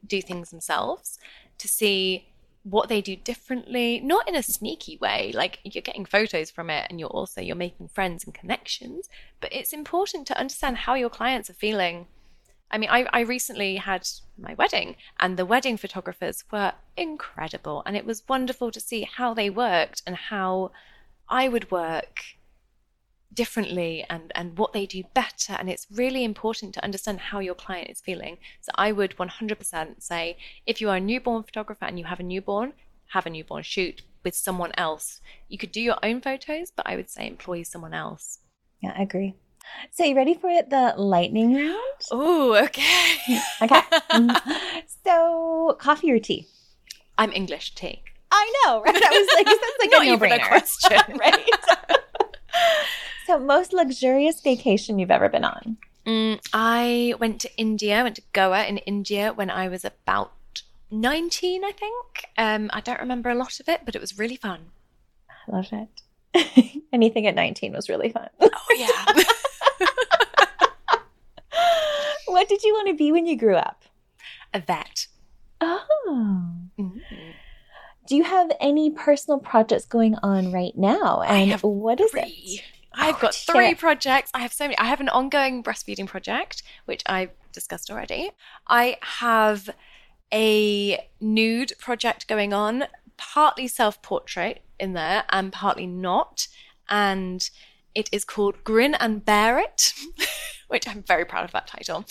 do 0.06 0.20
things 0.20 0.50
themselves 0.50 1.18
to 1.58 1.68
see 1.68 2.28
what 2.64 2.88
they 2.88 3.00
do 3.00 3.16
differently 3.16 4.00
not 4.00 4.28
in 4.28 4.36
a 4.36 4.42
sneaky 4.42 4.96
way 4.98 5.32
like 5.34 5.58
you're 5.64 5.82
getting 5.82 6.04
photos 6.04 6.50
from 6.50 6.70
it 6.70 6.86
and 6.88 7.00
you're 7.00 7.08
also 7.08 7.40
you're 7.40 7.56
making 7.56 7.88
friends 7.88 8.24
and 8.24 8.34
connections 8.34 9.08
but 9.40 9.52
it's 9.52 9.72
important 9.72 10.26
to 10.26 10.38
understand 10.38 10.76
how 10.76 10.94
your 10.94 11.10
clients 11.10 11.50
are 11.50 11.54
feeling. 11.54 12.06
I 12.70 12.78
mean 12.78 12.90
i, 12.90 13.06
I 13.12 13.20
recently 13.20 13.76
had 13.76 14.08
my 14.38 14.54
wedding 14.54 14.96
and 15.18 15.36
the 15.36 15.46
wedding 15.46 15.76
photographers 15.76 16.44
were 16.52 16.72
incredible 16.96 17.82
and 17.84 17.96
it 17.96 18.06
was 18.06 18.22
wonderful 18.28 18.70
to 18.70 18.80
see 18.80 19.02
how 19.02 19.34
they 19.34 19.50
worked 19.50 20.02
and 20.06 20.16
how 20.16 20.70
i 21.28 21.48
would 21.48 21.70
work 21.70 22.22
differently 23.34 24.04
and 24.10 24.30
and 24.34 24.58
what 24.58 24.72
they 24.72 24.86
do 24.86 25.02
better. 25.14 25.54
And 25.58 25.68
it's 25.70 25.86
really 25.90 26.24
important 26.24 26.74
to 26.74 26.84
understand 26.84 27.18
how 27.20 27.38
your 27.40 27.54
client 27.54 27.88
is 27.90 28.00
feeling. 28.00 28.38
So 28.60 28.70
i 28.76 28.92
would 28.92 29.16
100% 29.16 30.02
say 30.02 30.36
if 30.66 30.80
you 30.80 30.88
are 30.90 30.96
a 30.96 31.00
newborn 31.00 31.42
photographer 31.42 31.84
and 31.86 31.98
you 31.98 32.04
have 32.06 32.20
a 32.20 32.22
newborn 32.22 32.72
have 33.08 33.26
a 33.26 33.30
newborn 33.30 33.62
shoot 33.62 34.02
with 34.24 34.34
someone 34.34 34.72
else. 34.78 35.20
You 35.48 35.58
could 35.58 35.72
do 35.72 35.80
your 35.80 35.98
own 36.02 36.20
photos 36.20 36.70
but 36.74 36.86
i 36.86 36.96
would 36.96 37.10
say 37.10 37.26
employ 37.26 37.62
someone 37.62 37.94
else. 37.94 38.38
Yeah 38.82 38.94
i 38.96 39.02
agree. 39.02 39.34
So 39.92 40.04
you 40.04 40.16
ready 40.16 40.34
for 40.34 40.50
the 40.74 40.94
lightning 40.96 41.54
round? 41.54 42.00
Oh 42.10 42.56
okay. 42.64 43.18
Okay. 43.62 43.82
So 45.04 45.76
coffee 45.80 46.10
or 46.12 46.18
tea? 46.18 46.46
I'm 47.18 47.32
english 47.32 47.74
tea. 47.74 48.02
I 48.30 48.44
know 48.58 48.82
right? 48.82 48.94
I 48.94 49.10
was 49.20 49.28
like 49.36 49.46
that's 49.46 49.78
like 49.82 49.90
Not 49.96 50.02
a 50.06 50.10
no-brainer. 50.10 50.48
question. 50.48 51.18
Right 51.18 51.48
so, 53.26 53.38
most 53.38 53.72
luxurious 53.72 54.40
vacation 54.40 54.98
you've 54.98 55.10
ever 55.10 55.28
been 55.28 55.44
on? 55.44 55.76
Mm, 56.06 56.40
I 56.52 57.14
went 57.18 57.40
to 57.42 57.56
India, 57.56 58.02
went 58.02 58.16
to 58.16 58.22
Goa 58.32 58.64
in 58.64 58.78
India 58.78 59.32
when 59.32 59.50
I 59.50 59.68
was 59.68 59.84
about 59.84 60.32
19, 60.90 61.64
I 61.64 61.72
think. 61.72 62.24
Um, 62.36 62.70
I 62.72 62.80
don't 62.80 63.00
remember 63.00 63.30
a 63.30 63.34
lot 63.34 63.60
of 63.60 63.68
it, 63.68 63.82
but 63.84 63.94
it 63.94 64.00
was 64.00 64.18
really 64.18 64.36
fun. 64.36 64.70
I 65.30 65.56
love 65.56 65.68
it. 65.72 66.82
Anything 66.92 67.26
at 67.26 67.34
19 67.34 67.72
was 67.72 67.88
really 67.88 68.10
fun. 68.10 68.28
Oh, 68.40 68.48
yeah. 68.76 69.22
what 72.26 72.48
did 72.48 72.62
you 72.62 72.72
want 72.74 72.88
to 72.88 72.94
be 72.94 73.12
when 73.12 73.26
you 73.26 73.36
grew 73.36 73.56
up? 73.56 73.84
A 74.52 74.60
vet. 74.60 75.06
Oh. 75.60 75.84
Mm-hmm. 76.78 76.98
Do 78.06 78.16
you 78.16 78.24
have 78.24 78.50
any 78.60 78.90
personal 78.90 79.38
projects 79.38 79.86
going 79.86 80.16
on 80.22 80.52
right 80.52 80.76
now? 80.76 81.22
And 81.22 81.60
what 81.62 82.00
is 82.00 82.10
three. 82.10 82.20
it? 82.22 82.62
I've 82.94 83.20
got 83.20 83.36
oh, 83.48 83.52
three 83.52 83.74
projects. 83.74 84.30
I 84.34 84.40
have 84.40 84.52
so 84.52 84.64
many. 84.64 84.78
I 84.78 84.84
have 84.84 85.00
an 85.00 85.08
ongoing 85.08 85.62
breastfeeding 85.62 86.06
project, 86.06 86.62
which 86.84 87.02
I've 87.06 87.30
discussed 87.52 87.90
already. 87.90 88.30
I 88.66 88.96
have 89.02 89.70
a 90.32 91.08
nude 91.20 91.72
project 91.78 92.26
going 92.26 92.52
on, 92.52 92.84
partly 93.16 93.68
self 93.68 94.02
portrait 94.02 94.62
in 94.78 94.92
there 94.94 95.24
and 95.30 95.52
partly 95.52 95.86
not. 95.86 96.48
And 96.88 97.48
it 97.94 98.08
is 98.12 98.24
called 98.24 98.64
Grin 98.64 98.94
and 98.94 99.24
Bear 99.24 99.58
It, 99.58 99.92
which 100.68 100.88
I'm 100.88 101.02
very 101.02 101.24
proud 101.24 101.44
of 101.44 101.52
that 101.52 101.66
title. 101.66 102.04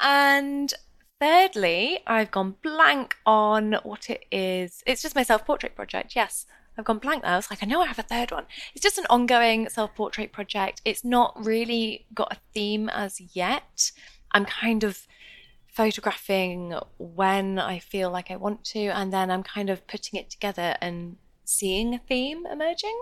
And 0.00 0.72
thirdly, 1.20 2.00
I've 2.06 2.30
gone 2.30 2.56
blank 2.62 3.16
on 3.24 3.76
what 3.82 4.10
it 4.10 4.24
is. 4.30 4.82
It's 4.86 5.02
just 5.02 5.14
my 5.14 5.22
self 5.22 5.46
portrait 5.46 5.76
project, 5.76 6.16
yes. 6.16 6.46
I've 6.76 6.84
gone 6.84 6.98
blank 6.98 7.22
now. 7.22 7.34
I 7.34 7.36
was 7.36 7.50
like, 7.50 7.62
I 7.62 7.66
know 7.66 7.80
I 7.80 7.86
have 7.86 7.98
a 7.98 8.02
third 8.02 8.30
one. 8.30 8.46
It's 8.74 8.82
just 8.82 8.98
an 8.98 9.06
ongoing 9.08 9.68
self 9.68 9.94
portrait 9.94 10.32
project. 10.32 10.80
It's 10.84 11.04
not 11.04 11.34
really 11.44 12.06
got 12.14 12.32
a 12.32 12.40
theme 12.52 12.88
as 12.88 13.20
yet. 13.34 13.92
I'm 14.32 14.44
kind 14.44 14.82
of 14.82 15.06
photographing 15.66 16.74
when 16.98 17.58
I 17.58 17.78
feel 17.78 18.10
like 18.10 18.30
I 18.30 18.36
want 18.36 18.64
to, 18.66 18.86
and 18.86 19.12
then 19.12 19.30
I'm 19.30 19.42
kind 19.42 19.70
of 19.70 19.86
putting 19.86 20.18
it 20.18 20.30
together 20.30 20.76
and 20.80 21.16
seeing 21.44 21.94
a 21.94 21.98
theme 21.98 22.46
emerging. 22.46 22.98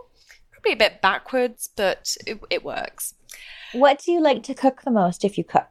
Probably 0.50 0.72
a 0.72 0.76
bit 0.76 1.00
backwards, 1.00 1.70
but 1.74 2.16
it, 2.26 2.40
it 2.50 2.64
works. 2.64 3.14
What 3.72 4.00
do 4.00 4.12
you 4.12 4.22
like 4.22 4.42
to 4.44 4.54
cook 4.54 4.82
the 4.82 4.90
most 4.90 5.24
if 5.24 5.38
you 5.38 5.44
cook? 5.44 5.68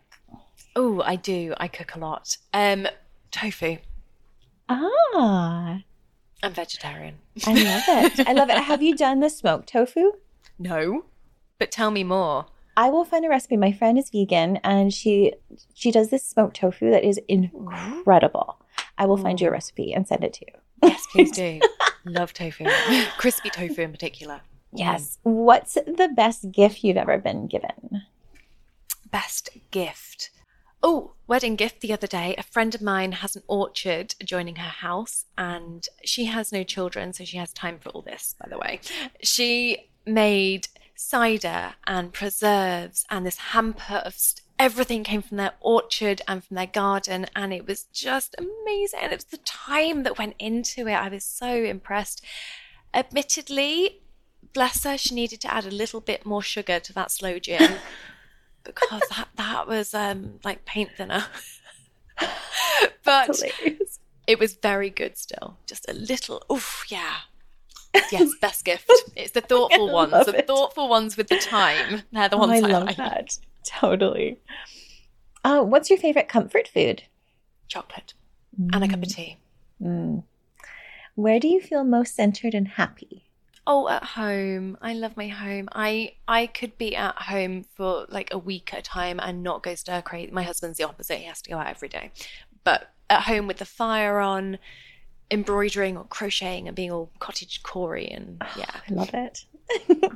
Oh, 0.76 1.02
I 1.02 1.16
do. 1.16 1.54
I 1.58 1.68
cook 1.68 1.96
a 1.96 2.00
lot. 2.00 2.38
Um, 2.54 2.88
tofu. 3.30 3.78
Ah, 4.70 5.82
I'm 6.44 6.54
vegetarian. 6.54 7.20
I 7.46 7.54
love 7.54 7.84
it. 7.88 8.28
I 8.28 8.34
love 8.34 8.50
it. 8.50 8.58
Have 8.58 8.82
you 8.82 8.96
done 8.96 9.20
the 9.20 9.30
smoked 9.30 9.70
tofu? 9.70 10.14
No, 10.58 11.06
but 11.60 11.72
tell 11.72 11.92
me 11.92 12.04
more. 12.04 12.48
I 12.78 12.90
will 12.90 13.06
find 13.06 13.26
a 13.26 13.30
recipe. 13.30 13.58
My 13.58 13.72
friend 13.72 13.98
is 13.98 14.10
vegan 14.10 14.58
and 14.64 14.94
she 14.94 15.34
she 15.74 15.92
does 15.92 16.10
this 16.10 16.26
smoked 16.26 16.58
tofu 16.58 16.90
that 16.92 17.04
is 17.04 17.20
incredible. 17.28 18.58
I 18.98 19.06
will 19.06 19.18
find 19.18 19.40
you 19.40 19.48
a 19.48 19.52
recipe 19.52 19.94
and 19.94 20.08
send 20.08 20.24
it 20.24 20.34
to 20.34 20.46
you. 20.46 20.90
Yes, 20.90 21.06
please 21.12 21.32
do. 21.32 21.60
Love 22.06 22.34
tofu. 22.34 22.66
Crispy 23.18 23.50
tofu 23.50 23.82
in 23.82 23.92
particular. 23.92 24.42
Yes. 24.74 25.20
Mm. 25.26 25.32
What's 25.34 25.74
the 25.74 26.12
best 26.16 26.52
gift 26.52 26.84
you've 26.84 26.98
ever 26.98 27.18
been 27.18 27.48
given? 27.48 28.04
Best 29.12 29.50
gift. 29.72 30.32
Oh, 30.84 31.14
wedding 31.28 31.56
gift 31.56 31.82
the 31.82 31.94
other 31.94 32.08
day. 32.08 32.36
A 32.38 32.44
friend 32.44 32.74
of 32.74 32.82
mine 32.82 33.14
has 33.14 33.36
an 33.36 33.44
orchard 33.48 34.16
adjoining 34.20 34.56
her 34.56 34.70
house, 34.70 35.26
and 35.38 35.88
she 36.04 36.26
has 36.26 36.52
no 36.52 36.64
children, 36.64 37.14
so 37.14 37.24
she 37.24 37.38
has 37.38 37.54
time 37.54 37.78
for 37.80 37.90
all 37.90 38.02
this, 38.02 38.36
by 38.42 38.50
the 38.50 38.58
way. 38.58 38.80
She 39.22 39.90
made 40.06 40.68
cider 40.96 41.74
and 41.88 42.14
preserves 42.14 43.06
and 43.10 43.26
this 43.26 43.38
hamper 43.38 43.96
of 44.06 44.14
st- 44.14 44.42
everything 44.60 45.04
came 45.04 45.22
from 45.22 45.38
their 45.38 45.54
orchard 45.60 46.22
and 46.28 46.44
from 46.44 46.56
their 46.56 46.68
garden 46.68 47.26
and 47.36 47.52
it 47.52 47.66
was 47.66 47.86
just 47.86 48.36
amazing 48.38 49.00
and 49.02 49.12
it 49.12 49.16
was 49.16 49.24
the 49.26 49.38
time 49.38 50.04
that 50.04 50.20
went 50.20 50.36
into 50.38 50.88
it 50.88 50.94
i 50.94 51.10
was 51.10 51.24
so 51.24 51.64
impressed 51.64 52.24
admittedly 52.94 54.02
bless 54.54 54.84
her 54.84 54.96
she 54.96 55.16
needed 55.16 55.42
to 55.42 55.52
add 55.52 55.66
a 55.66 55.72
little 55.72 56.00
bit 56.00 56.24
more 56.24 56.44
sugar 56.44 56.80
to 56.80 56.94
that 56.94 57.10
sloe 57.10 57.40
gin 57.40 57.78
because 58.64 59.02
that, 59.10 59.28
that 59.36 59.68
was 59.68 59.94
um 59.94 60.40
like 60.44 60.66
paint 60.66 60.90
thinner 60.98 61.26
but 63.04 63.28
Hilarious. 63.28 64.00
it 64.28 64.40
was 64.40 64.54
very 64.56 64.90
good 64.90 65.18
still 65.18 65.58
just 65.66 65.90
a 65.90 65.94
little 65.94 66.44
oof 66.52 66.86
yeah 66.90 67.16
yes 68.12 68.32
best 68.42 68.64
gift 68.66 68.90
it's 69.16 69.32
the 69.32 69.42
thoughtful 69.42 69.92
ones 69.92 70.12
the 70.26 70.38
it. 70.38 70.48
thoughtful 70.48 70.88
ones 70.88 71.18
with 71.18 71.28
the 71.28 71.38
time 71.38 72.04
they're 72.12 72.30
the 72.30 72.36
Oh, 72.36 72.40
ones 72.40 72.64
I 72.64 72.68
I, 72.68 72.72
love 72.72 72.84
like. 72.88 72.98
that. 72.98 73.38
Totally. 73.66 74.40
Uh, 75.44 75.62
what's 75.62 75.90
your 75.90 76.00
favorite 76.00 76.28
comfort 76.28 76.68
food? 76.68 77.04
chocolate 77.68 78.14
and 78.74 78.84
a 78.84 78.88
cup 78.88 79.02
of 79.04 79.10
tea 79.10 79.38
Mm. 79.82 80.24
Where 81.16 81.40
do 81.40 81.48
you 81.48 81.60
feel 81.60 81.84
most 81.84 82.16
centered 82.16 82.54
and 82.54 82.68
happy? 82.68 83.26
Oh, 83.68 83.88
at 83.88 84.04
home. 84.04 84.78
I 84.82 84.94
love 84.94 85.16
my 85.16 85.28
home. 85.28 85.70
I 85.74 86.16
I 86.28 86.48
could 86.48 86.78
be 86.78 86.96
at 86.96 87.16
home 87.16 87.64
for 87.76 88.06
like 88.10 88.34
a 88.34 88.38
week 88.38 88.74
at 88.74 88.80
a 88.80 88.84
time 88.84 89.20
and 89.22 89.44
not 89.44 89.64
go 89.64 89.76
stir 89.76 90.02
crazy. 90.02 90.32
My 90.32 90.44
husband's 90.44 90.78
the 90.78 90.84
opposite. 90.84 91.20
He 91.20 91.26
has 91.26 91.42
to 91.44 91.50
go 91.50 91.58
out 91.58 91.68
every 91.68 91.90
day. 91.90 92.12
But 92.64 92.92
at 93.10 93.24
home 93.24 93.48
with 93.48 93.58
the 93.58 93.66
fire 93.66 94.20
on, 94.20 94.58
embroidering 95.32 95.98
or 95.98 96.04
crocheting 96.06 96.68
and 96.68 96.76
being 96.76 96.92
all 96.92 97.10
cottage 97.20 97.64
corey 97.64 98.08
and 98.08 98.42
yeah. 98.58 98.66
I 98.90 98.94
love 98.94 99.14
it. 99.14 99.46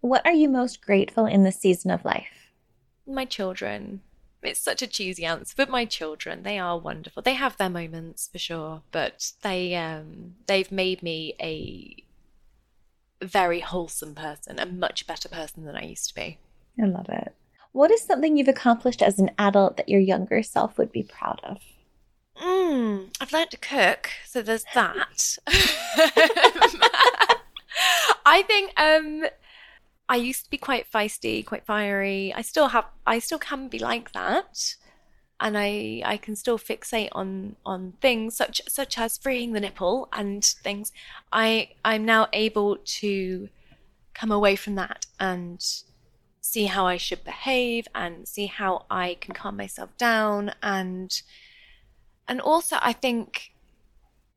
what 0.00 0.24
are 0.26 0.32
you 0.32 0.48
most 0.48 0.80
grateful 0.80 1.26
in 1.26 1.44
this 1.44 1.60
season 1.60 1.90
of 1.90 2.04
life? 2.04 2.50
My 3.06 3.24
children. 3.24 4.00
It's 4.40 4.60
such 4.60 4.82
a 4.82 4.86
cheesy 4.86 5.24
answer, 5.24 5.52
but 5.56 5.68
my 5.68 5.84
children, 5.84 6.44
they 6.44 6.60
are 6.60 6.78
wonderful. 6.78 7.22
They 7.22 7.34
have 7.34 7.56
their 7.56 7.68
moments 7.68 8.28
for 8.30 8.38
sure, 8.38 8.82
but 8.92 9.32
they 9.42 9.74
um 9.74 10.36
they've 10.46 10.70
made 10.70 11.02
me 11.02 11.34
a 11.40 12.04
very 13.22 13.60
wholesome 13.60 14.14
person, 14.14 14.58
a 14.58 14.66
much 14.66 15.06
better 15.06 15.28
person 15.28 15.64
than 15.64 15.76
I 15.76 15.84
used 15.84 16.08
to 16.08 16.14
be. 16.14 16.38
I 16.80 16.86
love 16.86 17.08
it. 17.08 17.34
What 17.72 17.90
is 17.90 18.02
something 18.02 18.36
you've 18.36 18.48
accomplished 18.48 19.02
as 19.02 19.18
an 19.18 19.30
adult 19.38 19.76
that 19.76 19.88
your 19.88 20.00
younger 20.00 20.42
self 20.42 20.78
would 20.78 20.92
be 20.92 21.02
proud 21.02 21.40
of? 21.42 21.58
Mm, 22.40 23.08
I've 23.20 23.32
learnt 23.32 23.50
to 23.50 23.56
cook, 23.56 24.10
so 24.24 24.42
there's 24.42 24.64
that. 24.74 25.38
I 28.24 28.42
think 28.42 28.72
um, 28.80 29.26
I 30.08 30.16
used 30.16 30.44
to 30.44 30.50
be 30.50 30.58
quite 30.58 30.90
feisty, 30.90 31.44
quite 31.44 31.66
fiery. 31.66 32.32
I 32.34 32.42
still 32.42 32.68
have, 32.68 32.86
I 33.06 33.18
still 33.18 33.38
can 33.38 33.68
be 33.68 33.78
like 33.78 34.12
that, 34.12 34.76
and 35.40 35.56
I 35.56 36.02
I 36.04 36.16
can 36.16 36.36
still 36.36 36.58
fixate 36.58 37.10
on 37.12 37.56
on 37.64 37.92
things 38.00 38.36
such 38.36 38.60
such 38.68 38.98
as 38.98 39.18
freeing 39.18 39.52
the 39.52 39.60
nipple 39.60 40.08
and 40.12 40.44
things. 40.44 40.92
I 41.32 41.70
I'm 41.84 42.04
now 42.04 42.28
able 42.32 42.76
to 42.76 43.48
come 44.14 44.32
away 44.32 44.56
from 44.56 44.74
that 44.76 45.06
and 45.20 45.64
see 46.40 46.64
how 46.64 46.86
I 46.86 46.96
should 46.96 47.24
behave 47.24 47.86
and 47.94 48.26
see 48.26 48.46
how 48.46 48.86
I 48.90 49.16
can 49.20 49.34
calm 49.34 49.56
myself 49.56 49.96
down 49.96 50.52
and 50.62 51.22
and 52.26 52.40
also 52.40 52.76
I 52.80 52.92
think 52.92 53.52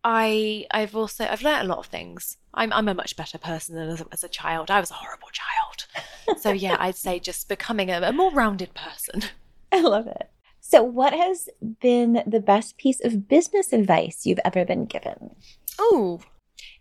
I 0.04 0.66
I've 0.72 0.96
also 0.96 1.26
I've 1.26 1.44
learnt 1.44 1.66
a 1.66 1.68
lot 1.68 1.80
of 1.80 1.86
things. 1.88 2.38
I'm 2.54 2.74
I'm 2.74 2.88
a 2.88 2.94
much 2.94 3.16
better 3.16 3.38
person 3.38 3.76
than 3.76 3.90
as 3.90 4.02
a, 4.02 4.06
as 4.12 4.24
a 4.24 4.30
child. 4.30 4.70
I 4.70 4.80
was 4.80 4.92
a 4.92 4.96
horrible 4.96 5.30
child. 5.32 6.40
So 6.40 6.52
yeah, 6.52 6.78
I'd 6.80 6.96
say 6.96 7.20
just 7.20 7.50
becoming 7.50 7.90
a, 7.90 8.02
a 8.02 8.14
more 8.14 8.32
rounded 8.32 8.74
person. 8.74 9.24
I 9.72 9.82
love 9.82 10.08
it. 10.08 10.31
So, 10.72 10.82
what 10.82 11.12
has 11.12 11.50
been 11.82 12.24
the 12.26 12.40
best 12.40 12.78
piece 12.78 13.04
of 13.04 13.28
business 13.28 13.74
advice 13.74 14.26
you've 14.26 14.40
ever 14.46 14.64
been 14.64 14.86
given? 14.86 15.36
Oh, 15.78 16.22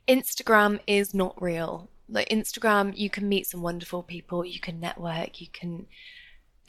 Instagram 0.06 0.78
is 0.86 1.12
not 1.12 1.34
real. 1.42 1.90
Like 2.08 2.28
Instagram, 2.28 2.96
you 2.96 3.10
can 3.10 3.28
meet 3.28 3.48
some 3.48 3.62
wonderful 3.62 4.04
people, 4.04 4.44
you 4.44 4.60
can 4.60 4.78
network, 4.78 5.40
you 5.40 5.48
can. 5.52 5.86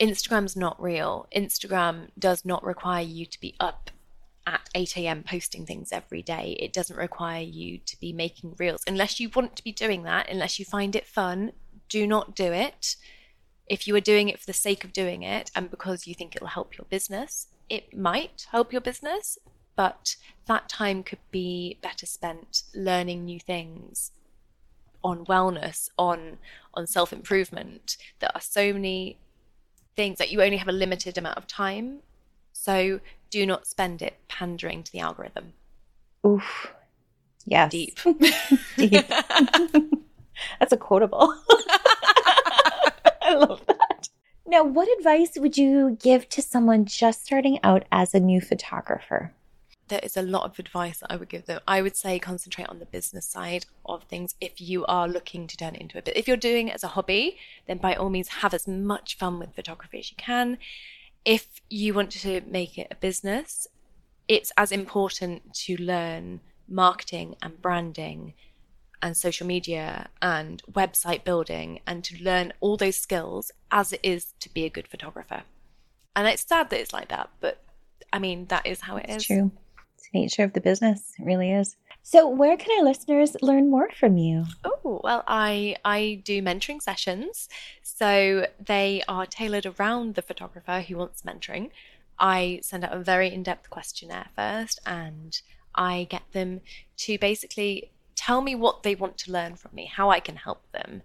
Instagram's 0.00 0.56
not 0.56 0.82
real. 0.82 1.28
Instagram 1.32 2.08
does 2.18 2.44
not 2.44 2.64
require 2.64 3.04
you 3.04 3.24
to 3.26 3.40
be 3.40 3.54
up 3.60 3.92
at 4.44 4.68
8 4.74 4.96
a.m. 4.96 5.22
posting 5.22 5.64
things 5.64 5.92
every 5.92 6.22
day. 6.22 6.56
It 6.58 6.72
doesn't 6.72 6.96
require 6.96 7.42
you 7.42 7.78
to 7.86 8.00
be 8.00 8.12
making 8.12 8.56
reels. 8.58 8.82
Unless 8.88 9.20
you 9.20 9.30
want 9.32 9.54
to 9.54 9.62
be 9.62 9.70
doing 9.70 10.02
that, 10.02 10.28
unless 10.28 10.58
you 10.58 10.64
find 10.64 10.96
it 10.96 11.06
fun, 11.06 11.52
do 11.88 12.04
not 12.04 12.34
do 12.34 12.52
it. 12.52 12.96
If 13.72 13.88
you 13.88 13.96
are 13.96 14.00
doing 14.00 14.28
it 14.28 14.38
for 14.38 14.44
the 14.44 14.52
sake 14.52 14.84
of 14.84 14.92
doing 14.92 15.22
it 15.22 15.50
and 15.56 15.70
because 15.70 16.06
you 16.06 16.14
think 16.14 16.36
it'll 16.36 16.48
help 16.48 16.76
your 16.76 16.84
business, 16.90 17.46
it 17.70 17.96
might 17.96 18.46
help 18.50 18.70
your 18.70 18.82
business, 18.82 19.38
but 19.76 20.16
that 20.46 20.68
time 20.68 21.02
could 21.02 21.20
be 21.30 21.78
better 21.80 22.04
spent 22.04 22.64
learning 22.74 23.24
new 23.24 23.40
things 23.40 24.12
on 25.02 25.24
wellness, 25.24 25.88
on 25.96 26.36
on 26.74 26.86
self-improvement. 26.86 27.96
There 28.18 28.28
are 28.34 28.42
so 28.42 28.74
many 28.74 29.16
things 29.96 30.18
that 30.18 30.30
you 30.30 30.42
only 30.42 30.58
have 30.58 30.68
a 30.68 30.72
limited 30.72 31.16
amount 31.16 31.38
of 31.38 31.46
time. 31.46 32.00
So 32.52 33.00
do 33.30 33.46
not 33.46 33.66
spend 33.66 34.02
it 34.02 34.18
pandering 34.28 34.82
to 34.82 34.92
the 34.92 35.00
algorithm. 35.00 35.54
Oof. 36.26 36.74
Yes. 37.46 37.70
Deep. 37.70 37.98
Deep. 38.76 39.06
That's 40.60 40.72
a 40.72 40.76
quotable. 40.76 41.34
Love 43.48 43.64
that. 43.66 44.08
Now, 44.46 44.64
what 44.64 44.88
advice 44.98 45.32
would 45.36 45.56
you 45.56 45.96
give 46.02 46.28
to 46.30 46.42
someone 46.42 46.84
just 46.84 47.24
starting 47.24 47.58
out 47.62 47.84
as 47.90 48.14
a 48.14 48.20
new 48.20 48.40
photographer? 48.40 49.32
there 49.92 50.00
is 50.02 50.16
a 50.16 50.22
lot 50.22 50.44
of 50.44 50.58
advice 50.58 51.00
that 51.00 51.12
I 51.12 51.16
would 51.16 51.28
give 51.28 51.44
them. 51.44 51.60
I 51.68 51.82
would 51.82 51.96
say 51.96 52.18
concentrate 52.18 52.68
on 52.68 52.78
the 52.78 52.86
business 52.86 53.26
side 53.26 53.66
of 53.84 54.04
things 54.04 54.34
if 54.40 54.58
you 54.58 54.86
are 54.86 55.06
looking 55.06 55.46
to 55.46 55.56
turn 55.56 55.74
it 55.74 55.82
into 55.82 55.98
a 55.98 56.02
bit. 56.02 56.16
If 56.16 56.26
you're 56.26 56.38
doing 56.38 56.68
it 56.68 56.74
as 56.74 56.82
a 56.82 56.88
hobby, 56.88 57.36
then 57.66 57.76
by 57.76 57.94
all 57.94 58.08
means 58.08 58.28
have 58.28 58.54
as 58.54 58.66
much 58.66 59.18
fun 59.18 59.38
with 59.38 59.54
photography 59.54 59.98
as 59.98 60.10
you 60.10 60.16
can. 60.16 60.56
If 61.26 61.60
you 61.68 61.92
want 61.92 62.10
to 62.12 62.40
make 62.46 62.78
it 62.78 62.88
a 62.90 62.94
business, 62.94 63.66
it's 64.28 64.50
as 64.56 64.72
important 64.72 65.52
to 65.66 65.76
learn 65.76 66.40
marketing 66.66 67.36
and 67.42 67.60
branding 67.60 68.32
and 69.02 69.16
social 69.16 69.46
media 69.46 70.08
and 70.22 70.62
website 70.70 71.24
building 71.24 71.80
and 71.86 72.04
to 72.04 72.22
learn 72.22 72.52
all 72.60 72.76
those 72.76 72.96
skills 72.96 73.50
as 73.70 73.92
it 73.92 74.00
is 74.02 74.32
to 74.40 74.52
be 74.54 74.64
a 74.64 74.70
good 74.70 74.88
photographer. 74.88 75.42
And 76.14 76.28
it's 76.28 76.46
sad 76.46 76.70
that 76.70 76.80
it's 76.80 76.92
like 76.92 77.08
that, 77.08 77.30
but 77.40 77.62
I 78.12 78.18
mean, 78.18 78.46
that 78.46 78.66
is 78.66 78.82
how 78.82 78.96
it 78.96 79.06
is. 79.08 79.16
It's 79.16 79.26
true. 79.26 79.50
It's 79.94 80.08
the 80.12 80.20
nature 80.20 80.44
of 80.44 80.52
the 80.52 80.60
business. 80.60 81.12
It 81.18 81.24
really 81.24 81.50
is. 81.50 81.76
So, 82.04 82.28
where 82.28 82.56
can 82.56 82.78
our 82.78 82.84
listeners 82.84 83.36
learn 83.40 83.70
more 83.70 83.88
from 83.92 84.18
you? 84.18 84.44
Oh, 84.64 85.00
well, 85.04 85.22
I 85.26 85.76
I 85.84 86.20
do 86.24 86.42
mentoring 86.42 86.82
sessions. 86.82 87.48
So 87.82 88.46
they 88.58 89.02
are 89.08 89.24
tailored 89.24 89.66
around 89.66 90.16
the 90.16 90.22
photographer 90.22 90.80
who 90.80 90.96
wants 90.96 91.22
mentoring. 91.22 91.70
I 92.18 92.60
send 92.62 92.84
out 92.84 92.92
a 92.92 92.98
very 92.98 93.32
in-depth 93.32 93.70
questionnaire 93.70 94.28
first 94.36 94.80
and 94.84 95.40
I 95.74 96.06
get 96.10 96.22
them 96.32 96.60
to 96.98 97.18
basically 97.18 97.90
tell 98.14 98.40
me 98.40 98.54
what 98.54 98.82
they 98.82 98.94
want 98.94 99.18
to 99.18 99.32
learn 99.32 99.56
from 99.56 99.72
me, 99.74 99.86
how 99.86 100.10
I 100.10 100.20
can 100.20 100.36
help 100.36 100.70
them. 100.72 101.02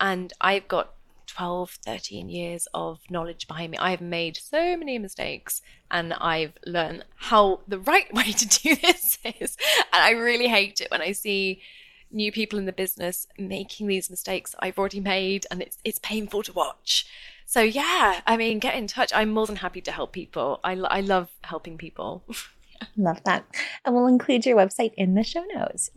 And 0.00 0.32
I've 0.40 0.68
got 0.68 0.94
12, 1.26 1.78
13 1.84 2.28
years 2.28 2.68
of 2.74 3.00
knowledge 3.10 3.48
behind 3.48 3.72
me. 3.72 3.78
I've 3.78 4.00
made 4.00 4.36
so 4.36 4.76
many 4.76 4.98
mistakes 4.98 5.62
and 5.90 6.12
I've 6.14 6.52
learned 6.66 7.04
how 7.16 7.60
the 7.66 7.78
right 7.78 8.12
way 8.14 8.32
to 8.32 8.46
do 8.46 8.76
this 8.76 9.18
is. 9.24 9.56
And 9.92 10.02
I 10.02 10.10
really 10.10 10.48
hate 10.48 10.80
it 10.80 10.90
when 10.90 11.02
I 11.02 11.12
see 11.12 11.62
new 12.10 12.30
people 12.30 12.58
in 12.58 12.66
the 12.66 12.72
business 12.72 13.26
making 13.36 13.88
these 13.88 14.08
mistakes 14.08 14.54
I've 14.60 14.78
already 14.78 15.00
made 15.00 15.46
and 15.50 15.60
it's 15.60 15.78
it's 15.84 15.98
painful 15.98 16.44
to 16.44 16.52
watch. 16.52 17.06
So 17.46 17.60
yeah, 17.60 18.20
I 18.26 18.36
mean, 18.36 18.58
get 18.58 18.76
in 18.76 18.86
touch. 18.86 19.12
I'm 19.14 19.30
more 19.30 19.46
than 19.46 19.56
happy 19.56 19.80
to 19.82 19.92
help 19.92 20.12
people. 20.12 20.60
I, 20.64 20.72
I 20.72 21.00
love 21.00 21.30
helping 21.42 21.76
people. 21.76 22.22
Love 22.96 23.22
that. 23.24 23.44
And 23.84 23.94
we'll 23.94 24.06
include 24.06 24.46
your 24.46 24.56
website 24.56 24.92
in 24.96 25.14
the 25.14 25.24
show 25.24 25.44
notes. 25.54 25.90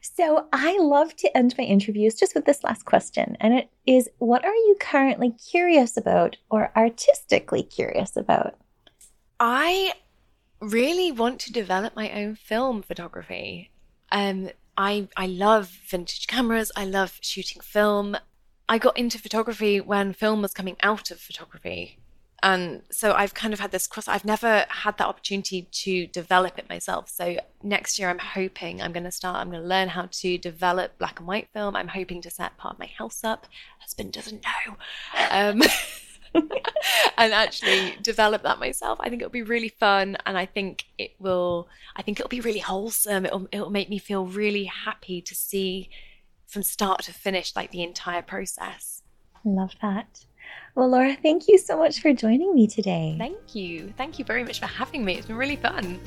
So 0.00 0.46
I 0.52 0.78
love 0.78 1.14
to 1.16 1.36
end 1.36 1.54
my 1.56 1.64
interviews 1.64 2.14
just 2.14 2.34
with 2.34 2.44
this 2.44 2.64
last 2.64 2.84
question. 2.84 3.36
And 3.40 3.54
it 3.54 3.70
is 3.86 4.08
what 4.18 4.44
are 4.44 4.54
you 4.54 4.76
currently 4.80 5.30
curious 5.50 5.96
about 5.96 6.36
or 6.50 6.72
artistically 6.76 7.62
curious 7.62 8.16
about? 8.16 8.56
I 9.38 9.92
really 10.60 11.12
want 11.12 11.40
to 11.40 11.52
develop 11.52 11.96
my 11.96 12.10
own 12.10 12.34
film 12.34 12.82
photography. 12.82 13.70
Um, 14.12 14.50
I, 14.76 15.08
I 15.16 15.26
love 15.26 15.68
vintage 15.88 16.26
cameras. 16.26 16.72
I 16.76 16.84
love 16.84 17.18
shooting 17.20 17.60
film. 17.62 18.16
I 18.68 18.78
got 18.78 18.98
into 18.98 19.18
photography 19.18 19.80
when 19.80 20.12
film 20.12 20.42
was 20.42 20.54
coming 20.54 20.76
out 20.82 21.10
of 21.10 21.20
photography 21.20 21.98
and 22.42 22.82
so 22.90 23.12
I've 23.12 23.34
kind 23.34 23.52
of 23.52 23.60
had 23.60 23.70
this 23.70 23.86
cross. 23.86 24.08
I've 24.08 24.24
never 24.24 24.64
had 24.68 24.96
that 24.98 25.06
opportunity 25.06 25.68
to 25.70 26.06
develop 26.06 26.58
it 26.58 26.68
myself. 26.68 27.08
So 27.08 27.36
next 27.62 27.98
year, 27.98 28.08
I'm 28.08 28.18
hoping 28.18 28.80
I'm 28.80 28.92
going 28.92 29.04
to 29.04 29.10
start. 29.10 29.36
I'm 29.36 29.50
going 29.50 29.62
to 29.62 29.68
learn 29.68 29.88
how 29.88 30.08
to 30.10 30.38
develop 30.38 30.98
black 30.98 31.18
and 31.18 31.28
white 31.28 31.48
film. 31.52 31.76
I'm 31.76 31.88
hoping 31.88 32.22
to 32.22 32.30
set 32.30 32.56
part 32.56 32.74
of 32.74 32.78
my 32.78 32.86
house 32.86 33.24
up. 33.24 33.46
Husband 33.80 34.12
doesn't 34.12 34.42
know, 34.42 34.76
um, 35.30 35.62
and 37.18 37.32
actually 37.32 37.96
develop 38.02 38.42
that 38.42 38.58
myself. 38.58 38.98
I 39.02 39.10
think 39.10 39.20
it'll 39.20 39.30
be 39.30 39.42
really 39.42 39.68
fun, 39.68 40.16
and 40.24 40.38
I 40.38 40.46
think 40.46 40.84
it 40.98 41.12
will. 41.18 41.68
I 41.96 42.02
think 42.02 42.20
it'll 42.20 42.30
be 42.30 42.40
really 42.40 42.60
wholesome. 42.60 43.26
It'll 43.26 43.48
it'll 43.52 43.70
make 43.70 43.90
me 43.90 43.98
feel 43.98 44.24
really 44.24 44.64
happy 44.64 45.20
to 45.20 45.34
see 45.34 45.90
from 46.46 46.62
start 46.62 47.02
to 47.02 47.12
finish, 47.12 47.54
like 47.54 47.70
the 47.70 47.82
entire 47.82 48.22
process. 48.22 49.02
Love 49.44 49.72
that. 49.82 50.24
Well, 50.74 50.88
Laura, 50.88 51.16
thank 51.22 51.48
you 51.48 51.58
so 51.58 51.76
much 51.76 52.00
for 52.00 52.12
joining 52.12 52.54
me 52.54 52.66
today. 52.66 53.16
Thank 53.18 53.54
you. 53.54 53.92
Thank 53.96 54.18
you 54.18 54.24
very 54.24 54.44
much 54.44 54.60
for 54.60 54.66
having 54.66 55.04
me. 55.04 55.16
It's 55.16 55.26
been 55.26 55.36
really 55.36 55.56
fun. 55.56 55.98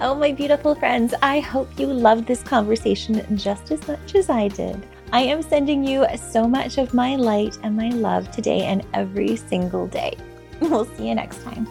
Oh, 0.00 0.14
my 0.14 0.32
beautiful 0.32 0.74
friends, 0.74 1.14
I 1.22 1.40
hope 1.40 1.78
you 1.78 1.86
loved 1.86 2.26
this 2.26 2.42
conversation 2.42 3.24
just 3.36 3.70
as 3.70 3.86
much 3.86 4.14
as 4.14 4.30
I 4.30 4.48
did. 4.48 4.86
I 5.12 5.20
am 5.20 5.42
sending 5.42 5.84
you 5.86 6.06
so 6.16 6.48
much 6.48 6.78
of 6.78 6.94
my 6.94 7.16
light 7.16 7.58
and 7.62 7.76
my 7.76 7.90
love 7.90 8.30
today 8.30 8.62
and 8.62 8.84
every 8.94 9.36
single 9.36 9.86
day. 9.86 10.16
We'll 10.60 10.86
see 10.96 11.08
you 11.08 11.14
next 11.14 11.42
time. 11.42 11.66